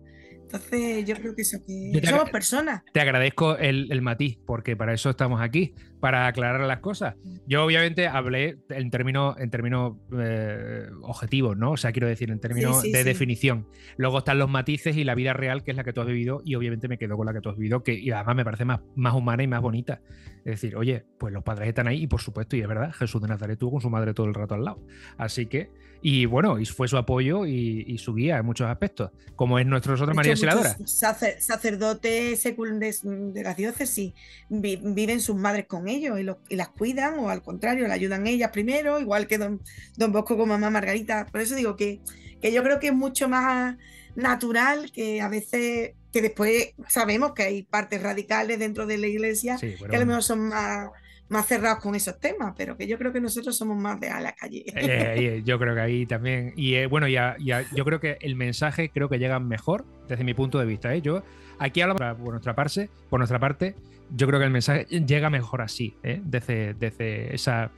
Entonces 0.53 1.05
yo 1.05 1.14
creo 1.14 1.35
que 1.37 1.43
eso 1.43 1.59
que 1.66 2.01
somos 2.05 2.29
personas. 2.31 2.83
Te 2.93 3.01
agradezco 3.01 3.57
el, 3.57 4.03
matiz, 4.03 4.37
porque 4.45 4.77
para 4.77 4.93
eso 4.93 5.11
estamos 5.11 5.41
aquí, 5.41 5.75
para 6.01 6.27
aclarar 6.27 6.61
las 6.63 6.81
cosas. 6.81 7.15
Yo 7.47 7.65
obviamente 7.65 8.09
hablé 8.09 8.59
en 8.71 8.91
términos 8.91 9.37
en 9.39 9.51
términos 9.51 9.97
eh, 10.19 10.87
objetivos, 11.03 11.57
¿no? 11.57 11.73
O 11.73 11.77
sea, 11.77 11.93
quiero 11.93 12.09
decir, 12.09 12.31
en 12.31 12.41
términos 12.41 12.83
de 12.83 13.05
definición. 13.05 13.67
Luego 13.97 14.19
están 14.19 14.39
los 14.39 14.51
matices 14.51 14.97
y 14.97 15.05
la 15.05 15.15
vida 15.15 15.33
real, 15.33 15.63
que 15.63 15.71
es 15.71 15.77
la 15.77 15.85
que 15.85 15.93
tú 15.93 16.01
has 16.01 16.07
vivido, 16.07 16.43
y 16.45 16.55
obviamente 16.55 16.89
me 16.89 16.99
quedo 16.99 17.17
con 17.17 17.27
la 17.27 17.33
que 17.33 17.41
tú 17.41 17.51
has 17.51 17.57
vivido, 17.57 17.83
que 17.83 17.95
y 17.95 18.11
además 18.11 18.37
me 18.37 18.45
parece 18.45 18.65
más, 18.65 18.81
más 18.97 19.15
humana 19.15 19.43
y 19.43 19.47
más 19.47 19.61
bonita. 19.61 20.01
Es 20.39 20.61
decir, 20.61 20.77
oye, 20.77 21.05
pues 21.19 21.33
los 21.33 21.43
padres 21.43 21.69
están 21.69 21.87
ahí, 21.87 22.03
y 22.03 22.07
por 22.07 22.21
supuesto, 22.21 22.57
y 22.57 22.61
es 22.61 22.69
verdad, 22.69 22.93
Jesús 22.93 23.21
de 23.21 23.29
Nazaret 23.29 23.59
tuvo 23.59 23.73
con 23.73 23.81
su 23.81 23.91
madre 23.91 24.15
todo 24.15 24.27
el 24.27 24.35
rato 24.35 24.55
al 24.55 24.65
lado. 24.65 24.83
Así 25.19 25.47
que, 25.47 25.71
y 26.03 26.25
bueno, 26.25 26.59
y 26.59 26.67
fue 26.67 26.89
su 26.89 26.97
apoyo 26.97 27.45
y, 27.47 27.99
su 27.99 28.15
guía 28.15 28.39
en 28.39 28.47
muchos 28.47 28.69
aspectos, 28.69 29.11
como 29.37 29.59
es 29.59 29.67
nuestro 29.67 29.93
nosotros 29.93 30.17
María 30.17 30.33
Auxiliadora. 30.33 30.77
Sacerdotes 30.87 32.43
de 32.43 33.43
la 33.43 33.55
diócesis 33.55 34.15
viven 34.49 35.21
sus 35.21 35.37
madres 35.37 35.67
con 35.67 35.89
ellos 35.89 36.19
y, 36.19 36.57
las 36.57 36.69
cuidan 36.69 37.19
o 37.19 37.29
al 37.29 37.43
contrario, 37.43 37.87
le 37.87 37.93
ayudan 37.93 38.27
ellas 38.27 38.51
primero, 38.51 38.99
igual 38.99 39.27
que 39.27 39.39
don, 39.39 39.61
don 39.97 40.13
Bosco 40.13 40.39
con 40.39 40.49
mamá 40.49 40.71
Margarita. 40.71 41.27
Por 41.31 41.43
eso 41.43 41.55
digo 41.55 41.77
que, 41.77 42.01
que 42.41 42.53
yo 42.53 42.63
creo 42.63 42.79
que 42.79 42.89
es 42.89 42.95
mucho 42.95 43.29
más 43.29 43.77
natural 44.15 44.91
que 44.93 45.21
a 45.21 45.29
veces 45.29 45.93
que 46.13 46.23
después 46.23 46.73
sabemos 46.89 47.33
que 47.33 47.45
hay 47.45 47.63
partes 47.63 48.03
radicales 48.03 48.59
dentro 48.59 48.87
de 48.87 48.99
la 48.99 49.07
iglesia 49.07 49.57
que 49.59 49.97
a 49.97 50.01
lo 50.01 50.07
mejor 50.07 50.25
son 50.25 50.49
más, 50.49 50.91
más 51.31 51.47
cerrados 51.47 51.78
con 51.78 51.95
esos 51.95 52.18
temas, 52.18 52.55
pero 52.57 52.76
que 52.76 52.89
yo 52.89 52.99
creo 52.99 53.12
que 53.12 53.20
nosotros 53.20 53.57
somos 53.57 53.76
más 53.76 53.99
de 54.01 54.09
a 54.09 54.20
la 54.20 54.33
calle. 54.33 54.64
Eh, 54.66 55.14
eh, 55.16 55.43
yo 55.45 55.59
creo 55.59 55.74
que 55.74 55.81
ahí 55.81 56.05
también. 56.05 56.53
Y 56.57 56.74
eh, 56.74 56.87
bueno, 56.87 57.07
ya, 57.07 57.37
ya, 57.39 57.64
yo 57.72 57.85
creo 57.85 58.01
que 58.01 58.18
el 58.20 58.35
mensaje 58.35 58.91
creo 58.91 59.09
que 59.09 59.18
llega 59.18 59.39
mejor 59.39 59.85
desde 60.09 60.24
mi 60.24 60.35
punto 60.35 60.59
de 60.59 60.66
vista. 60.66 60.95
Yo 60.97 61.22
aquí 61.61 61.81
hablamos 61.81 62.18
por 62.18 62.31
nuestra 62.33 62.55
parte, 62.57 62.91
por 63.09 63.20
nuestra 63.20 63.39
parte, 63.39 63.76
yo 64.11 64.26
creo 64.26 64.41
que 64.41 64.47
el 64.47 64.51
mensaje 64.51 64.87
llega 64.87 65.31
mejor 65.31 65.62
así, 65.62 65.95
desde, 66.03 66.74
desde 66.74 67.33
esa 67.33 67.70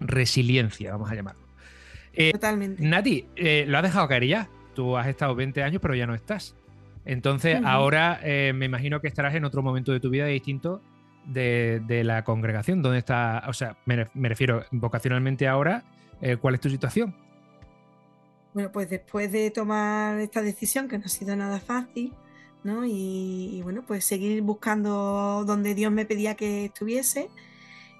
resiliencia, 0.00 0.90
vamos 0.90 1.10
a 1.10 1.14
llamarlo. 1.14 1.40
Totalmente. 2.32 2.82
Nati, 2.82 3.26
lo 3.66 3.78
has 3.78 3.84
dejado 3.84 4.08
caer 4.08 4.26
ya. 4.26 4.48
Tú 4.74 4.96
has 4.96 5.06
estado 5.06 5.36
20 5.36 5.62
años, 5.62 5.80
pero 5.80 5.94
ya 5.94 6.06
no 6.06 6.14
estás. 6.14 6.56
Entonces, 7.04 7.60
ahora 7.64 8.20
me 8.24 8.64
imagino 8.64 9.00
que 9.00 9.06
estarás 9.06 9.36
en 9.36 9.44
otro 9.44 9.62
momento 9.62 9.92
de 9.92 10.00
tu 10.00 10.10
vida 10.10 10.26
distinto 10.26 10.82
de, 11.26 12.02
la 12.04 12.24
congregación? 12.24 12.82
¿Dónde 12.82 12.98
está? 12.98 13.44
O 13.48 13.52
sea, 13.52 13.76
me, 13.84 14.08
refiero 14.28 14.64
vocacionalmente 14.70 15.48
ahora, 15.48 15.84
eh, 16.20 16.36
¿cuál 16.36 16.54
es 16.54 16.60
tu 16.60 16.70
situación? 16.70 17.14
Bueno, 18.54 18.72
pues 18.72 18.88
después 18.88 19.30
de 19.32 19.50
tomar 19.50 20.18
esta 20.20 20.40
decisión, 20.40 20.88
que 20.88 20.98
no 20.98 21.04
ha 21.04 21.08
sido 21.08 21.36
nada 21.36 21.60
fácil, 21.60 22.14
¿no? 22.64 22.84
Y, 22.86 23.60
bueno, 23.62 23.84
pues 23.86 24.04
seguir 24.04 24.40
buscando 24.42 25.44
donde 25.46 25.74
Dios 25.74 25.92
me 25.92 26.06
pedía 26.06 26.34
que 26.34 26.66
estuviese. 26.66 27.28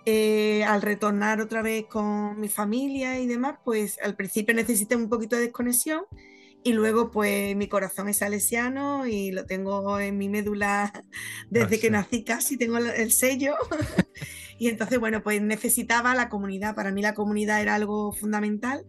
Eh, 0.09 0.63
al 0.65 0.83
retornar 0.83 1.41
otra 1.41 1.63
vez 1.63 1.87
con 1.87 2.41
mi 2.41 2.49
familia 2.49 3.19
y 3.19 3.27
demás, 3.27 3.59
pues 3.65 3.99
al 4.03 4.15
principio 4.15 4.55
necesité 4.55 4.95
un 4.95 5.09
poquito 5.09 5.37
de 5.37 5.43
desconexión 5.43 6.05
y 6.67 6.73
luego, 6.73 7.13
pues 7.13 7.55
mi 7.55 7.69
corazón 7.69 8.09
es 8.09 8.17
salesiano 8.17 9.07
y 9.07 9.31
lo 9.31 9.47
tengo 9.47 10.01
en 10.01 10.19
mi 10.19 10.29
médula 10.29 10.93
desde 11.49 11.79
que 11.79 11.91
nací 11.93 12.25
casi, 12.25 12.57
tengo 12.57 12.79
el, 12.79 13.13
sello. 13.13 13.55
y 14.59 14.67
entonces, 14.69 14.99
bueno, 14.99 15.23
pues 15.23 15.41
necesitaba 15.41 16.17
la 16.17 16.29
comunidad. 16.29 16.75
Para 16.75 16.91
mí 16.91 17.03
la 17.03 17.15
comunidad 17.15 17.63
era 17.63 17.77
algo 17.77 18.11
fundamental. 18.13 18.85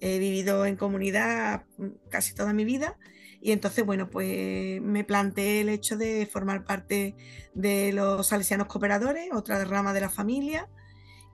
He 0.00 0.18
vivido 0.18 0.66
en 0.66 0.76
comunidad 0.76 1.64
casi 2.10 2.34
toda 2.34 2.52
mi 2.52 2.66
vida. 2.66 2.98
Y 3.40 3.52
entonces, 3.52 3.86
bueno, 3.86 4.10
pues 4.10 4.78
me 4.82 5.02
planteé 5.02 5.62
el 5.62 5.70
hecho 5.70 5.96
de 5.96 6.28
formar 6.30 6.66
parte 6.66 7.16
de 7.54 7.90
los 7.94 8.26
salesianos 8.26 8.66
cooperadores, 8.66 9.30
otra 9.32 9.64
rama 9.64 9.94
de 9.94 10.02
la 10.02 10.10
familia. 10.10 10.68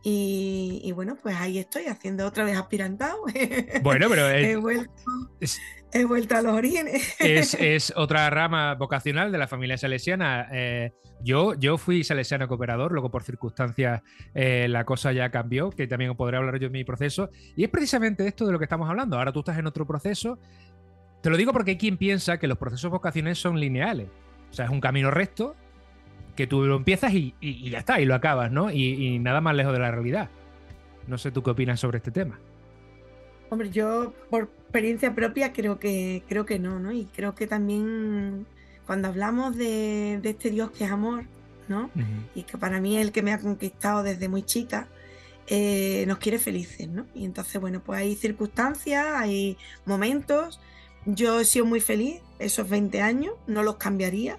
Y, 0.06 0.92
bueno, 0.92 1.16
pues 1.16 1.34
ahí 1.34 1.58
estoy 1.58 1.86
haciendo 1.86 2.26
otra 2.26 2.44
vez 2.44 2.58
aspirantado. 2.58 3.24
Bueno, 3.82 4.06
pero 4.10 4.28
he, 4.28 4.54
vuelto, 4.56 4.92
he 5.92 6.04
vuelto 6.04 6.36
a 6.36 6.42
los 6.42 6.52
orígenes. 6.52 7.16
Es, 7.20 7.92
otra 7.96 8.28
rama 8.28 8.74
vocacional 8.74 9.32
de 9.32 9.38
la 9.38 9.48
familia 9.48 9.78
salesiana. 9.78 10.48
Eh, 10.52 10.92
yo, 11.22 11.54
yo 11.54 11.78
fui 11.78 12.04
salesiano 12.04 12.46
cooperador, 12.48 12.92
luego 12.92 13.10
por 13.10 13.22
circunstancias 13.22 14.02
eh, 14.34 14.66
la 14.68 14.84
cosa 14.84 15.10
ya 15.12 15.30
cambió, 15.30 15.70
que 15.70 15.86
también 15.86 16.14
podré 16.16 16.36
hablar 16.36 16.58
yo 16.60 16.68
de 16.68 16.72
mi 16.72 16.84
proceso. 16.84 17.30
Y 17.56 17.64
es 17.64 17.70
precisamente 17.70 18.26
esto 18.26 18.44
de 18.44 18.52
lo 18.52 18.58
que 18.58 18.66
estamos 18.66 18.90
hablando. 18.90 19.16
Ahora 19.16 19.32
tú 19.32 19.38
estás 19.38 19.56
en 19.58 19.66
otro 19.66 19.86
proceso. 19.86 20.38
Te 21.22 21.30
lo 21.30 21.38
digo 21.38 21.52
porque 21.54 21.72
hay 21.72 21.78
quien 21.78 21.96
piensa 21.96 22.38
que 22.38 22.46
los 22.46 22.58
procesos 22.58 22.90
vocacionales 22.90 23.38
son 23.38 23.58
lineales. 23.58 24.08
O 24.50 24.52
sea, 24.52 24.66
es 24.66 24.70
un 24.70 24.82
camino 24.82 25.10
recto 25.10 25.56
que 26.34 26.46
tú 26.46 26.64
lo 26.64 26.76
empiezas 26.76 27.12
y, 27.12 27.34
ya 27.40 27.78
está, 27.78 28.00
y 28.00 28.04
lo 28.04 28.14
acabas, 28.14 28.50
¿no? 28.50 28.70
Y, 28.70 29.18
nada 29.18 29.40
más 29.40 29.54
lejos 29.54 29.72
de 29.72 29.78
la 29.78 29.90
realidad. 29.90 30.28
No 31.06 31.18
sé 31.18 31.30
tú 31.30 31.42
qué 31.42 31.50
opinas 31.50 31.80
sobre 31.80 31.98
este 31.98 32.10
tema. 32.10 32.38
Hombre, 33.50 33.70
yo 33.70 34.12
por 34.30 34.44
experiencia 34.44 35.14
propia 35.14 35.52
creo 35.52 35.78
que, 35.78 36.22
creo 36.28 36.46
que 36.46 36.58
no, 36.58 36.78
¿no? 36.80 36.92
Y 36.92 37.04
creo 37.06 37.34
que 37.34 37.46
también 37.46 38.46
cuando 38.86 39.08
hablamos 39.08 39.56
de, 39.56 40.20
este 40.22 40.50
Dios 40.50 40.70
que 40.70 40.84
es 40.84 40.90
amor, 40.90 41.24
¿no? 41.68 41.90
Y 42.34 42.42
que 42.42 42.58
para 42.58 42.80
mí 42.80 42.96
es 42.96 43.06
el 43.06 43.12
que 43.12 43.22
me 43.22 43.32
ha 43.32 43.38
conquistado 43.38 44.02
desde 44.02 44.28
muy 44.28 44.42
chica, 44.42 44.88
eh, 45.46 46.04
nos 46.08 46.18
quiere 46.18 46.38
felices, 46.38 46.88
¿no? 46.88 47.06
Y 47.14 47.24
entonces, 47.24 47.60
bueno, 47.60 47.82
pues 47.84 48.00
hay 48.00 48.16
circunstancias, 48.16 49.06
hay 49.14 49.58
momentos. 49.84 50.60
Yo 51.04 51.40
he 51.40 51.44
sido 51.44 51.66
muy 51.66 51.80
feliz 51.80 52.22
esos 52.38 52.68
20 52.68 53.02
años, 53.02 53.34
no 53.46 53.62
los 53.62 53.76
cambiaría 53.76 54.38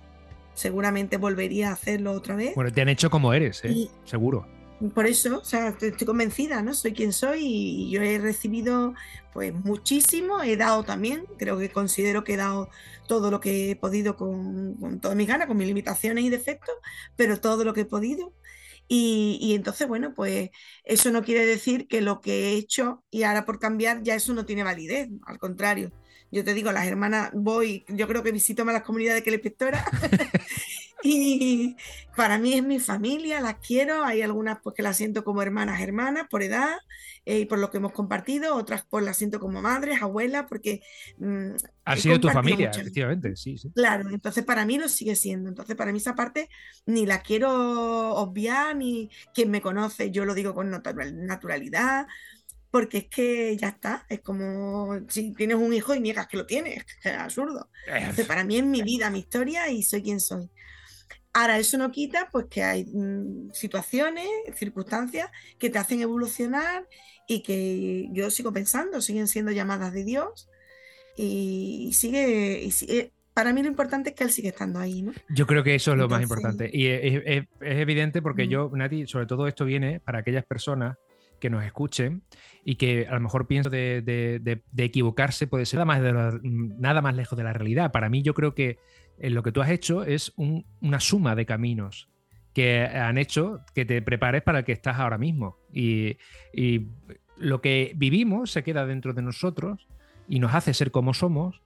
seguramente 0.55 1.17
volvería 1.17 1.69
a 1.69 1.73
hacerlo 1.73 2.13
otra 2.13 2.35
vez. 2.35 2.55
Bueno, 2.55 2.71
te 2.71 2.81
han 2.81 2.89
hecho 2.89 3.09
como 3.11 3.33
eres, 3.33 3.63
¿eh? 3.63 3.87
seguro. 4.05 4.47
Por 4.93 5.05
eso, 5.05 5.39
o 5.39 5.45
sea, 5.45 5.69
estoy 5.69 6.05
convencida, 6.05 6.61
¿no? 6.61 6.73
Soy 6.73 6.93
quien 6.93 7.13
soy 7.13 7.39
y 7.41 7.89
yo 7.91 8.01
he 8.01 8.17
recibido 8.17 8.93
pues 9.31 9.53
muchísimo, 9.53 10.43
he 10.43 10.57
dado 10.57 10.83
también, 10.83 11.25
creo 11.37 11.57
que 11.57 11.69
considero 11.69 12.23
que 12.23 12.33
he 12.33 12.37
dado 12.37 12.69
todo 13.07 13.31
lo 13.31 13.39
que 13.39 13.71
he 13.71 13.75
podido 13.75 14.15
con, 14.15 14.75
con 14.75 14.99
todas 14.99 15.15
mis 15.15 15.27
ganas, 15.27 15.47
con 15.47 15.57
mis 15.57 15.67
limitaciones 15.67 16.23
y 16.23 16.29
defectos, 16.29 16.75
pero 17.15 17.39
todo 17.39 17.63
lo 17.63 17.73
que 17.73 17.81
he 17.81 17.85
podido. 17.85 18.33
Y, 18.87 19.39
y, 19.41 19.55
entonces, 19.55 19.87
bueno, 19.87 20.13
pues 20.13 20.51
eso 20.83 21.09
no 21.11 21.23
quiere 21.23 21.45
decir 21.45 21.87
que 21.87 22.01
lo 22.01 22.21
que 22.21 22.49
he 22.49 22.53
hecho 22.53 23.03
y 23.09 23.23
ahora 23.23 23.45
por 23.45 23.59
cambiar 23.59 24.03
ya 24.03 24.15
eso 24.15 24.33
no 24.33 24.45
tiene 24.45 24.63
validez, 24.63 25.09
al 25.25 25.39
contrario. 25.39 25.91
Yo 26.35 26.43
te 26.43 26.53
digo, 26.53 26.69
las 26.73 26.85
hermanas 26.85 27.29
voy, 27.31 27.85
yo 27.87 28.09
creo 28.09 28.21
que 28.21 28.33
visito 28.33 28.65
más 28.65 28.73
las 28.73 28.83
comunidades 28.83 29.23
que 29.23 29.31
la 29.31 29.35
inspectora. 29.35 29.85
y 31.03 31.77
para 32.13 32.37
mí 32.37 32.55
es 32.55 32.61
mi 32.61 32.77
familia, 32.77 33.39
las 33.39 33.55
quiero. 33.65 34.03
Hay 34.03 34.21
algunas 34.21 34.59
pues 34.61 34.75
que 34.75 34.83
las 34.83 34.97
siento 34.97 35.23
como 35.23 35.41
hermanas, 35.41 35.79
hermanas, 35.79 36.27
por 36.29 36.43
edad 36.43 36.75
eh, 37.23 37.39
y 37.39 37.45
por 37.45 37.59
lo 37.59 37.71
que 37.71 37.77
hemos 37.77 37.93
compartido. 37.93 38.53
Otras 38.57 38.85
pues 38.89 39.05
las 39.05 39.15
siento 39.15 39.39
como 39.39 39.61
madres, 39.61 40.01
abuelas, 40.01 40.45
porque... 40.49 40.81
Mm, 41.19 41.51
ha 41.85 41.95
sido 41.95 42.19
tu 42.19 42.27
familia, 42.27 42.69
efectivamente, 42.69 43.37
sí, 43.37 43.57
sí. 43.57 43.71
Claro, 43.73 44.09
entonces 44.09 44.43
para 44.43 44.65
mí 44.65 44.77
lo 44.77 44.89
sigue 44.89 45.15
siendo. 45.15 45.47
Entonces 45.47 45.77
para 45.77 45.93
mí 45.93 45.99
esa 45.99 46.15
parte 46.15 46.49
ni 46.85 47.05
la 47.05 47.21
quiero 47.21 48.13
obviar, 48.15 48.75
ni 48.75 49.09
quien 49.33 49.51
me 49.51 49.61
conoce, 49.61 50.11
yo 50.11 50.25
lo 50.25 50.33
digo 50.33 50.53
con 50.53 50.69
naturalidad 50.69 52.07
porque 52.75 52.97
es 52.97 53.05
que 53.05 53.55
ya 53.55 53.69
está, 53.69 54.05
es 54.09 54.19
como 54.19 54.99
si 55.07 55.31
tienes 55.31 55.55
un 55.55 55.73
hijo 55.73 55.95
y 55.95 56.01
niegas 56.01 56.27
que 56.27 56.35
lo 56.35 56.45
tienes, 56.45 56.83
es 57.05 57.13
absurdo. 57.13 57.69
para 58.27 58.43
mí 58.43 58.57
es 58.57 58.65
mi 58.65 58.81
vida, 58.81 59.09
mi 59.09 59.19
historia 59.19 59.69
y 59.69 59.81
soy 59.81 60.03
quien 60.03 60.19
soy. 60.19 60.49
Ahora, 61.31 61.57
eso 61.57 61.77
no 61.77 61.89
quita 61.89 62.27
pues 62.33 62.47
que 62.49 62.63
hay 62.63 62.83
mm, 62.83 63.53
situaciones, 63.53 64.27
circunstancias 64.55 65.29
que 65.57 65.69
te 65.69 65.77
hacen 65.77 66.01
evolucionar 66.01 66.85
y 67.29 67.43
que 67.43 68.09
yo 68.11 68.29
sigo 68.29 68.51
pensando, 68.51 68.99
siguen 68.99 69.29
siendo 69.29 69.53
llamadas 69.53 69.93
de 69.93 70.03
Dios 70.03 70.49
y, 71.15 71.91
sigue, 71.93 72.61
y 72.61 73.11
para 73.33 73.53
mí 73.53 73.63
lo 73.63 73.69
importante 73.69 74.09
es 74.09 74.15
que 74.17 74.25
él 74.25 74.31
sigue 74.31 74.49
estando 74.49 74.79
ahí, 74.79 75.01
¿no? 75.01 75.13
Yo 75.29 75.47
creo 75.47 75.63
que 75.63 75.75
eso 75.75 75.93
es 75.93 75.97
lo 75.97 76.09
más 76.09 76.21
importante. 76.21 76.69
Y 76.73 76.87
es, 76.87 77.45
evidente 77.61 78.21
porque 78.21 78.49
yo, 78.49 78.69
Nati, 78.73 79.07
sobre 79.07 79.27
todo 79.27 79.47
esto 79.47 79.63
viene 79.63 80.01
para 80.01 80.19
aquellas 80.19 80.43
personas 80.43 80.97
que 81.45 81.51
nos 81.51 81.63
escuchen 81.63 82.23
y 82.63 82.73
que 82.73 83.05
a 83.07 83.13
lo 83.13 83.19
mejor 83.19 83.45
pienso 83.45 83.69
de, 83.69 84.63
equivocarse 84.75 85.45
puede 85.45 85.67
ser 85.67 85.77
nada 85.77 87.01
más, 87.01 87.15
lejos 87.15 87.37
de 87.37 87.43
la 87.43 87.53
realidad. 87.53 87.91
Para 87.91 88.09
mí 88.09 88.23
yo 88.23 88.33
creo 88.33 88.55
que 88.55 88.79
eh, 89.19 89.29
lo 89.29 89.43
que 89.43 89.51
tú 89.51 89.61
has 89.61 89.69
hecho 89.69 90.03
es 90.03 90.33
una 90.35 90.99
suma 90.99 91.35
de 91.35 91.45
caminos 91.45 92.09
que 92.55 92.83
han 92.83 93.19
hecho 93.19 93.59
que 93.75 93.85
te 93.85 94.01
prepares 94.01 94.41
para 94.41 94.59
el 94.59 94.65
que 94.65 94.71
estás 94.71 94.97
ahora 94.97 95.19
mismo. 95.19 95.59
Y, 95.71 96.17
y 96.51 96.87
lo 97.37 97.61
que 97.61 97.93
vivimos 97.95 98.49
se 98.49 98.63
queda 98.63 98.87
dentro 98.87 99.13
de 99.13 99.21
nosotros 99.21 99.87
y 100.27 100.39
nos 100.39 100.55
hace 100.55 100.73
ser 100.73 100.89
como 100.89 101.13
somos 101.13 101.61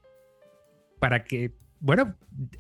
para 1.00 1.24
que, 1.24 1.54
bueno, 1.80 2.16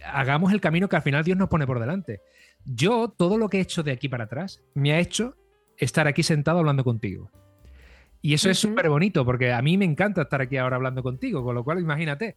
hagamos 0.06 0.54
el 0.54 0.62
camino 0.62 0.88
que 0.88 0.96
al 0.96 1.02
final 1.02 1.26
Dios 1.26 1.38
nos 1.38 1.50
pone 1.50 1.68
por 1.68 1.82
delante. 1.82 2.22
Yo, 2.64 3.10
todo 3.10 3.38
lo 3.38 3.50
que 3.50 3.58
he 3.58 3.62
hecho 3.62 3.84
de 3.84 3.92
aquí 3.92 4.08
para 4.08 4.24
atrás, 4.24 4.62
me 4.74 4.94
ha 4.94 5.00
hecho 5.00 5.36
estar 5.80 6.08
aquí 6.08 6.24
sentado 6.24 6.60
hablando 6.60 6.84
contigo. 6.84 7.32
Y 8.22 8.34
eso 8.34 8.50
es 8.50 8.60
súper 8.60 8.90
bonito, 8.90 9.26
porque 9.26 9.54
a 9.54 9.62
mí 9.62 9.78
me 9.78 9.86
encanta 9.86 10.24
estar 10.24 10.42
aquí 10.42 10.58
ahora 10.58 10.76
hablando 10.76 11.02
contigo, 11.02 11.44
con 11.44 11.56
lo 11.56 11.64
cual 11.64 11.80
imagínate, 11.80 12.36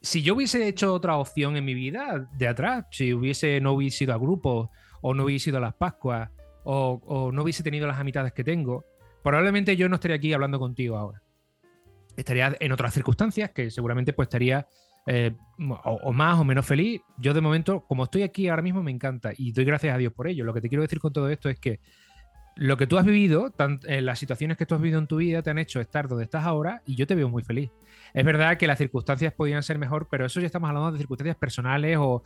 si 0.00 0.22
yo 0.22 0.34
hubiese 0.34 0.68
hecho 0.68 0.92
otra 0.92 1.16
opción 1.16 1.56
en 1.56 1.64
mi 1.64 1.74
vida 1.74 2.28
de 2.36 2.48
atrás, 2.48 2.86
si 2.90 3.14
hubiese 3.14 3.60
no 3.60 3.72
hubiese 3.72 4.04
ido 4.04 4.12
a 4.12 4.18
grupos 4.18 4.68
o 5.00 5.14
no 5.14 5.24
hubiese 5.24 5.50
ido 5.50 5.58
a 5.58 5.62
las 5.62 5.74
Pascuas, 5.74 6.30
o, 6.64 7.30
no 7.32 7.42
hubiese 7.42 7.62
tenido 7.62 7.86
las 7.86 7.98
amistades 7.98 8.32
que 8.32 8.44
tengo, 8.44 8.84
probablemente 9.22 9.76
yo 9.76 9.88
no 9.88 9.96
estaría 9.96 10.16
aquí 10.16 10.32
hablando 10.32 10.58
contigo 10.58 10.96
ahora. 10.96 11.22
Estaría 12.16 12.54
en 12.60 12.72
otras 12.72 12.92
circunstancias 12.92 13.50
que 13.50 13.70
seguramente 13.70 14.12
pues 14.12 14.26
estaría 14.26 14.66
eh, 15.06 15.34
o, 15.82 16.12
más 16.12 16.38
o 16.38 16.44
menos 16.44 16.66
feliz. 16.66 17.00
Yo 17.16 17.32
de 17.32 17.40
momento, 17.40 17.84
como 17.86 18.04
estoy 18.04 18.22
aquí 18.22 18.48
ahora 18.48 18.62
mismo, 18.62 18.82
me 18.82 18.90
encanta 18.90 19.32
y 19.36 19.52
doy 19.52 19.64
gracias 19.64 19.94
a 19.94 19.98
Dios 19.98 20.12
por 20.12 20.28
ello. 20.28 20.44
Lo 20.44 20.52
que 20.52 20.60
te 20.60 20.68
quiero 20.68 20.82
decir 20.82 21.00
con 21.00 21.12
todo 21.12 21.28
esto 21.30 21.48
es 21.48 21.58
que 21.58 21.80
lo 22.56 22.76
que 22.76 22.86
tú 22.86 22.98
has 22.98 23.04
vivido, 23.04 23.52
eh, 23.86 24.00
las 24.02 24.18
situaciones 24.18 24.56
que 24.56 24.66
tú 24.66 24.74
has 24.74 24.80
vivido 24.80 24.98
en 24.98 25.06
tu 25.06 25.16
vida 25.16 25.42
te 25.42 25.50
han 25.50 25.58
hecho 25.58 25.80
estar 25.80 26.08
donde 26.08 26.24
estás 26.24 26.44
ahora 26.44 26.82
y 26.86 26.96
yo 26.96 27.06
te 27.06 27.14
veo 27.14 27.28
muy 27.28 27.42
feliz. 27.42 27.70
Es 28.14 28.24
verdad 28.24 28.58
que 28.58 28.66
las 28.66 28.78
circunstancias 28.78 29.32
podían 29.32 29.62
ser 29.62 29.78
mejor, 29.78 30.08
pero 30.10 30.26
eso 30.26 30.40
ya 30.40 30.46
estamos 30.46 30.68
hablando 30.68 30.92
de 30.92 30.98
circunstancias 30.98 31.36
personales 31.36 31.96
o, 31.98 32.22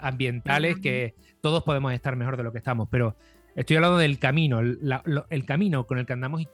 ambientales 0.00 0.78
que 0.78 1.14
todos 1.40 1.62
podemos 1.62 1.92
estar 1.92 2.16
mejor 2.16 2.36
de 2.36 2.42
lo 2.42 2.52
que 2.52 2.58
estamos. 2.58 2.88
Pero 2.90 3.16
estoy 3.54 3.76
hablando 3.76 3.98
del 3.98 4.18
camino, 4.18 4.60
el, 4.60 5.44
camino 5.46 5.86
con 5.86 5.98
el 5.98 6.06
que 6.06 6.14
andamos 6.14 6.40
y 6.40 6.48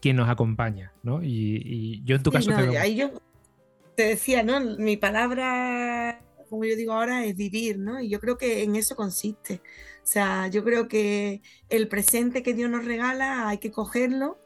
quien 0.00 0.16
nos 0.16 0.28
acompaña, 0.28 0.92
¿no? 1.02 1.22
Y, 1.22 2.02
yo 2.04 2.16
en 2.16 2.22
tu 2.22 2.32
caso... 2.32 2.50
te, 2.50 2.94
yo 2.96 3.12
te 3.94 4.02
decía, 4.02 4.42
¿no? 4.42 4.60
Mi 4.60 4.96
palabra, 4.96 6.20
como 6.48 6.64
yo 6.64 6.76
digo 6.76 6.92
ahora, 6.92 7.24
es 7.24 7.36
vivir, 7.36 7.78
¿no? 7.78 8.00
Y 8.00 8.08
yo 8.08 8.18
creo 8.20 8.36
que 8.36 8.64
en 8.64 8.74
eso 8.76 8.96
consiste. 8.96 9.60
O 10.08 10.10
sea, 10.10 10.48
yo 10.48 10.64
creo 10.64 10.88
que 10.88 11.42
el 11.68 11.86
presente 11.86 12.42
que 12.42 12.54
Dios 12.54 12.70
nos 12.70 12.86
regala 12.86 13.46
hay 13.46 13.58
que 13.58 13.70
cogerlo 13.70 14.38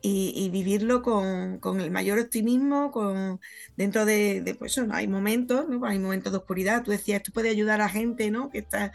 y, 0.00 0.48
vivirlo 0.48 1.02
con, 1.02 1.60
el 1.78 1.90
mayor 1.90 2.18
optimismo, 2.18 2.90
con, 2.90 3.38
dentro 3.76 4.06
de, 4.06 4.56
pues 4.58 4.78
eso, 4.78 4.86
hay 4.90 5.08
momentos, 5.08 5.68
¿no? 5.68 5.84
hay 5.84 5.98
momentos 5.98 6.32
de 6.32 6.38
oscuridad. 6.38 6.82
Tú 6.82 6.90
decías, 6.90 7.18
esto 7.18 7.32
puede 7.32 7.50
ayudar 7.50 7.82
a 7.82 7.90
gente 7.90 8.30
¿no? 8.30 8.48
que 8.48 8.60
está 8.60 8.92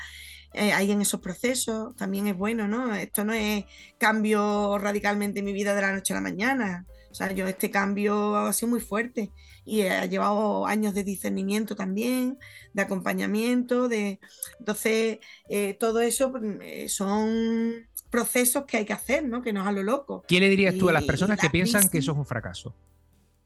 eh, 0.53 0.73
ahí 0.73 0.91
en 0.91 1.01
esos 1.01 1.21
procesos, 1.21 1.95
también 1.95 2.26
es 2.26 2.36
bueno, 2.36 2.67
¿no? 2.67 2.95
Esto 2.95 3.23
no 3.23 3.34
es 3.34 3.65
cambio 3.99 4.80
radicalmente 4.80 5.39
en 5.39 5.45
mi 5.45 5.53
vida 5.53 5.76
de 5.76 5.82
la 5.82 5.93
noche 5.93 6.13
a 6.13 6.17
la 6.17 6.21
mañana. 6.21 6.88
O 7.11 7.13
sea, 7.13 7.32
yo 7.34 7.47
este 7.47 7.69
cambio 7.69 8.36
ha 8.36 8.51
sido 8.51 8.71
muy 8.71 8.82
fuerte 8.82 9.32
y 9.66 9.82
ha 9.82 10.05
llevado 10.05 10.68
años 10.68 10.93
de 10.93 11.03
discernimiento 11.03 11.76
también, 11.76 12.38
de 12.74 12.82
acompañamiento, 12.84 13.88
de 13.88 14.20
entonces 14.59 15.20
eh, 15.49 15.76
todo 15.80 16.01
eso 16.01 16.32
pues, 16.32 16.43
eh, 16.61 16.88
son 16.88 17.88
procesos 18.09 18.66
que 18.66 18.78
hay 18.78 18.86
que 18.86 18.93
hacer, 18.93 19.26
¿no? 19.26 19.41
Que 19.41 19.51
no 19.51 19.61
es 19.61 19.68
a 19.68 19.72
lo 19.72 19.84
loco. 19.84 20.24
¿Qué 20.28 20.39
le 20.39 20.49
dirías 20.49 20.76
tú 20.76 20.88
a 20.88 20.93
las 20.93 21.03
personas 21.03 21.39
que 21.39 21.49
piensan 21.49 21.89
que 21.89 21.97
eso 21.97 22.11
es 22.11 22.18
un 22.18 22.26
fracaso? 22.26 22.76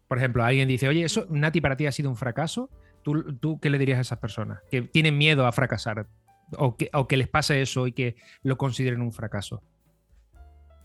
Por 0.07 0.17
ejemplo, 0.17 0.43
alguien 0.43 0.67
dice, 0.67 0.87
oye, 0.87 1.03
eso, 1.03 1.25
Nati, 1.29 1.61
para 1.61 1.77
ti 1.77 1.85
ha 1.85 1.91
sido 1.91 2.09
un 2.09 2.17
fracaso. 2.17 2.69
¿Tú, 3.03 3.37
¿Tú, 3.37 3.59
qué 3.59 3.69
le 3.69 3.77
dirías 3.77 3.97
a 3.97 4.01
esas 4.01 4.19
personas 4.19 4.59
que 4.69 4.81
tienen 4.81 5.17
miedo 5.17 5.45
a 5.47 5.51
fracasar? 5.51 6.07
O 6.57 6.75
que, 6.75 6.89
o 6.93 7.07
que 7.07 7.15
les 7.15 7.27
pase 7.27 7.61
eso 7.61 7.87
y 7.87 7.93
que 7.93 8.15
lo 8.41 8.57
consideren 8.57 9.01
un 9.01 9.13
fracaso. 9.13 9.61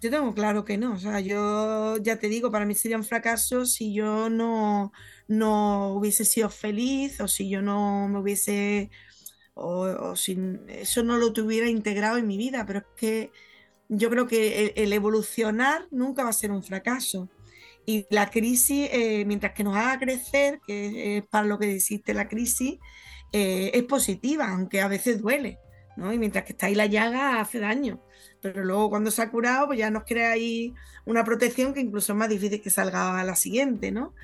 Yo 0.05 0.11
tengo 0.11 0.35
claro 0.35 0.67
que 0.67 0.77
no. 0.77 0.93
O 0.93 0.99
sea, 0.99 1.21
yo 1.21 1.97
ya 1.97 2.19
te 2.19 2.29
digo, 2.29 2.51
para 2.51 2.67
mí 2.67 2.75
sería 2.75 2.99
un 2.99 3.05
fracaso 3.05 3.65
si 3.65 3.95
yo 3.95 4.29
no, 4.29 4.93
no 5.29 5.95
hubiese 5.95 6.25
sido 6.25 6.51
feliz 6.51 7.21
o 7.21 7.29
si 7.29 7.49
yo 7.49 7.63
no 7.63 8.09
me 8.09 8.19
hubiese. 8.21 8.91
O, 9.55 10.17
si 10.17 10.37
eso 10.69 11.05
no 11.05 11.17
lo 11.17 11.33
tuviera 11.33 11.69
integrado 11.69 12.19
en 12.19 12.27
mi 12.27 12.37
vida. 12.37 12.65
Pero 12.67 12.81
es 12.81 12.85
que 12.97 13.31
yo 13.89 14.11
creo 14.11 14.27
que 14.27 14.73
el, 14.77 14.93
evolucionar 14.93 15.87
nunca 15.91 16.25
va 16.25 16.31
a 16.31 16.33
ser 16.33 16.51
un 16.51 16.63
fracaso. 16.63 17.29
Y 17.87 18.07
la 18.11 18.31
crisis, 18.31 18.89
eh, 18.93 19.25
mientras 19.27 19.53
que 19.53 19.65
nos 19.65 19.77
haga 19.77 19.99
crecer, 19.99 20.61
que 20.67 21.19
es 21.19 21.27
para 21.27 21.47
lo 21.47 21.59
que 21.59 21.75
existe 21.75 22.15
la 22.15 22.29
crisis, 22.29 22.79
eh, 23.33 23.73
es 23.75 23.83
positiva, 23.85 24.49
aunque 24.51 24.81
a 24.81 24.89
veces 24.89 25.21
duele. 25.21 25.59
¿no? 25.97 26.13
Y 26.13 26.19
mientras 26.19 26.45
que 26.45 26.53
está 26.53 26.67
ahí 26.67 26.75
la 26.75 26.87
llaga, 26.87 27.41
hace 27.41 27.61
daño. 27.61 28.01
Pero 28.41 28.65
luego 28.65 28.91
cuando 28.91 29.11
se 29.11 29.23
ha 29.23 29.31
curado, 29.31 29.67
pues 29.67 29.79
ya 29.79 29.91
nos 29.91 30.05
crea 30.05 30.33
ahí 30.33 30.75
una 31.05 31.25
protección 31.25 31.75
que 31.75 31.81
incluso 31.81 32.13
es 32.13 32.19
más 32.19 32.29
difícil 32.29 32.61
que 32.61 32.71
salga 32.71 33.19
a 33.19 33.25
la 33.25 33.37
siguiente, 33.37 33.93
¿no? 33.93 34.15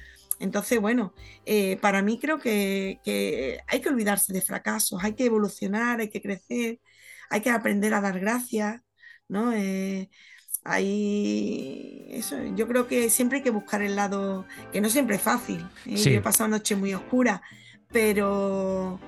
Entonces, 0.41 0.80
bueno, 0.80 1.14
eh, 1.45 1.76
para 1.80 2.03
mí 2.03 2.18
creo 2.18 2.38
que, 2.38 2.99
que, 3.05 3.61
hay 3.68 3.80
que 3.80 3.91
olvidarse 3.91 4.32
de 4.32 4.41
fracasos, 4.41 5.05
hay 5.05 5.14
que 5.14 5.26
evolucionar, 5.26 6.01
hay 6.01 6.09
que 6.09 6.22
crecer, 6.22 6.80
hay 7.28 7.43
que 7.43 7.51
aprender 7.51 7.95
a 7.95 8.01
dar 8.01 8.18
gracias, 8.18 8.80
¿no? 9.28 9.53
Eh, 9.53 10.09
eso, 12.12 12.36
yo 12.57 12.66
creo 12.68 12.86
que 12.86 13.11
siempre 13.11 13.38
hay 13.38 13.45
que 13.45 13.51
buscar 13.51 13.82
el 13.82 13.97
lado, 13.97 14.47
que 14.72 14.80
no 14.80 14.88
siempre 14.88 15.16
es 15.16 15.22
fácil. 15.22 15.66
¿eh? 15.86 15.97
Yo 15.97 16.11
he 16.11 16.20
pasado 16.20 16.49
noches 16.49 16.76
muy 16.78 16.95
oscuras, 16.95 17.41
pero, 17.93 18.99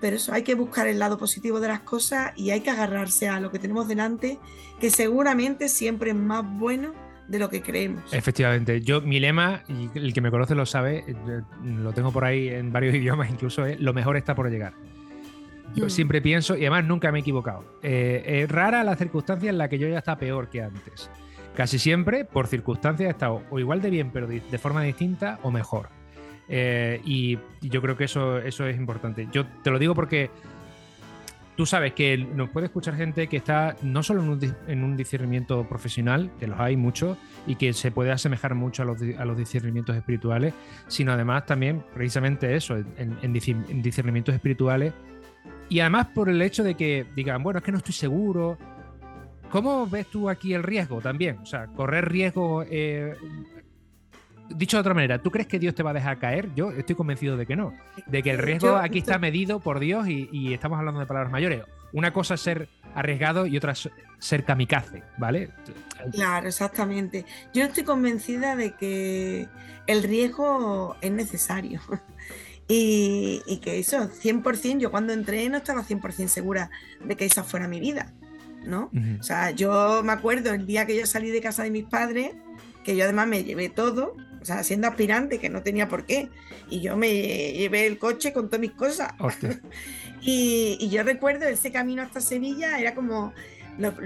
pero 0.00 0.16
eso, 0.16 0.32
hay 0.32 0.42
que 0.42 0.54
buscar 0.54 0.86
el 0.86 0.98
lado 0.98 1.18
positivo 1.18 1.60
de 1.60 1.68
las 1.68 1.80
cosas 1.80 2.32
y 2.36 2.50
hay 2.50 2.60
que 2.60 2.70
agarrarse 2.70 3.28
a 3.28 3.40
lo 3.40 3.50
que 3.50 3.58
tenemos 3.58 3.86
delante, 3.86 4.38
que 4.80 4.90
seguramente 4.90 5.68
siempre 5.68 6.10
es 6.10 6.16
más 6.16 6.44
bueno 6.58 7.03
de 7.28 7.38
lo 7.38 7.48
que 7.48 7.62
creemos. 7.62 8.12
Efectivamente, 8.12 8.80
yo 8.80 9.00
mi 9.00 9.20
lema, 9.20 9.62
y 9.68 9.90
el 9.98 10.12
que 10.12 10.20
me 10.20 10.30
conoce 10.30 10.54
lo 10.54 10.66
sabe, 10.66 11.04
eh, 11.06 11.42
lo 11.64 11.92
tengo 11.92 12.12
por 12.12 12.24
ahí 12.24 12.48
en 12.48 12.72
varios 12.72 12.94
idiomas 12.94 13.30
incluso, 13.30 13.64
es 13.66 13.80
lo 13.80 13.92
mejor 13.92 14.16
está 14.16 14.34
por 14.34 14.50
llegar. 14.50 14.74
Yo 15.74 15.86
mm. 15.86 15.90
siempre 15.90 16.20
pienso, 16.20 16.56
y 16.56 16.60
además 16.60 16.84
nunca 16.84 17.10
me 17.10 17.18
he 17.18 17.22
equivocado. 17.22 17.64
Eh, 17.82 18.42
es 18.42 18.50
rara 18.50 18.84
la 18.84 18.96
circunstancia 18.96 19.50
en 19.50 19.58
la 19.58 19.68
que 19.68 19.78
yo 19.78 19.88
ya 19.88 19.98
está 19.98 20.16
peor 20.16 20.48
que 20.48 20.62
antes. 20.62 21.10
Casi 21.54 21.78
siempre, 21.78 22.24
por 22.24 22.46
circunstancias, 22.48 23.06
he 23.06 23.10
estado 23.10 23.42
o 23.50 23.58
igual 23.58 23.80
de 23.80 23.90
bien, 23.90 24.10
pero 24.12 24.26
de, 24.26 24.40
forma 24.58 24.82
distinta 24.82 25.38
o 25.42 25.50
mejor. 25.50 25.88
Eh, 26.48 27.00
y, 27.04 27.38
yo 27.62 27.80
creo 27.80 27.96
que 27.96 28.04
eso, 28.04 28.38
eso 28.38 28.66
es 28.66 28.76
importante. 28.76 29.28
Yo 29.32 29.46
te 29.62 29.70
lo 29.70 29.78
digo 29.78 29.94
porque 29.94 30.30
tú 31.56 31.66
sabes 31.66 31.92
que 31.92 32.18
nos 32.18 32.50
puede 32.50 32.66
escuchar 32.66 32.96
gente 32.96 33.28
que 33.28 33.36
está 33.36 33.76
no 33.82 34.02
solo 34.02 34.22
en 34.66 34.84
un, 34.84 34.96
discernimiento 34.96 35.68
profesional, 35.68 36.30
que 36.38 36.46
los 36.46 36.58
hay 36.58 36.76
muchos, 36.76 37.16
y 37.46 37.56
que 37.56 37.72
se 37.72 37.90
puede 37.90 38.10
asemejar 38.10 38.54
mucho 38.54 38.82
a 38.82 38.86
los, 38.86 38.98
a 39.18 39.24
los 39.24 39.36
discernimientos 39.36 39.96
espirituales, 39.96 40.54
sino 40.88 41.12
además 41.12 41.46
también 41.46 41.84
precisamente 41.94 42.54
eso, 42.54 42.76
en, 42.76 43.18
en 43.22 43.82
discernimientos 43.82 44.34
espirituales 44.34 44.92
y 45.68 45.80
además 45.80 46.08
por 46.14 46.28
el 46.28 46.40
hecho 46.42 46.62
de 46.62 46.74
que 46.74 47.06
digan, 47.14 47.42
bueno, 47.42 47.58
es 47.58 47.64
que 47.64 47.72
no 47.72 47.78
estoy 47.78 47.94
seguro. 47.94 48.58
¿Cómo 49.50 49.86
ves 49.86 50.06
tú 50.08 50.28
aquí 50.28 50.52
el 50.52 50.62
riesgo 50.62 51.00
también? 51.00 51.38
O 51.38 51.46
sea, 51.46 51.66
correr 51.68 52.08
riesgo... 52.08 52.64
Eh, 52.68 53.14
dicho 54.48 54.76
de 54.76 54.80
otra 54.80 54.94
manera, 54.94 55.18
¿tú 55.18 55.30
crees 55.30 55.48
que 55.48 55.58
Dios 55.58 55.74
te 55.74 55.82
va 55.82 55.90
a 55.90 55.94
dejar 55.94 56.18
caer? 56.18 56.50
Yo 56.54 56.70
estoy 56.70 56.94
convencido 56.94 57.36
de 57.36 57.46
que 57.46 57.56
no. 57.56 57.74
De 58.06 58.22
que 58.22 58.30
el 58.30 58.38
riesgo 58.38 58.76
aquí 58.76 58.98
está 58.98 59.18
medido 59.18 59.60
por 59.60 59.80
Dios 59.80 60.08
y, 60.08 60.52
estamos 60.52 60.78
hablando 60.78 61.00
de 61.00 61.06
palabras 61.06 61.32
mayores. 61.32 61.62
Una 61.92 62.12
cosa 62.12 62.34
es 62.34 62.40
ser 62.40 62.68
arriesgado 62.94 63.46
y 63.46 63.56
otra 63.56 63.72
es 63.72 63.88
ser 64.18 64.44
kamikaze, 64.44 65.02
¿vale? 65.18 65.50
Claro, 66.12 66.48
exactamente. 66.48 67.24
Yo 67.52 67.64
estoy 67.64 67.84
convencida 67.84 68.56
de 68.56 68.72
que 68.72 69.48
el 69.86 70.02
riesgo 70.02 70.96
es 71.00 71.12
necesario. 71.12 71.80
Y, 72.66 73.60
que 73.62 73.78
eso, 73.78 74.08
100%, 74.08 74.78
yo 74.78 74.90
cuando 74.90 75.12
entré 75.12 75.46
no 75.50 75.58
estaba 75.58 75.84
100% 75.84 76.28
segura 76.28 76.70
de 77.04 77.14
que 77.14 77.26
esa 77.26 77.44
fuera 77.44 77.68
mi 77.68 77.78
vida, 77.78 78.14
¿no? 78.64 78.90
O 79.20 79.22
sea, 79.22 79.50
yo 79.50 80.02
me 80.02 80.12
acuerdo 80.12 80.54
el 80.54 80.64
día 80.64 80.86
que 80.86 80.96
yo 80.96 81.04
salí 81.04 81.28
de 81.28 81.42
casa 81.42 81.62
de 81.62 81.70
mis 81.70 81.84
padres, 81.84 82.32
que 82.82 82.96
yo 82.96 83.04
además 83.04 83.28
me 83.28 83.44
llevé 83.44 83.68
todo, 83.68 84.16
o 84.44 84.46
sea, 84.46 84.62
siendo 84.62 84.86
aspirante, 84.86 85.38
que 85.38 85.48
no 85.48 85.62
tenía 85.62 85.88
por 85.88 86.04
qué, 86.04 86.28
y 86.68 86.82
yo 86.82 86.98
me 86.98 87.10
llevé 87.54 87.86
el 87.86 87.96
coche 87.96 88.34
con 88.34 88.48
todas 88.48 88.60
mis 88.60 88.72
cosas. 88.72 89.14
y, 90.20 90.86
yo 90.90 91.02
recuerdo 91.02 91.46
ese 91.46 91.72
camino 91.72 92.02
hasta 92.02 92.20
Sevilla, 92.20 92.78
era 92.78 92.94
como, 92.94 93.32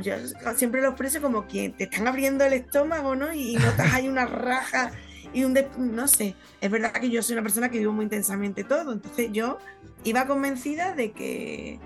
yo 0.00 0.14
siempre 0.54 0.80
lo 0.80 0.90
expreso 0.90 1.20
como 1.20 1.48
que 1.48 1.70
te 1.70 1.84
están 1.84 2.06
abriendo 2.06 2.44
el 2.44 2.52
estómago, 2.52 3.16
¿no? 3.16 3.32
Y 3.32 3.56
notas 3.56 3.92
ahí 3.92 4.06
una 4.06 4.26
raja 4.26 4.92
y 5.32 5.42
un, 5.42 5.58
no 5.76 6.06
sé, 6.06 6.36
es 6.60 6.70
verdad 6.70 6.92
que 6.92 7.10
yo 7.10 7.20
soy 7.20 7.32
una 7.32 7.42
persona 7.42 7.68
que 7.68 7.80
vivo 7.80 7.92
muy 7.92 8.04
intensamente 8.04 8.62
todo, 8.62 8.92
entonces 8.92 9.30
yo 9.32 9.58
iba 10.04 10.24
convencida 10.28 10.94
de 10.94 11.10
que, 11.10 11.80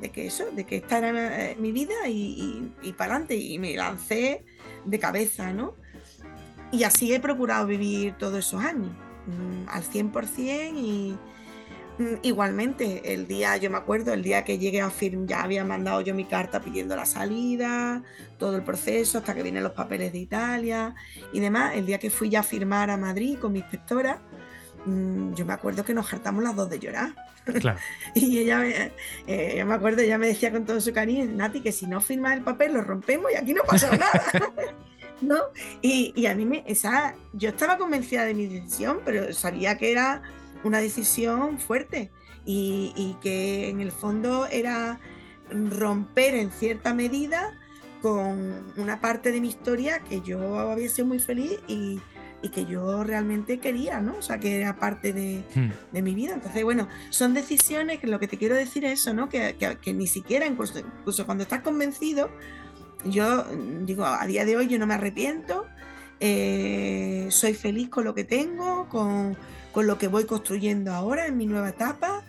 de 0.00 0.10
que 0.12 0.28
eso, 0.28 0.44
de 0.52 0.62
que 0.62 0.76
esta 0.76 0.98
era 0.98 1.50
eh, 1.50 1.56
mi 1.58 1.72
vida 1.72 2.06
y, 2.06 2.72
y, 2.82 2.92
para 2.92 3.14
adelante, 3.14 3.34
y 3.34 3.58
me 3.58 3.74
lancé 3.74 4.44
de 4.84 4.98
cabeza, 5.00 5.52
¿no? 5.52 5.74
Y 6.76 6.84
así 6.84 7.12
he 7.14 7.20
procurado 7.20 7.66
vivir 7.66 8.14
todos 8.18 8.38
esos 8.38 8.62
años, 8.62 8.90
mm, 9.26 9.68
al 9.68 9.82
100% 9.82 10.76
y 10.76 11.16
Mm, 11.98 12.16
igualmente, 12.22 13.14
el 13.14 13.26
día, 13.26 13.56
yo 13.56 13.70
me 13.70 13.78
acuerdo, 13.78 14.12
el 14.12 14.22
día 14.22 14.44
que 14.44 14.58
llegué 14.58 14.82
a 14.82 14.90
firmar, 14.90 15.26
ya 15.26 15.42
había 15.42 15.64
mandado 15.64 16.02
yo 16.02 16.14
mi 16.14 16.24
carta 16.24 16.60
pidiendo 16.60 16.94
la 16.94 17.06
salida, 17.06 18.02
todo 18.38 18.56
el 18.56 18.62
proceso, 18.62 19.18
hasta 19.18 19.34
que 19.34 19.42
vienen 19.42 19.62
los 19.62 19.72
papeles 19.72 20.12
de 20.12 20.18
Italia 20.18 20.94
y 21.32 21.40
demás. 21.40 21.74
El 21.74 21.86
día 21.86 21.98
que 21.98 22.10
fui 22.10 22.28
ya 22.28 22.40
a 22.40 22.42
firmar 22.42 22.90
a 22.90 22.96
Madrid 22.98 23.38
con 23.38 23.52
mi 23.52 23.60
inspectora, 23.60 24.20
mm, 24.84 25.34
yo 25.34 25.46
me 25.46 25.54
acuerdo 25.54 25.84
que 25.84 25.94
nos 25.94 26.12
hartamos 26.12 26.44
las 26.44 26.54
dos 26.54 26.68
de 26.68 26.78
llorar. 26.78 27.14
Claro. 27.60 27.78
y 28.14 28.38
ella, 28.40 28.58
me, 28.58 28.92
eh, 29.26 29.54
yo 29.56 29.64
me 29.64 29.74
acuerdo, 29.74 30.02
ella 30.02 30.18
me 30.18 30.26
decía 30.26 30.50
con 30.52 30.66
todo 30.66 30.80
su 30.80 30.92
cariño, 30.92 31.24
Nati, 31.24 31.60
que 31.60 31.72
si 31.72 31.86
no 31.86 32.02
firmas 32.02 32.34
el 32.34 32.42
papel 32.42 32.74
lo 32.74 32.82
rompemos 32.82 33.32
y 33.32 33.36
aquí 33.36 33.54
no 33.54 33.62
pasa 33.62 33.96
nada. 33.96 34.22
¿No? 35.20 35.36
Y, 35.82 36.12
y, 36.14 36.26
a 36.26 36.34
mí 36.34 36.44
me, 36.44 36.62
esa, 36.66 37.14
yo 37.32 37.48
estaba 37.48 37.78
convencida 37.78 38.24
de 38.24 38.34
mi 38.34 38.46
decisión, 38.46 39.00
pero 39.04 39.32
sabía 39.32 39.78
que 39.78 39.90
era 39.90 40.22
una 40.62 40.78
decisión 40.78 41.58
fuerte 41.58 42.10
y, 42.44 43.16
que 43.22 43.68
en 43.70 43.80
el 43.80 43.92
fondo 43.92 44.46
era 44.46 45.00
romper 45.50 46.34
en 46.34 46.50
cierta 46.50 46.92
medida 46.94 47.58
con 48.02 48.72
una 48.76 49.00
parte 49.00 49.32
de 49.32 49.40
mi 49.40 49.48
historia 49.48 50.00
que 50.00 50.20
yo 50.20 50.58
había 50.58 50.88
sido 50.88 51.06
muy 51.08 51.18
feliz 51.18 51.58
y, 51.66 52.00
y 52.42 52.50
que 52.50 52.66
yo 52.66 53.02
realmente 53.02 53.58
quería, 53.58 54.00
¿no? 54.00 54.16
O 54.18 54.22
sea, 54.22 54.38
que 54.38 54.56
era 54.60 54.76
parte 54.76 55.12
de, 55.12 55.42
Hmm. 55.54 55.70
de 55.92 56.02
mi 56.02 56.14
vida. 56.14 56.34
Entonces, 56.34 56.62
bueno, 56.62 56.88
son 57.10 57.32
decisiones 57.34 57.98
que 58.00 58.06
lo 58.06 58.20
que 58.20 58.28
te 58.28 58.36
quiero 58.36 58.54
decir 58.54 58.84
es 58.84 59.00
eso, 59.00 59.14
¿no? 59.14 59.28
Que, 59.28 59.56
que- 59.58 59.78
que 59.78 59.92
ni 59.94 60.06
siquiera, 60.06 60.46
incluso, 60.46 60.78
incluso 60.78 61.24
cuando 61.24 61.42
estás 61.42 61.62
convencido, 61.62 62.28
yo 63.04 63.44
digo, 63.82 64.04
a 64.04 64.26
día 64.26 64.44
de 64.44 64.56
hoy 64.56 64.68
yo 64.68 64.78
no 64.78 64.86
me 64.86 64.94
arrepiento, 64.94 65.66
eh, 66.20 67.26
soy 67.30 67.54
feliz 67.54 67.88
con 67.88 68.04
lo 68.04 68.14
que 68.14 68.24
tengo, 68.24 68.88
con, 68.88 69.36
con 69.72 69.86
lo 69.86 69.98
que 69.98 70.08
voy 70.08 70.24
construyendo 70.24 70.92
ahora 70.92 71.26
en 71.26 71.36
mi 71.36 71.46
nueva 71.46 71.68
etapa 71.70 72.22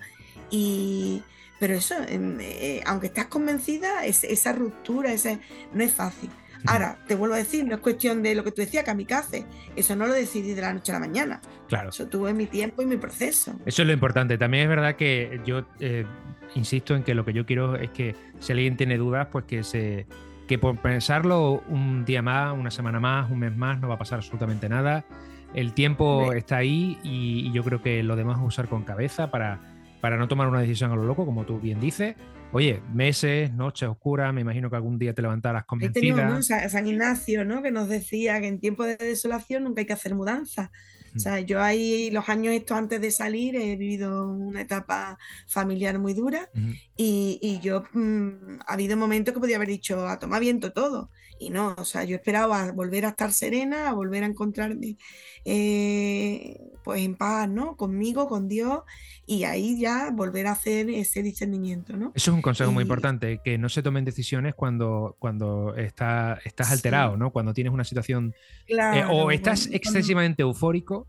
y... 0.50 1.24
Pero 1.60 1.74
eso, 1.74 1.96
em, 2.08 2.38
eh, 2.40 2.84
aunque 2.86 3.08
estás 3.08 3.26
convencida, 3.26 4.06
es- 4.06 4.24
esa 4.24 4.54
ruptura, 4.54 5.12
ese, 5.12 5.40
no 5.74 5.84
es 5.84 5.92
fácil. 5.92 6.30
Ahora, 6.68 7.00
te 7.08 7.16
vuelvo 7.16 7.34
a 7.34 7.40
decir, 7.40 7.66
no 7.66 7.74
es 7.74 7.82
cuestión 7.82 8.22
de 8.22 8.36
lo 8.36 8.44
que 8.44 8.52
tú 8.52 8.62
decías, 8.62 8.84
kamikaze. 8.84 9.44
Eso 9.76 9.96
no 9.96 10.06
lo 10.06 10.14
decidí 10.14 10.54
de 10.54 10.62
la 10.62 10.72
noche 10.72 10.92
a 10.92 10.96
la 10.96 11.00
mañana. 11.00 11.42
Claro. 11.68 11.90
Eso 11.90 12.06
tuve 12.06 12.32
mi 12.36 12.46
tiempo 12.46 12.84
y 12.84 12.86
mi 12.86 12.98
proceso. 12.98 13.56
Eso 13.66 13.82
es 13.82 13.88
lo 13.88 13.94
importante. 13.94 14.38
También 14.38 14.64
es 14.64 14.70
verdad 14.70 14.96
que 14.98 15.42
yo 15.48 15.66
eh, 15.80 16.06
insisto 16.54 16.96
en 16.96 17.02
que 17.02 17.16
lo 17.16 17.26
que 17.26 17.34
yo 17.34 17.44
quiero 17.48 17.76
es 17.76 17.90
que 17.90 18.16
si 18.40 18.52
alguien 18.52 18.78
tiene 18.78 18.98
dudas, 18.98 19.28
pues 19.32 19.46
que 19.46 19.64
se 19.64 20.06
que 20.48 20.58
por 20.58 20.78
pensarlo 20.78 21.62
un 21.68 22.06
día 22.06 22.22
más, 22.22 22.58
una 22.58 22.72
semana 22.72 23.00
más, 23.00 23.30
un 23.30 23.40
mes 23.40 23.56
más, 23.56 23.80
no 23.80 23.88
va 23.90 23.96
a 23.96 23.98
pasar 24.00 24.20
absolutamente 24.20 24.70
nada. 24.70 25.06
El 25.54 25.74
tiempo 25.74 26.30
Sí. 26.32 26.38
está 26.38 26.58
ahí 26.58 26.98
y, 27.04 27.48
y 27.48 27.52
yo 27.52 27.64
creo 27.64 27.82
que 27.82 28.04
lo 28.04 28.16
demás 28.16 28.38
es 28.40 28.46
usar 28.46 28.68
con 28.68 28.84
cabeza 28.84 29.30
para, 29.32 29.60
para 30.02 30.18
no 30.18 30.28
tomar 30.28 30.48
una 30.48 30.60
decisión 30.62 30.92
a 30.92 30.96
lo 30.96 31.04
loco, 31.04 31.26
como 31.26 31.46
tú 31.46 31.60
bien 31.60 31.80
dices. 31.80 32.16
Oye, 32.54 32.82
meses, 32.94 33.52
noches 33.52 33.90
oscuras, 33.90 34.34
me 34.34 34.40
imagino 34.42 34.70
que 34.70 34.78
algún 34.78 34.98
día 34.98 35.14
te 35.14 35.22
levantarás 35.22 35.66
Ahí 35.70 35.90
tenemos, 35.90 36.22
convencida. 36.22 36.30
¿no? 36.30 36.42
Sa- 36.42 36.70
San 36.70 36.88
Ignacio, 36.88 37.44
¿no? 37.44 37.62
Que 37.62 37.72
nos 37.72 37.90
decía 37.90 38.40
que 38.40 38.48
en 38.48 38.60
tiempos 38.60 38.86
de 38.88 38.96
desolación 38.96 39.66
nunca 39.66 39.82
hay 39.82 39.86
que 39.86 39.94
hacer 39.94 40.16
mudanza. 40.16 40.72
O 41.16 41.20
sea, 41.20 41.40
yo 41.40 41.62
ahí 41.62 42.12
los 42.12 42.28
años 42.30 42.54
estos 42.54 42.78
antes 42.78 43.00
de 43.02 43.12
salir 43.12 43.56
he 43.56 43.76
vivido 43.76 44.28
una 44.30 44.62
etapa 44.62 45.18
familiar 45.48 45.98
muy 46.00 46.14
dura 46.14 46.50
Ujú. 46.56 46.74
y, 46.96 47.40
y 47.42 47.60
yo 47.60 47.84
mm, 47.94 48.60
ha 48.68 48.74
habido 48.74 48.98
momentos 48.98 49.34
que 49.34 49.40
podía 49.40 49.56
haber 49.58 49.70
dicho 49.70 50.08
a 50.08 50.20
tomar 50.20 50.42
viento 50.42 50.72
todo 50.74 51.10
y 51.40 51.52
no, 51.52 51.76
o 51.78 51.86
sea, 51.86 52.04
yo 52.04 52.16
esperaba 52.16 52.64
a 52.64 52.72
volver 52.72 53.06
a 53.06 53.10
estar 53.10 53.32
serena, 53.32 53.90
a 53.90 53.94
volver 53.94 54.24
a 54.24 54.26
encontrarme 54.28 54.98
eh, 55.46 56.60
pues 56.84 57.02
en 57.02 57.16
paz, 57.16 57.50
¿no? 57.50 57.76
Conmigo, 57.76 58.28
con 58.28 58.48
Dios 58.48 58.82
y 59.26 59.44
ahí 59.44 59.80
ya 59.80 60.10
volver 60.12 60.48
a 60.48 60.54
hacer 60.54 60.90
ese 60.90 61.22
discernimiento, 61.22 61.96
¿no? 61.98 62.12
Eso 62.16 62.32
es 62.32 62.36
un 62.36 62.42
consejo 62.42 62.72
muy 62.72 62.82
Y- 62.82 62.86
importante, 62.86 63.40
que 63.44 63.58
no 63.58 63.70
se 63.70 63.84
tomen 63.84 64.06
decisiones 64.06 64.56
cuando, 64.56 65.16
cuando 65.20 65.76
está, 65.76 66.40
estás 66.46 66.68
Sí. 66.68 66.74
alterado, 66.74 67.18
¿no? 67.18 67.32
Cuando 67.32 67.54
tienes 67.54 67.74
una 67.74 67.84
situación 67.84 68.34
Eh, 68.68 68.74
Claro, 68.74 69.12
o 69.12 69.32
estás 69.32 69.62
cuando- 69.68 69.78
excesivamente 69.78 70.42
eufórico 70.44 71.07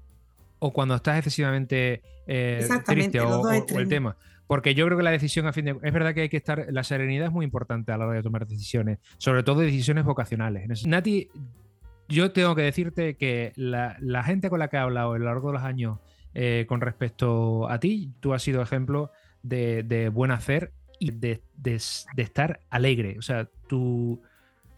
o 0.59 0.73
cuando 0.73 0.95
estás 0.95 1.17
excesivamente 1.19 2.03
eh, 2.27 2.59
triste 2.95 3.21
o, 3.21 3.41
o- 3.41 3.63
el 3.79 3.89
tema. 3.89 4.17
Porque 4.47 4.75
yo 4.75 4.87
creo 4.87 4.97
que 4.97 5.05
la 5.05 5.11
decisión, 5.11 5.47
a 5.47 5.53
fin 5.53 5.67
de, 5.67 5.77
es 5.83 5.93
verdad 5.93 6.15
que 6.15 6.23
hay 6.23 6.29
que 6.31 6.39
estar, 6.39 6.67
la 6.71 6.83
serenidad 6.83 7.27
es 7.27 7.33
muy 7.33 7.45
importante 7.45 7.93
a 7.93 7.99
la 7.99 8.07
hora 8.07 8.17
de 8.17 8.23
tomar 8.23 8.47
decisiones, 8.47 8.99
sobre 9.19 9.43
todo 9.43 9.61
decisiones 9.61 10.05
vocacionales. 10.05 10.87
Nati, 10.87 11.29
yo 12.09 12.33
tengo 12.33 12.55
que 12.55 12.63
decirte 12.63 13.17
que 13.17 13.53
la, 13.57 13.97
la 14.01 14.23
gente 14.23 14.49
con 14.49 14.59
la 14.59 14.69
que 14.69 14.77
he 14.77 14.81
hablado 14.81 15.13
a 15.13 15.19
lo 15.19 15.25
largo 15.27 15.49
de 15.49 15.53
los 15.55 15.63
años 15.63 15.99
eh, 16.35 16.65
con 16.67 16.81
respecto 16.81 17.69
a 17.69 17.79
ti, 17.79 18.13
tú 18.21 18.33
has 18.33 18.43
sido 18.43 18.63
ejemplo 18.63 19.11
de, 19.43 19.83
de 19.83 20.09
buen 20.09 20.31
hacer 20.31 20.73
y 20.99 21.11
de, 21.11 21.43
de- 21.57 21.81
de 22.17 22.23
estar 22.23 22.61
alegre. 22.71 23.17
O 23.19 23.23
sea, 23.23 23.49
tú, 23.69 24.23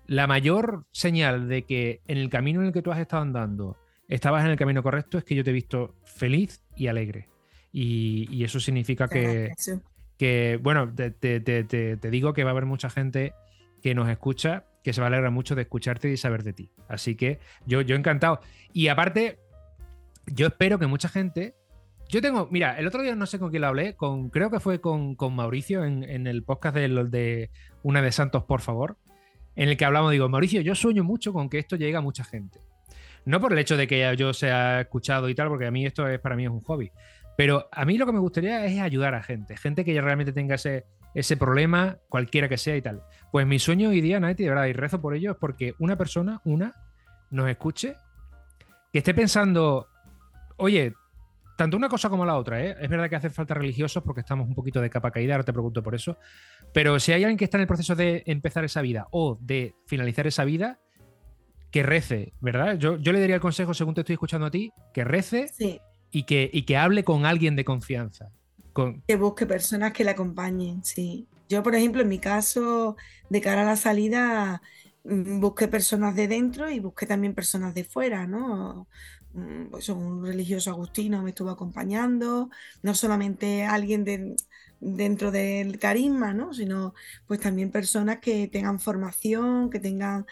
la 0.07 0.27
mayor 0.27 0.85
señal 0.91 1.49
de 1.49 1.63
que 1.63 2.01
en 2.09 2.19
el 2.19 2.29
camino 2.29 2.61
en 2.61 2.67
el 2.67 2.73
que 2.73 2.83
tú 2.83 2.91
has 2.91 2.99
estado 2.99 3.23
andando 3.23 3.77
estabas 4.11 4.45
en 4.45 4.51
el 4.51 4.57
camino 4.59 4.83
correcto 4.83 5.17
es 5.17 5.25
que 5.25 5.35
yo 5.35 5.43
te 5.45 5.51
he 5.51 5.55
visto 5.55 5.95
feliz 6.05 6.63
y 6.77 6.89
alegre. 6.89 7.29
Y, 7.73 8.27
y 8.31 8.45
eso 8.45 8.61
significa 8.61 9.09
que, 9.09 9.53
que, 10.19 10.59
bueno, 10.63 10.93
te, 10.93 11.11
te- 11.11 11.41
te- 11.41 11.65
te- 11.65 12.11
digo 12.11 12.33
que 12.35 12.45
va 12.45 12.51
a 12.51 12.53
haber 12.53 12.67
mucha 12.67 12.91
gente 12.91 13.33
que 13.83 13.95
nos 13.95 14.09
escucha, 14.09 14.65
que 14.85 14.93
se 14.93 15.01
va 15.01 15.07
a 15.07 15.09
alegrar 15.09 15.31
mucho 15.31 15.55
de 15.55 15.63
escucharte 15.63 16.11
y 16.11 16.17
saber 16.17 16.43
de 16.43 16.53
ti. 16.53 16.71
Así 16.89 17.15
que 17.15 17.39
yo, 17.67 17.81
yo 17.81 17.97
encantado. 17.97 18.41
Y 18.73 18.89
aparte, 18.89 19.39
yo 20.27 20.49
espero 20.49 20.79
que 20.79 20.87
mucha 20.87 21.09
gente... 21.09 21.55
Yo 22.09 22.21
tengo, 22.21 22.49
mira, 22.51 22.77
el 22.77 22.89
otro 22.89 23.03
día 23.03 23.15
no 23.15 23.25
sé 23.25 23.39
con 23.39 23.51
quién 23.51 23.63
lo 23.63 23.69
hablé, 23.69 23.95
con, 23.95 24.31
creo 24.31 24.51
que 24.51 24.59
fue 24.59 24.81
con, 24.81 25.15
con 25.15 25.33
Mauricio 25.37 25.85
en, 25.85 26.03
en 26.03 26.27
el 26.27 26.43
podcast 26.43 26.75
de 26.75 26.89
de 26.89 27.51
Una 27.85 28.03
de 28.03 28.11
Santos, 28.11 28.43
por 28.43 28.63
favor, 28.63 28.97
en 29.55 29.69
el 29.69 29.77
que 29.77 29.85
hablamos, 29.85 30.11
digo, 30.11 30.29
Mauricio, 30.29 30.61
yo 30.61 30.75
sueño 30.75 31.05
mucho 31.05 31.33
con 31.33 31.49
que 31.49 31.61
esto 31.61 31.77
llegue 31.77 31.95
a 31.97 32.01
mucha 32.01 32.25
gente. 32.25 32.59
No 33.25 33.41
por 33.41 33.53
el 33.53 33.59
hecho 33.59 33.77
de 33.77 33.87
que 33.87 34.15
yo 34.17 34.33
sea 34.33 34.81
escuchado 34.81 35.29
y 35.29 35.35
tal, 35.35 35.49
porque 35.49 35.67
a 35.67 35.71
mí 35.71 35.87
esto 35.87 36.09
es 36.09 36.19
para 36.21 36.37
mí 36.37 36.45
es 36.45 36.51
un 36.51 36.61
hobby. 36.61 36.91
Pero 37.37 37.69
a 37.73 37.85
mí 37.85 37.97
lo 37.97 38.07
que 38.07 38.13
me 38.13 38.19
gustaría 38.19 38.65
es 38.67 38.81
ayudar 38.81 39.15
a 39.15 39.23
gente, 39.23 39.57
gente 39.57 39.85
que 39.85 39.95
ya 39.95 40.03
realmente 40.03 40.33
tenga 40.33 40.57
ese, 40.57 40.85
ese 41.15 41.37
problema, 41.37 41.99
cualquiera 42.09 42.49
que 42.49 42.59
sea 42.59 42.77
y 42.77 42.83
tal. 42.83 43.03
Pues 43.33 43.47
mi 43.47 43.59
sueño 43.59 43.91
hoy 43.91 44.01
día, 44.01 44.21
Nati, 44.21 44.43
de 44.43 44.49
verdad, 44.51 44.67
y 44.67 44.73
rezo 44.73 45.01
por 45.01 45.15
ello, 45.15 45.33
es 45.33 45.37
porque 45.39 45.75
una 45.79 45.97
persona, 45.97 46.41
una, 46.45 46.75
nos 47.31 47.49
escuche, 47.49 47.97
que 48.93 48.99
esté 48.99 49.15
pensando, 49.15 49.89
oye, 50.57 50.95
tanto 51.57 51.77
una 51.77 51.89
cosa 51.89 52.09
como 52.09 52.25
la 52.25 52.37
otra, 52.37 52.65
¿eh? 52.65 52.77
Es 52.81 52.89
verdad 52.89 53.11
que 53.11 53.17
hacen 53.17 53.33
falta 53.33 53.55
religiosos 53.55 54.03
porque 54.03 54.21
estamos 54.21 54.49
un 54.49 54.55
poquito 54.55 54.81
de 54.81 54.89
capa 54.89 55.11
caída, 55.11 55.35
ahora 55.35 55.45
te 55.45 55.53
pregunto 55.53 55.83
por 55.83 55.95
eso. 55.95 56.17
Pero 56.73 56.99
si 56.99 57.13
hay 57.13 57.23
alguien 57.23 57.37
que 57.37 57.45
está 57.45 57.59
en 57.59 57.63
el 57.63 57.67
proceso 57.67 57.95
de 57.95 58.23
empezar 58.27 58.65
esa 58.65 58.81
vida 58.81 59.09
o 59.11 59.39
de 59.41 59.75
finalizar 59.87 60.27
esa 60.27 60.45
vida, 60.45 60.81
que 61.71 61.83
rece, 61.83 62.35
¿verdad? 62.41 62.79
Yo, 62.79 62.97
yo 62.99 63.13
le 63.13 63.21
daría 63.21 63.37
el 63.37 63.41
consejo, 63.41 63.75
según 63.75 63.95
te 63.95 64.01
estoy 64.03 64.15
escuchando 64.15 64.47
a 64.47 64.51
ti, 64.51 64.73
que 64.95 65.05
rece 65.05 65.55
Sí, 65.57 65.81
y 66.13 66.25
que, 66.25 66.51
y 66.53 66.65
que 66.65 66.77
hable 66.79 67.05
con 67.05 67.27
alguien 67.27 67.57
de 67.57 67.65
confianza. 67.67 68.31
Con, 68.73 69.05
que 69.07 69.17
busque 69.17 69.47
personas 69.47 69.93
que 69.93 70.05
le 70.05 70.11
acompañen, 70.11 70.85
sí. 70.85 71.29
Yo, 71.49 71.63
por 71.63 71.75
ejemplo, 71.75 72.03
en 72.03 72.09
mi 72.09 72.21
caso, 72.21 72.97
de 73.29 73.41
cara 73.41 73.63
a 73.63 73.65
la 73.65 73.77
salida, 73.77 74.63
mm, 75.05 75.41
busqué 75.41 75.67
personas 75.69 76.15
de 76.17 76.29
dentro 76.29 76.71
y 76.71 76.79
busqué 76.81 77.07
también 77.07 77.35
personas 77.35 77.75
de 77.75 77.85
fuera, 77.85 78.27
¿no? 78.27 78.89
Mm, 79.33 79.67
Pues 79.71 79.89
un 79.89 80.25
religioso 80.25 80.71
agustino 80.71 81.23
me 81.23 81.31
estuvo 81.31 81.51
acompañando, 81.51 82.51
no 82.83 82.95
solamente 82.95 83.65
alguien 83.65 84.05
de- 84.05 84.37
dentro 84.81 85.31
del 85.31 85.79
carisma, 85.79 86.33
¿no? 86.35 86.55
Sino 86.55 86.95
pues 87.27 87.41
también 87.41 87.71
personas 87.71 88.19
que 88.21 88.49
tengan 88.49 88.81
formación, 88.81 89.71
que 89.71 89.81
tengan 89.81 90.27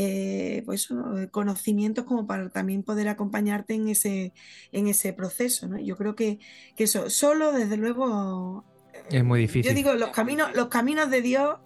eh, 0.00 0.62
pues 0.64 0.92
¿no? 0.92 1.28
conocimientos 1.32 2.04
como 2.04 2.24
para 2.24 2.50
también 2.50 2.84
poder 2.84 3.08
acompañarte 3.08 3.74
en 3.74 3.88
ese, 3.88 4.32
en 4.70 4.86
ese 4.86 5.12
proceso, 5.12 5.66
¿no? 5.66 5.76
Yo 5.76 5.96
creo 5.96 6.14
que, 6.14 6.38
que 6.76 6.84
eso, 6.84 7.10
solo 7.10 7.50
desde 7.50 7.76
luego 7.76 8.64
es 9.10 9.24
muy 9.24 9.40
difícil. 9.40 9.72
yo 9.72 9.74
digo, 9.74 9.94
los 9.94 10.10
caminos, 10.10 10.54
los 10.54 10.68
caminos 10.68 11.10
de 11.10 11.20
Dios, 11.20 11.56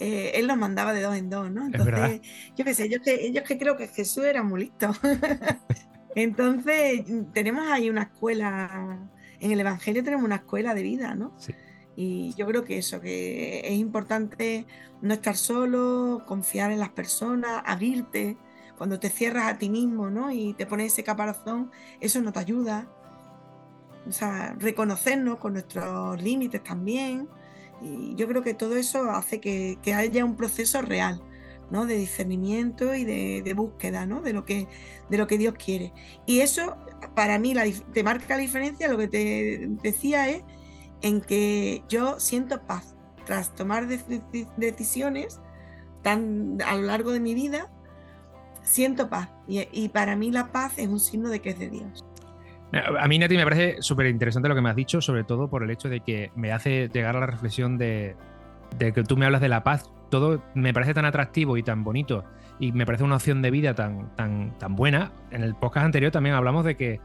eh, 0.00 0.32
Él 0.36 0.46
los 0.46 0.56
mandaba 0.56 0.94
de 0.94 1.02
dos 1.02 1.14
en 1.14 1.28
dos, 1.28 1.50
¿no? 1.50 1.66
Entonces, 1.66 2.22
yo 2.56 2.64
qué 2.64 2.72
sé, 2.72 2.88
yo 2.88 3.02
que, 3.02 3.30
yo 3.32 3.44
que 3.44 3.58
creo 3.58 3.76
que 3.76 3.88
Jesús 3.88 4.24
era 4.24 4.42
muy 4.42 4.62
listo. 4.62 4.90
Entonces, 6.14 7.04
tenemos 7.34 7.70
ahí 7.70 7.90
una 7.90 8.04
escuela, 8.04 8.98
en 9.40 9.52
el 9.52 9.60
Evangelio 9.60 10.02
tenemos 10.02 10.24
una 10.24 10.36
escuela 10.36 10.72
de 10.72 10.82
vida, 10.82 11.14
¿no? 11.14 11.34
Sí. 11.38 11.54
Y 11.96 12.34
yo 12.34 12.46
creo 12.46 12.64
que 12.64 12.78
eso, 12.78 13.00
que 13.00 13.60
es 13.60 13.72
importante 13.72 14.66
no 15.00 15.14
estar 15.14 15.36
solo, 15.36 16.24
confiar 16.26 16.72
en 16.72 16.80
las 16.80 16.90
personas, 16.90 17.62
abrirte. 17.64 18.36
Cuando 18.76 18.98
te 18.98 19.08
cierras 19.10 19.52
a 19.52 19.58
ti 19.58 19.70
mismo, 19.70 20.10
¿no? 20.10 20.32
Y 20.32 20.54
te 20.54 20.66
pones 20.66 20.92
ese 20.92 21.04
caparazón, 21.04 21.70
eso 22.00 22.20
no 22.20 22.32
te 22.32 22.40
ayuda. 22.40 22.88
O 24.08 24.12
sea, 24.12 24.56
reconocernos 24.58 25.38
con 25.38 25.52
nuestros 25.52 26.20
límites 26.20 26.62
también. 26.62 27.28
Y 27.80 28.14
yo 28.16 28.26
creo 28.26 28.42
que 28.42 28.54
todo 28.54 28.76
eso 28.76 29.10
hace 29.10 29.40
que, 29.40 29.78
que 29.82 29.94
haya 29.94 30.24
un 30.24 30.36
proceso 30.36 30.82
real, 30.82 31.22
¿no? 31.70 31.86
De 31.86 31.96
discernimiento 31.96 32.94
y 32.94 33.04
de, 33.04 33.54
búsqueda, 33.54 34.06
¿no? 34.06 34.20
De 34.22 34.32
lo, 34.32 34.44
que, 34.44 34.66
de 35.08 35.18
lo 35.18 35.28
que 35.28 35.38
Dios 35.38 35.54
quiere. 35.54 35.92
Y 36.26 36.40
eso, 36.40 36.76
para 37.14 37.38
mí, 37.38 37.54
te 37.92 38.02
marca 38.02 38.34
la 38.34 38.40
diferencia, 38.40 38.88
lo 38.88 38.98
que 38.98 39.08
te 39.08 39.68
decía 39.82 40.28
es 40.28 40.42
en 41.04 41.20
que 41.20 41.84
yo 41.88 42.18
siento 42.18 42.62
paz 42.62 42.96
tras 43.26 43.54
tomar 43.54 43.86
de- 43.86 43.98
de- 44.32 44.46
decisiones 44.56 45.40
tan 46.02 46.58
a 46.66 46.74
lo 46.76 46.82
largo 46.82 47.12
de 47.12 47.20
mi 47.20 47.34
vida, 47.34 47.70
siento 48.62 49.08
paz. 49.08 49.28
Y, 49.46 49.88
para 49.90 50.16
mí 50.16 50.30
la 50.30 50.50
paz 50.50 50.78
es 50.78 50.88
un 50.88 50.98
signo 51.00 51.28
de 51.28 51.40
que 51.40 51.50
es 51.50 51.58
de 51.58 51.68
Dios. 51.68 52.04
A 52.98 53.06
mí, 53.06 53.18
Nati, 53.18 53.36
me 53.36 53.44
parece 53.44 53.76
súper 53.80 54.06
interesante 54.06 54.48
lo 54.48 54.54
que 54.54 54.60
me 54.60 54.70
has 54.70 54.76
dicho, 54.76 55.00
sobre 55.00 55.22
todo 55.22 55.48
por 55.48 55.62
el 55.62 55.70
hecho 55.70 55.88
de 55.88 56.00
que 56.00 56.32
me 56.34 56.52
hace 56.52 56.88
llegar 56.88 57.16
a 57.16 57.20
la 57.20 57.26
reflexión 57.26 57.78
de, 57.78 58.16
de 58.78 58.92
que 58.92 59.04
tú 59.04 59.16
me 59.16 59.26
hablas 59.26 59.40
de 59.42 59.48
la 59.48 59.62
paz. 59.62 59.90
Todo 60.10 60.42
me 60.54 60.72
parece 60.72 60.94
tan 60.94 61.04
atractivo 61.04 61.56
y 61.56 61.62
tan 61.62 61.84
bonito 61.84 62.24
y 62.58 62.72
me 62.72 62.86
parece 62.86 63.04
una 63.04 63.16
opción 63.16 63.42
de 63.42 63.50
vida 63.50 63.74
tan, 63.74 64.14
tan, 64.16 64.56
tan 64.58 64.74
buena. 64.74 65.12
En 65.30 65.42
el 65.42 65.54
podcast 65.54 65.86
anterior 65.86 66.10
también 66.10 66.34
hablamos 66.34 66.64
de 66.64 66.76
que 66.76 67.00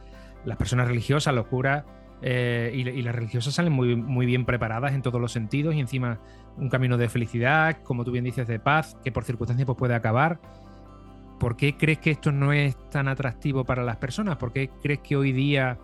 las 0.45 0.58
personas 0.58 0.88
religiosas, 0.88 1.34
los 1.36 1.47
curas, 1.47 1.84
eh, 2.22 2.72
y, 2.74 3.01
las 3.01 3.15
religiosas 3.15 3.53
salen 3.53 3.72
muy, 3.72 3.95
muy 3.95 4.26
bien 4.26 4.45
preparadas 4.45 4.93
en 4.93 5.01
todos 5.01 5.22
los 5.22 5.32
sentidos 5.32 5.76
y 5.76 5.80
encima 5.80 6.20
un 6.57 6.70
camino 6.70 6.97
de 6.97 7.07
felicidad, 7.07 7.82
como 7.84 8.03
tú 8.03 8.11
bien 8.11 8.26
dices, 8.26 8.47
de 8.47 8.59
paz, 8.59 8.97
que 9.03 9.11
por 9.11 9.24
circunstancias 9.24 9.65
pues, 9.65 9.78
puede 9.78 9.95
acabar. 9.95 10.39
¿Por 11.39 11.55
qué 11.55 11.78
crees 11.78 11.99
que 11.99 12.11
esto 12.11 12.32
no 12.34 12.51
es 12.51 12.76
tan 12.89 13.07
atractivo 13.07 13.63
para 13.63 13.84
las 13.84 13.97
personas? 13.97 14.36
¿Por 14.38 14.51
qué 14.51 14.70
crees 14.82 14.99
que 14.99 15.15
hoy 15.15 15.32
día, 15.32 15.78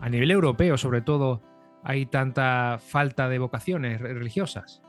a 0.00 0.08
nivel 0.08 0.32
europeo 0.32 0.76
sobre 0.76 1.00
todo, 1.00 1.42
hay 1.84 2.06
tanta 2.06 2.78
falta 2.80 3.28
de 3.28 3.38
vocaciones 3.38 4.00
religiosas? 4.00 4.82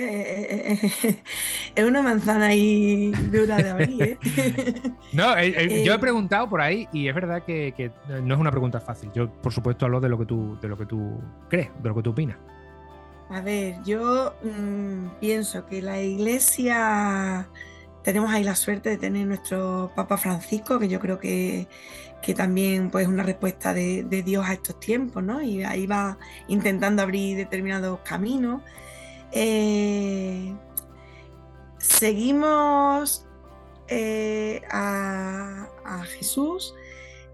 Eh, 0.00 1.18
es 1.74 1.84
una 1.84 2.02
manzana 2.02 2.46
ahí 2.46 3.10
dura 3.32 3.56
de 3.56 3.70
abrir. 3.70 4.02
¿eh? 4.02 4.18
no, 5.12 5.36
eh, 5.36 5.82
yo 5.84 5.92
he 5.92 5.98
preguntado 5.98 6.48
por 6.48 6.60
ahí 6.60 6.88
y 6.92 7.08
es 7.08 7.14
verdad 7.14 7.42
que, 7.42 7.90
no 8.22 8.34
es 8.34 8.40
una 8.40 8.52
pregunta 8.52 8.80
fácil. 8.80 9.10
Yo, 9.12 9.28
por 9.28 9.52
supuesto, 9.52 9.86
hablo 9.86 10.00
de 10.00 10.08
lo 10.08 10.16
que 10.16 10.26
tú, 10.26 10.56
de 10.60 10.68
lo 10.68 10.78
que 10.78 10.86
tú 10.86 11.20
crees, 11.48 11.70
de 11.82 11.88
lo 11.88 11.96
que 11.96 12.02
tú 12.02 12.10
opinas. 12.10 12.36
A 13.30 13.40
ver, 13.40 13.74
yo 13.84 14.36
mm, 14.42 15.18
pienso 15.20 15.66
que 15.66 15.82
la 15.82 16.00
iglesia 16.00 17.48
tenemos 18.04 18.30
ahí 18.30 18.44
la 18.44 18.54
suerte 18.54 18.90
de 18.90 18.98
tener 18.98 19.26
nuestro 19.26 19.90
Papa 19.96 20.16
Francisco, 20.16 20.78
que 20.78 20.88
yo 20.88 21.00
creo 21.00 21.18
que, 21.18 21.66
también 22.36 22.90
pues 22.90 23.08
una 23.08 23.22
respuesta 23.22 23.74
de, 23.74 24.04
de, 24.04 24.22
Dios 24.22 24.46
a 24.46 24.52
estos 24.52 24.78
tiempos, 24.78 25.24
¿no? 25.24 25.42
Y 25.42 25.64
ahí 25.64 25.86
va 25.86 26.18
intentando 26.46 27.02
abrir 27.02 27.36
determinados 27.36 28.00
caminos. 28.04 28.62
Eh, 29.32 30.56
seguimos 31.78 33.26
eh, 33.88 34.62
a, 34.70 35.68
Jesús, 36.18 36.74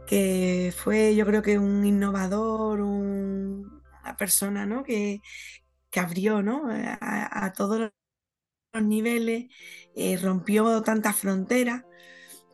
que 0.06 0.72
fue 0.76 1.14
yo 1.14 1.26
creo 1.26 1.42
que 1.42 1.58
un 1.58 1.84
innovador, 1.84 2.80
una 2.80 4.16
persona 4.16 4.66
¿no? 4.66 4.84
que, 4.84 5.20
abrió 5.96 6.42
¿no? 6.42 6.64
a, 6.68 7.52
todos 7.52 7.92
los 8.72 8.82
niveles, 8.82 9.46
eh, 9.94 10.18
rompió 10.20 10.82
tantas 10.82 11.16
fronteras, 11.16 11.84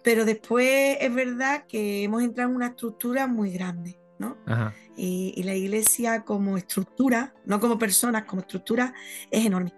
pero 0.05 0.25
después 0.25 0.99
es 1.01 1.15
verdad 1.15 1.67
que 1.67 2.05
hemos 2.05 2.23
entrado 2.23 2.51
en 2.51 2.57
una 2.57 2.69
estructura 2.69 3.27
muy 3.27 3.53
grande. 3.53 4.00
¿No? 4.21 4.37
Y, 4.97 5.43
la 5.43 5.55
iglesia 5.55 6.25
como 6.25 6.59
estructura, 6.59 7.35
no 7.47 7.59
como 7.59 7.79
personas, 7.79 8.25
como 8.25 8.43
estructura, 8.43 8.93
es 9.31 9.47
enorme. 9.47 9.73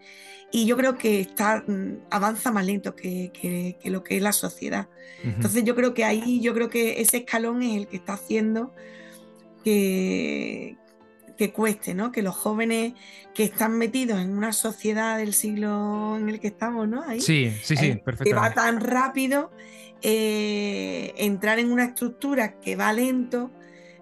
Y 0.50 0.66
yo 0.66 0.76
creo 0.76 0.98
que 0.98 1.20
está, 1.20 1.64
mm, 1.66 2.08
avanza 2.10 2.50
más 2.50 2.66
lento 2.66 2.94
que, 2.94 3.78
lo 3.84 4.02
que 4.02 4.16
es 4.16 4.22
la 4.22 4.32
sociedad. 4.32 4.88
Entonces 5.22 5.64
yo 5.64 5.76
creo 5.76 5.94
que 5.94 6.04
ahí, 6.04 6.40
yo 6.40 6.52
creo 6.52 6.68
que 6.68 7.00
ese 7.00 7.18
escalón 7.18 7.62
es 7.62 7.76
el 7.76 7.86
que 7.86 7.96
está 7.96 8.14
haciendo 8.14 8.74
que, 9.62 10.76
que 11.38 11.52
cueste, 11.52 11.94
¿no? 11.94 12.10
Que 12.10 12.22
los 12.22 12.34
jóvenes 12.34 12.94
que 13.32 13.44
están 13.44 13.78
metidos 13.78 14.20
en 14.20 14.36
una 14.36 14.52
sociedad 14.52 15.18
del 15.18 15.32
siglo 15.32 16.16
en 16.18 16.28
el 16.28 16.40
que 16.40 16.48
estamos, 16.48 16.88
¿no? 16.88 17.04
Ahí, 17.06 17.20
sí, 17.20 17.52
sí, 17.62 17.76
sí, 17.76 17.94
perfecto. 18.04 18.24
Que 18.24 18.34
va 18.34 18.52
tan 18.52 18.80
rápido, 18.80 19.52
eh, 20.02 21.14
entrar 21.16 21.60
en 21.60 21.70
una 21.70 21.84
estructura 21.84 22.58
que 22.60 22.74
va 22.74 22.92
lento, 22.92 23.52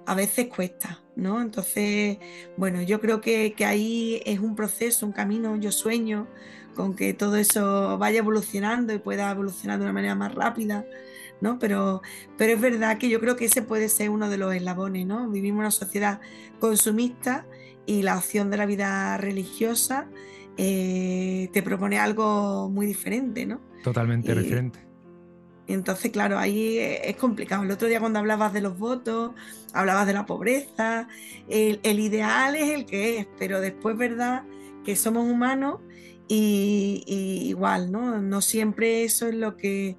a 0.07 0.15
veces 0.15 0.49
cuesta, 0.49 1.01
¿no? 1.17 1.41
Entonces, 1.41 2.19
bueno, 2.57 2.83
yo 2.83 3.01
creo 3.01 3.21
que, 3.21 3.55
ahí 3.65 4.23
es 4.25 4.41
un 4.41 4.57
proceso, 4.57 5.07
un 5.07 5.13
camino, 5.13 5.57
yo 5.57 5.73
sueño 5.73 6.29
con 6.75 6.95
que 6.95 7.15
todo 7.15 7.37
eso 7.37 7.99
vaya 7.99 8.19
evolucionando 8.19 8.93
y 8.93 8.99
pueda 8.99 9.31
evolucionar 9.31 9.79
de 9.79 9.85
una 9.85 9.93
manera 9.93 10.15
más 10.15 10.35
rápida, 10.35 10.85
¿no? 11.41 11.59
Pero, 11.59 12.03
pero 12.37 12.53
es 12.53 12.61
verdad 12.61 12.99
que 12.99 13.09
yo 13.09 13.21
creo 13.21 13.37
que 13.37 13.47
ese 13.47 13.63
puede 13.63 13.89
ser 13.89 14.11
uno 14.11 14.29
de 14.29 14.39
los 14.39 14.55
eslabones, 14.55 15.07
¿no? 15.07 15.29
Vivimos 15.29 15.59
en 15.59 15.61
una 15.61 15.71
sociedad 15.71 16.21
consumista 16.59 17.47
y 17.87 18.03
la 18.03 18.17
opción 18.17 18.51
de 18.51 18.57
la 18.57 18.67
vida 18.67 19.17
religiosa 19.17 20.09
eh, 20.57 21.49
te 21.53 21.63
propone 21.63 21.99
algo 21.99 22.71
muy 22.71 22.87
diferente, 22.87 23.47
¿no? 23.47 23.61
Totalmente 23.83 24.35
diferente 24.35 24.90
entonces, 25.73 26.11
claro, 26.11 26.39
ahí 26.39 26.79
es 26.79 27.17
complicado. 27.17 27.63
El 27.63 27.71
otro 27.71 27.89
día 27.89 28.01
cuando 28.01 28.19
hablabas 28.19 28.53
de 28.53 28.61
los 28.61 28.79
votos, 28.79 29.33
hablabas 29.73 30.07
de 30.07 30.13
la 30.13 30.27
pobreza, 30.27 31.09
el, 31.49 32.01
ideal 32.01 32.57
es 32.57 32.71
el 32.71 32.87
que 32.87 33.19
es, 33.19 33.27
pero 33.39 33.61
después, 33.61 33.97
¿verdad? 33.97 34.45
Que 34.85 34.97
somos 34.97 35.29
humanos 35.29 35.81
y, 36.29 37.05
igual, 37.49 37.93
¿no? 37.93 38.21
No 38.21 38.41
siempre 38.41 39.05
eso 39.05 39.29
es 39.29 39.35
lo 39.35 39.57
que... 39.57 39.97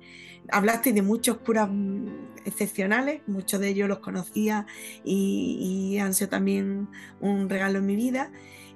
Hablaste 0.54 0.92
de 0.92 1.02
muchos 1.02 1.38
curas 1.38 1.70
mm, 1.72 2.08
excepcionales, 2.46 3.22
muchos 3.28 3.60
de 3.62 3.70
ellos 3.70 3.88
los 3.88 4.00
conocía 4.00 4.66
y 5.06 5.98
han 6.00 6.14
sido 6.14 6.30
también 6.30 6.90
un 7.22 7.50
regalo 7.50 7.80
en 7.80 7.86
mi 7.86 7.96
vida. 7.96 8.32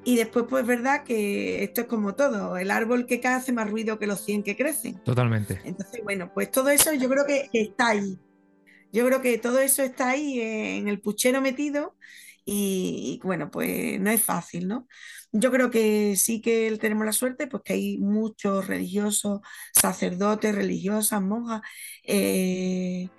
Y 0.06 0.18
después, 0.18 0.46
pues 0.48 0.62
es 0.62 0.68
verdad 0.68 1.04
que 1.04 1.64
esto 1.64 1.82
es 1.82 1.88
como 1.88 2.14
todo, 2.14 2.58
el 2.58 2.70
árbol 2.70 3.08
que 3.08 3.20
cae 3.20 3.34
hace 3.34 3.52
más 3.52 3.70
ruido 3.70 3.98
que 3.98 4.06
los 4.06 4.24
100 4.24 4.44
que 4.44 4.56
crecen. 4.56 5.04
Totalmente. 5.04 5.60
Entonces, 5.66 6.02
bueno, 6.04 6.32
pues 6.32 6.52
todo 6.52 6.70
eso 6.70 6.94
yo 6.94 7.10
creo 7.10 7.26
que 7.26 7.50
está 7.52 7.90
ahí. 7.90 8.20
Yo 8.92 9.06
creo 9.06 9.22
que 9.22 9.40
todo 9.40 9.60
eso 9.60 9.82
está 9.82 10.12
ahí 10.12 10.40
en 10.40 10.88
el 10.88 11.02
puchero 11.02 11.42
metido 11.42 11.96
y, 12.46 13.20
bueno, 13.24 13.50
pues 13.50 14.00
no 14.00 14.12
es 14.12 14.22
fácil, 14.22 14.68
¿no? 14.68 14.88
Yo 15.32 15.52
creo 15.52 15.72
que 15.72 16.16
sí 16.16 16.40
que 16.40 16.78
tenemos 16.80 17.06
la 17.06 17.12
suerte, 17.12 17.48
pues 17.48 17.64
que 17.64 17.74
hay 17.74 17.98
muchos 17.98 18.68
religiosos, 18.68 19.42
sacerdotes, 19.74 20.54
religiosas, 20.54 21.22
monjas, 21.22 21.62
eh, 22.04 23.10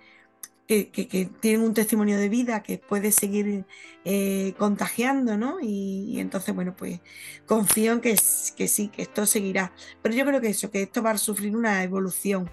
que, 0.66 1.30
tienen 1.40 1.62
un 1.62 1.74
testimonio 1.74 2.18
de 2.18 2.28
vida 2.28 2.62
que 2.62 2.78
puede 2.78 3.12
seguir 3.12 3.64
eh, 4.04 4.54
contagiando, 4.58 5.38
¿no? 5.38 5.58
Y, 5.62 6.18
entonces, 6.18 6.54
bueno, 6.54 6.74
pues 6.76 7.00
confío 7.46 7.92
en 7.92 8.00
que, 8.00 8.16
que, 8.56 8.68
sí, 8.68 8.88
que 8.88 9.02
esto 9.02 9.26
seguirá. 9.26 9.72
Pero 10.02 10.14
yo 10.14 10.24
creo 10.26 10.40
que 10.40 10.48
eso, 10.48 10.70
que 10.70 10.82
esto 10.82 11.02
va 11.02 11.12
a 11.12 11.18
sufrir 11.18 11.56
una 11.56 11.82
evolución 11.82 12.50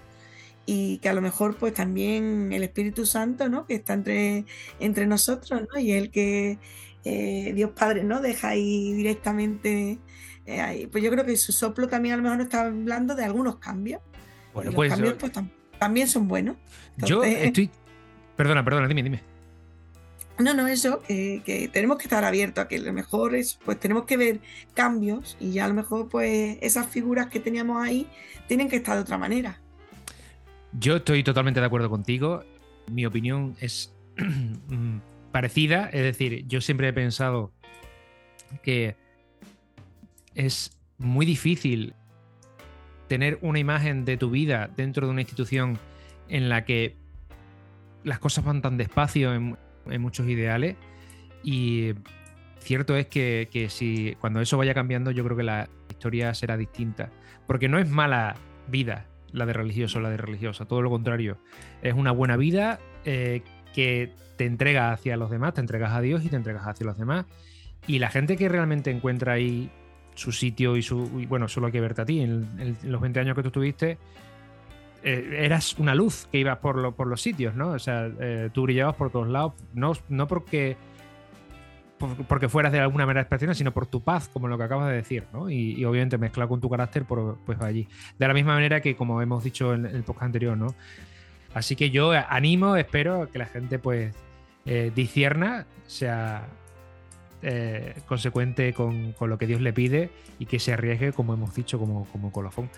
y 0.66 0.98
que 0.98 1.08
a 1.08 1.12
lo 1.12 1.20
mejor 1.20 1.56
pues 1.56 1.74
también 1.74 2.52
el 2.52 2.62
Espíritu 2.62 3.04
Santo, 3.04 3.48
¿no? 3.48 3.66
Que 3.66 3.74
está 3.74 3.94
entre, 3.94 4.46
entre 4.80 5.06
nosotros, 5.06 5.62
¿no? 5.72 5.78
Y 5.78 5.92
el 5.92 6.10
que 6.10 6.58
eh, 7.04 7.52
Dios 7.54 7.72
Padre, 7.72 8.04
¿no? 8.04 8.20
Deja 8.20 8.50
ahí 8.50 8.92
directamente 8.92 9.98
eh, 10.46 10.60
ahí. 10.60 10.86
Pues 10.86 11.02
yo 11.02 11.10
creo 11.10 11.26
que 11.26 11.36
su 11.36 11.52
soplo 11.52 11.88
también 11.88 12.14
a 12.14 12.16
lo 12.16 12.22
mejor 12.22 12.38
nos 12.38 12.46
está 12.46 12.62
hablando 12.62 13.14
de 13.14 13.24
algunos 13.24 13.56
cambios. 13.56 14.00
Bueno, 14.54 14.70
los 14.70 14.76
pues, 14.76 14.90
cambios 14.90 15.14
pues, 15.14 15.32
también 15.78 16.08
son 16.08 16.28
buenos. 16.28 16.56
yo 16.96 17.24
estoy 17.24 17.70
Perdona, 18.36 18.64
perdona, 18.64 18.88
dime, 18.88 19.02
dime. 19.02 19.34
No, 20.38 20.52
no, 20.52 20.66
eso, 20.66 21.00
que, 21.06 21.70
tenemos 21.72 21.96
que 21.96 22.04
estar 22.04 22.24
abiertos 22.24 22.64
a 22.64 22.68
que 22.68 22.76
a 22.76 22.80
lo 22.80 22.92
mejor 22.92 23.36
es, 23.36 23.58
pues 23.64 23.78
tenemos 23.78 24.04
que 24.04 24.16
ver 24.16 24.40
cambios 24.74 25.36
y 25.38 25.52
ya 25.52 25.64
a 25.64 25.68
lo 25.68 25.74
mejor 25.74 26.08
pues 26.08 26.58
esas 26.60 26.88
figuras 26.88 27.28
que 27.28 27.38
teníamos 27.38 27.80
ahí 27.80 28.08
tienen 28.48 28.68
que 28.68 28.76
estar 28.76 28.96
de 28.96 29.02
otra 29.02 29.16
manera. 29.16 29.60
Yo 30.72 30.96
estoy 30.96 31.22
totalmente 31.22 31.60
de 31.60 31.66
acuerdo 31.66 31.88
contigo. 31.88 32.42
Mi 32.90 33.06
opinión 33.06 33.56
es 33.60 33.94
parecida, 35.32 35.88
es 35.92 36.02
decir, 36.02 36.44
yo 36.48 36.60
siempre 36.60 36.88
he 36.88 36.92
pensado 36.92 37.52
que 38.62 38.96
es 40.34 40.76
muy 40.98 41.26
difícil 41.26 41.94
tener 43.06 43.38
una 43.40 43.60
imagen 43.60 44.04
de 44.04 44.16
tu 44.16 44.30
vida 44.30 44.68
dentro 44.76 45.06
de 45.06 45.12
una 45.12 45.20
institución 45.20 45.78
en 46.28 46.48
la 46.48 46.64
que 46.64 46.96
las 48.04 48.18
cosas 48.18 48.44
van 48.44 48.62
tan 48.62 48.76
despacio 48.76 49.34
en, 49.34 49.56
muchos 50.00 50.26
ideales 50.28 50.76
y 51.42 51.92
cierto 52.58 52.96
es 52.96 53.06
que, 53.06 53.66
si 53.68 54.16
cuando 54.20 54.40
eso 54.40 54.56
vaya 54.56 54.72
cambiando 54.72 55.10
yo 55.10 55.24
creo 55.24 55.36
que 55.36 55.42
la 55.42 55.68
historia 55.90 56.32
será 56.34 56.56
distinta. 56.56 57.10
Porque 57.46 57.68
no 57.68 57.78
es 57.78 57.88
mala 57.90 58.36
vida 58.68 59.06
la 59.32 59.44
de 59.46 59.52
religioso 59.52 59.98
o 59.98 60.02
la 60.02 60.10
de 60.10 60.16
religiosa, 60.16 60.64
todo 60.64 60.80
lo 60.80 60.90
contrario. 60.90 61.38
Es 61.82 61.94
una 61.94 62.12
buena 62.12 62.36
vida 62.36 62.78
eh, 63.04 63.42
que 63.74 64.12
te 64.36 64.46
entrega 64.46 64.92
hacia 64.92 65.16
los 65.16 65.30
demás, 65.30 65.54
te 65.54 65.60
entregas 65.60 65.92
a 65.92 66.00
Dios 66.00 66.24
y 66.24 66.28
te 66.28 66.36
entregas 66.36 66.66
hacia 66.66 66.86
los 66.86 66.96
demás. 66.96 67.26
Y 67.86 67.98
la 67.98 68.08
gente 68.08 68.36
que 68.36 68.48
realmente 68.48 68.90
encuentra 68.90 69.34
ahí 69.34 69.70
su 70.14 70.32
sitio 70.32 70.76
y 70.76 70.82
su... 70.82 71.06
bueno, 71.28 71.48
solo 71.48 71.66
hay 71.66 71.72
que 71.72 71.80
verte 71.80 72.02
a 72.02 72.04
ti. 72.06 72.20
En, 72.20 72.48
en 72.58 72.76
los 72.90 73.00
20 73.00 73.20
años 73.20 73.36
que 73.36 73.42
tú 73.42 73.48
estuviste, 73.48 73.98
eh, 75.06 75.44
eras 75.44 75.78
una 75.78 75.94
luz 75.94 76.26
que 76.32 76.38
ibas 76.38 76.58
por, 76.58 76.94
por 76.94 77.06
los 77.06 77.20
sitios, 77.20 77.54
¿no? 77.54 77.72
O 77.72 77.78
sea, 77.78 78.10
eh, 78.20 78.48
tú 78.54 78.62
brillabas 78.62 78.96
por 78.96 79.10
todos 79.10 79.28
lados, 79.28 79.52
no, 79.74 79.92
no 80.08 80.26
porque, 80.26 80.78
porque 82.26 82.48
fueras 82.48 82.72
de 82.72 82.80
alguna 82.80 83.04
manera 83.04 83.20
especial, 83.20 83.54
sino 83.54 83.70
por 83.70 83.86
tu 83.86 84.02
paz, 84.02 84.30
como 84.32 84.48
lo 84.48 84.56
que 84.56 84.64
acabas 84.64 84.88
de 84.88 84.94
decir, 84.94 85.24
¿no? 85.30 85.50
Y, 85.50 85.84
obviamente 85.84 86.16
mezclado 86.16 86.48
con 86.48 86.62
tu 86.62 86.70
carácter, 86.70 87.04
pues 87.04 87.60
allí. 87.60 87.86
De 88.18 88.26
la 88.26 88.32
misma 88.32 88.54
manera 88.54 88.80
que, 88.80 88.96
como 88.96 89.20
hemos 89.20 89.44
dicho 89.44 89.74
en, 89.74 89.84
el 89.84 90.04
podcast 90.04 90.24
anterior, 90.24 90.56
¿no? 90.56 90.74
Así 91.52 91.76
que 91.76 91.90
yo 91.90 92.12
animo, 92.12 92.76
espero 92.76 93.28
que 93.30 93.38
la 93.38 93.46
gente, 93.46 93.78
pues, 93.78 94.14
eh, 94.64 94.90
sea 95.86 96.48
consecuente 98.06 98.72
con, 98.72 99.12
con, 99.12 99.28
lo 99.28 99.36
que 99.36 99.46
Dios 99.46 99.60
le 99.60 99.74
pide 99.74 100.08
y 100.38 100.46
que 100.46 100.58
se 100.58 100.72
arriesgue, 100.72 101.12
como 101.12 101.34
hemos 101.34 101.54
dicho, 101.54 101.78
como, 101.78 102.06
como 102.06 102.32
colofón 102.32 102.70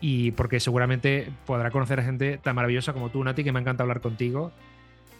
y 0.00 0.32
porque 0.32 0.60
seguramente 0.60 1.28
podrá 1.46 1.70
conocer 1.70 2.00
a 2.00 2.02
gente 2.02 2.38
tan 2.42 2.54
maravillosa 2.54 2.92
como 2.92 3.10
tú, 3.10 3.22
Nati, 3.24 3.44
que 3.44 3.52
me 3.52 3.60
encanta 3.60 3.82
hablar 3.82 4.00
contigo. 4.00 4.52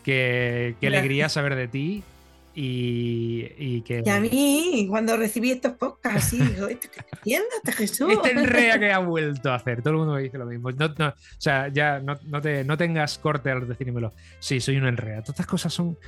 Qué, 0.05 0.77
qué 0.81 0.87
alegría 0.87 1.29
saber 1.29 1.57
de 1.57 1.67
ti 1.67 2.05
y, 2.59 3.83
que... 3.83 4.03
Y 4.05 4.09
a 4.09 4.19
mí, 4.19 4.87
cuando 4.89 5.15
recibí 5.17 5.51
estos 5.51 5.73
podcasts, 5.73 6.31
sí, 6.31 6.39
digo, 6.39 6.69
¿esto 6.69 6.89
qué 6.91 7.01
está 7.01 7.17
haciendo 7.21 7.49
este 7.55 7.73
Jesús? 7.73 8.11
Este 8.11 8.31
enrea 8.31 8.79
que 8.79 8.91
ha 8.91 8.99
vuelto 8.99 9.53
a 9.53 9.57
hacer. 9.57 9.83
Todo 9.83 9.91
el 9.91 9.99
mundo 9.99 10.15
me 10.15 10.23
dice 10.23 10.39
lo 10.39 10.47
mismo. 10.47 10.71
No, 10.71 10.89
no, 10.97 11.09
o 11.09 11.15
sea, 11.37 11.69
ya 11.69 12.01
no, 12.01 12.17
no, 12.25 12.41
te, 12.41 12.65
no 12.65 12.79
tengas 12.79 13.19
corte 13.19 13.51
al 13.51 13.69
decírmelo. 13.69 14.15
Sí, 14.39 14.61
soy 14.61 14.79
un 14.79 14.87
enrea. 14.87 15.21
Todas 15.21 15.31
estas 15.31 15.47
cosas 15.47 15.75
son 15.75 15.99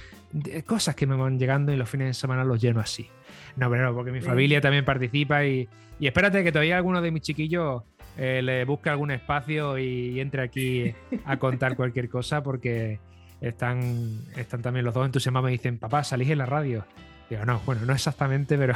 cosas 0.64 0.96
que 0.96 1.06
me 1.06 1.16
van 1.16 1.38
llegando 1.38 1.70
y 1.70 1.76
los 1.76 1.88
fines 1.88 2.08
de 2.08 2.14
semana 2.14 2.44
los 2.44 2.60
lleno 2.60 2.80
así. 2.80 3.08
No, 3.56 3.68
pero 3.68 3.84
no, 3.84 3.94
porque 3.94 4.10
mi 4.10 4.22
familia 4.22 4.62
también 4.62 4.86
participa 4.86 5.44
y, 5.44 5.68
y 6.00 6.06
espérate 6.06 6.42
que 6.42 6.52
todavía 6.52 6.78
alguno 6.78 7.02
de 7.02 7.10
mis 7.10 7.22
chiquillos 7.22 7.82
eh, 8.18 8.42
le 8.42 8.64
busque 8.64 8.90
algún 8.90 9.12
espacio 9.12 9.78
y 9.78 10.20
entre 10.20 10.42
aquí 10.42 10.92
a 11.24 11.38
contar 11.38 11.76
cualquier 11.76 12.08
cosa 12.08 12.42
porque 12.42 12.98
están, 13.40 14.20
están 14.36 14.60
también 14.60 14.84
los 14.84 14.92
dos 14.94 15.06
entusiasmados. 15.06 15.46
Me 15.46 15.52
dicen, 15.52 15.78
papá, 15.78 16.02
salís 16.02 16.28
en 16.30 16.38
la 16.38 16.46
radio. 16.46 16.84
Digo, 17.30 17.44
no, 17.44 17.60
bueno, 17.64 17.82
no 17.86 17.92
exactamente, 17.92 18.58
pero. 18.58 18.74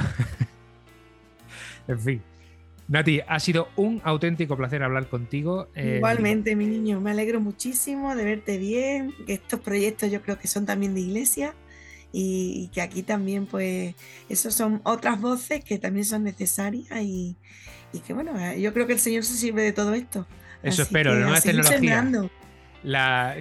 en 1.88 2.00
fin. 2.00 2.22
Nati, 2.88 3.20
ha 3.26 3.40
sido 3.40 3.68
un 3.76 4.00
auténtico 4.04 4.56
placer 4.56 4.82
hablar 4.82 5.08
contigo. 5.08 5.68
Eh, 5.74 5.96
Igualmente, 5.96 6.54
mi 6.56 6.66
niño, 6.66 7.00
me 7.00 7.10
alegro 7.10 7.40
muchísimo 7.40 8.14
de 8.14 8.24
verte 8.24 8.58
bien, 8.58 9.14
estos 9.26 9.60
proyectos 9.60 10.10
yo 10.10 10.20
creo 10.20 10.38
que 10.38 10.48
son 10.48 10.66
también 10.66 10.94
de 10.94 11.00
iglesia 11.00 11.54
y, 12.12 12.68
que 12.74 12.82
aquí 12.82 13.02
también, 13.02 13.46
pues, 13.46 13.94
esos 14.28 14.54
son 14.54 14.82
otras 14.84 15.20
voces 15.20 15.64
que 15.64 15.78
también 15.78 16.04
son 16.04 16.24
necesarias 16.24 17.00
y, 17.00 17.36
que, 18.00 18.12
bueno, 18.12 18.32
yo 18.54 18.72
creo 18.72 18.86
que 18.86 18.94
el 18.94 18.98
Señor 18.98 19.24
se 19.24 19.34
sirve 19.34 19.62
de 19.62 19.72
todo 19.72 19.94
esto. 19.94 20.26
Eso 20.62 20.82
espero, 20.82 21.14
la 21.14 21.20
nueva 21.20 21.40
tecnología 21.40 22.28
la, 22.82 23.36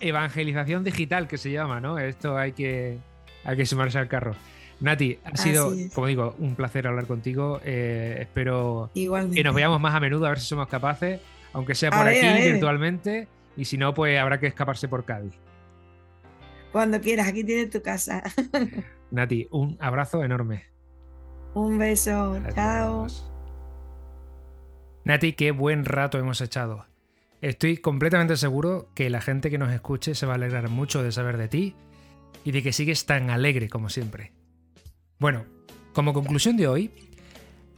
evangelización 0.00 0.84
digital 0.84 1.26
que 1.28 1.38
se 1.38 1.50
llama, 1.50 1.80
¿no? 1.80 1.98
Esto 1.98 2.36
hay 2.36 2.52
que, 2.52 2.98
hay 3.44 3.56
que 3.56 3.66
sumarse 3.66 3.98
al 3.98 4.08
carro. 4.08 4.34
Nati, 4.80 5.18
ha 5.24 5.36
sido, 5.36 5.72
como 5.94 6.06
digo, 6.06 6.34
un 6.38 6.54
placer 6.54 6.86
hablar 6.86 7.06
contigo. 7.06 7.60
Eh, 7.64 8.18
espero 8.20 8.90
que 8.94 9.42
nos 9.42 9.54
veamos 9.54 9.80
más 9.80 9.94
a 9.94 10.00
menudo, 10.00 10.26
a 10.26 10.30
ver 10.30 10.40
si 10.40 10.46
somos 10.46 10.68
capaces, 10.68 11.20
aunque 11.52 11.74
sea 11.74 11.90
por 11.90 12.06
aquí 12.06 12.50
virtualmente, 12.50 13.26
y 13.56 13.64
si 13.64 13.78
no, 13.78 13.94
pues 13.94 14.18
habrá 14.18 14.38
que 14.38 14.46
escaparse 14.46 14.86
por 14.88 15.04
Cádiz. 15.04 15.32
Cuando 16.72 17.00
quieras, 17.00 17.28
aquí 17.28 17.42
tienes 17.42 17.70
tu 17.70 17.80
casa. 17.80 18.22
Nati, 19.10 19.48
un 19.50 19.78
abrazo 19.80 20.22
enorme. 20.22 20.64
Un 21.54 21.78
beso, 21.78 22.38
chao. 22.54 23.06
Nati, 25.06 25.34
qué 25.34 25.52
buen 25.52 25.84
rato 25.84 26.18
hemos 26.18 26.40
echado. 26.40 26.84
Estoy 27.40 27.76
completamente 27.76 28.36
seguro 28.36 28.90
que 28.92 29.08
la 29.08 29.20
gente 29.20 29.50
que 29.50 29.56
nos 29.56 29.72
escuche 29.72 30.16
se 30.16 30.26
va 30.26 30.32
a 30.32 30.34
alegrar 30.34 30.68
mucho 30.68 31.04
de 31.04 31.12
saber 31.12 31.36
de 31.36 31.46
ti 31.46 31.76
y 32.42 32.50
de 32.50 32.60
que 32.60 32.72
sigues 32.72 33.06
tan 33.06 33.30
alegre 33.30 33.68
como 33.68 33.88
siempre. 33.88 34.32
Bueno, 35.20 35.44
como 35.92 36.12
conclusión 36.12 36.56
de 36.56 36.66
hoy, 36.66 36.90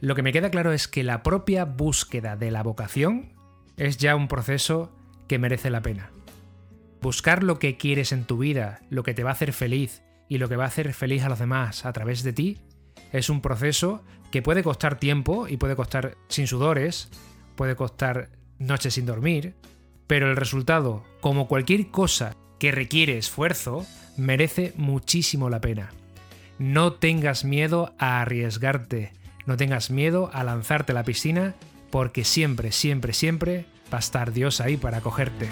lo 0.01 0.15
que 0.15 0.23
me 0.23 0.33
queda 0.33 0.49
claro 0.49 0.71
es 0.71 0.87
que 0.87 1.03
la 1.03 1.21
propia 1.21 1.65
búsqueda 1.65 2.35
de 2.35 2.49
la 2.49 2.63
vocación 2.63 3.33
es 3.77 3.97
ya 3.97 4.15
un 4.15 4.27
proceso 4.27 4.91
que 5.27 5.37
merece 5.37 5.69
la 5.69 5.83
pena. 5.83 6.09
Buscar 6.99 7.43
lo 7.43 7.59
que 7.59 7.77
quieres 7.77 8.11
en 8.11 8.25
tu 8.25 8.39
vida, 8.39 8.79
lo 8.89 9.03
que 9.03 9.13
te 9.13 9.23
va 9.23 9.29
a 9.29 9.33
hacer 9.33 9.53
feliz 9.53 10.01
y 10.29 10.39
lo 10.39 10.49
que 10.49 10.55
va 10.55 10.63
a 10.63 10.69
hacer 10.69 10.95
feliz 10.95 11.21
a 11.21 11.29
los 11.29 11.37
demás 11.37 11.85
a 11.85 11.93
través 11.93 12.23
de 12.23 12.33
ti, 12.33 12.57
es 13.11 13.29
un 13.29 13.41
proceso 13.41 14.03
que 14.31 14.41
puede 14.41 14.63
costar 14.63 14.99
tiempo 14.99 15.47
y 15.47 15.57
puede 15.57 15.75
costar 15.75 16.17
sin 16.27 16.47
sudores, 16.47 17.09
puede 17.55 17.75
costar 17.75 18.29
noches 18.57 18.93
sin 18.95 19.05
dormir, 19.05 19.55
pero 20.07 20.29
el 20.29 20.35
resultado, 20.35 21.03
como 21.21 21.47
cualquier 21.47 21.89
cosa 21.91 22.35
que 22.59 22.71
requiere 22.71 23.17
esfuerzo, 23.17 23.85
merece 24.17 24.73
muchísimo 24.75 25.49
la 25.49 25.61
pena. 25.61 25.91
No 26.57 26.93
tengas 26.93 27.45
miedo 27.45 27.93
a 27.97 28.21
arriesgarte, 28.21 29.13
no 29.45 29.55
tengas 29.57 29.91
miedo 29.91 30.29
a 30.33 30.43
lanzarte 30.43 30.91
a 30.91 30.95
la 30.95 31.03
piscina, 31.03 31.55
porque 31.89 32.23
siempre, 32.23 32.71
siempre, 32.71 33.13
siempre 33.13 33.65
va 33.91 33.97
a 33.97 33.99
estar 33.99 34.33
Dios 34.33 34.61
ahí 34.61 34.77
para 34.77 34.97
acogerte. 34.97 35.47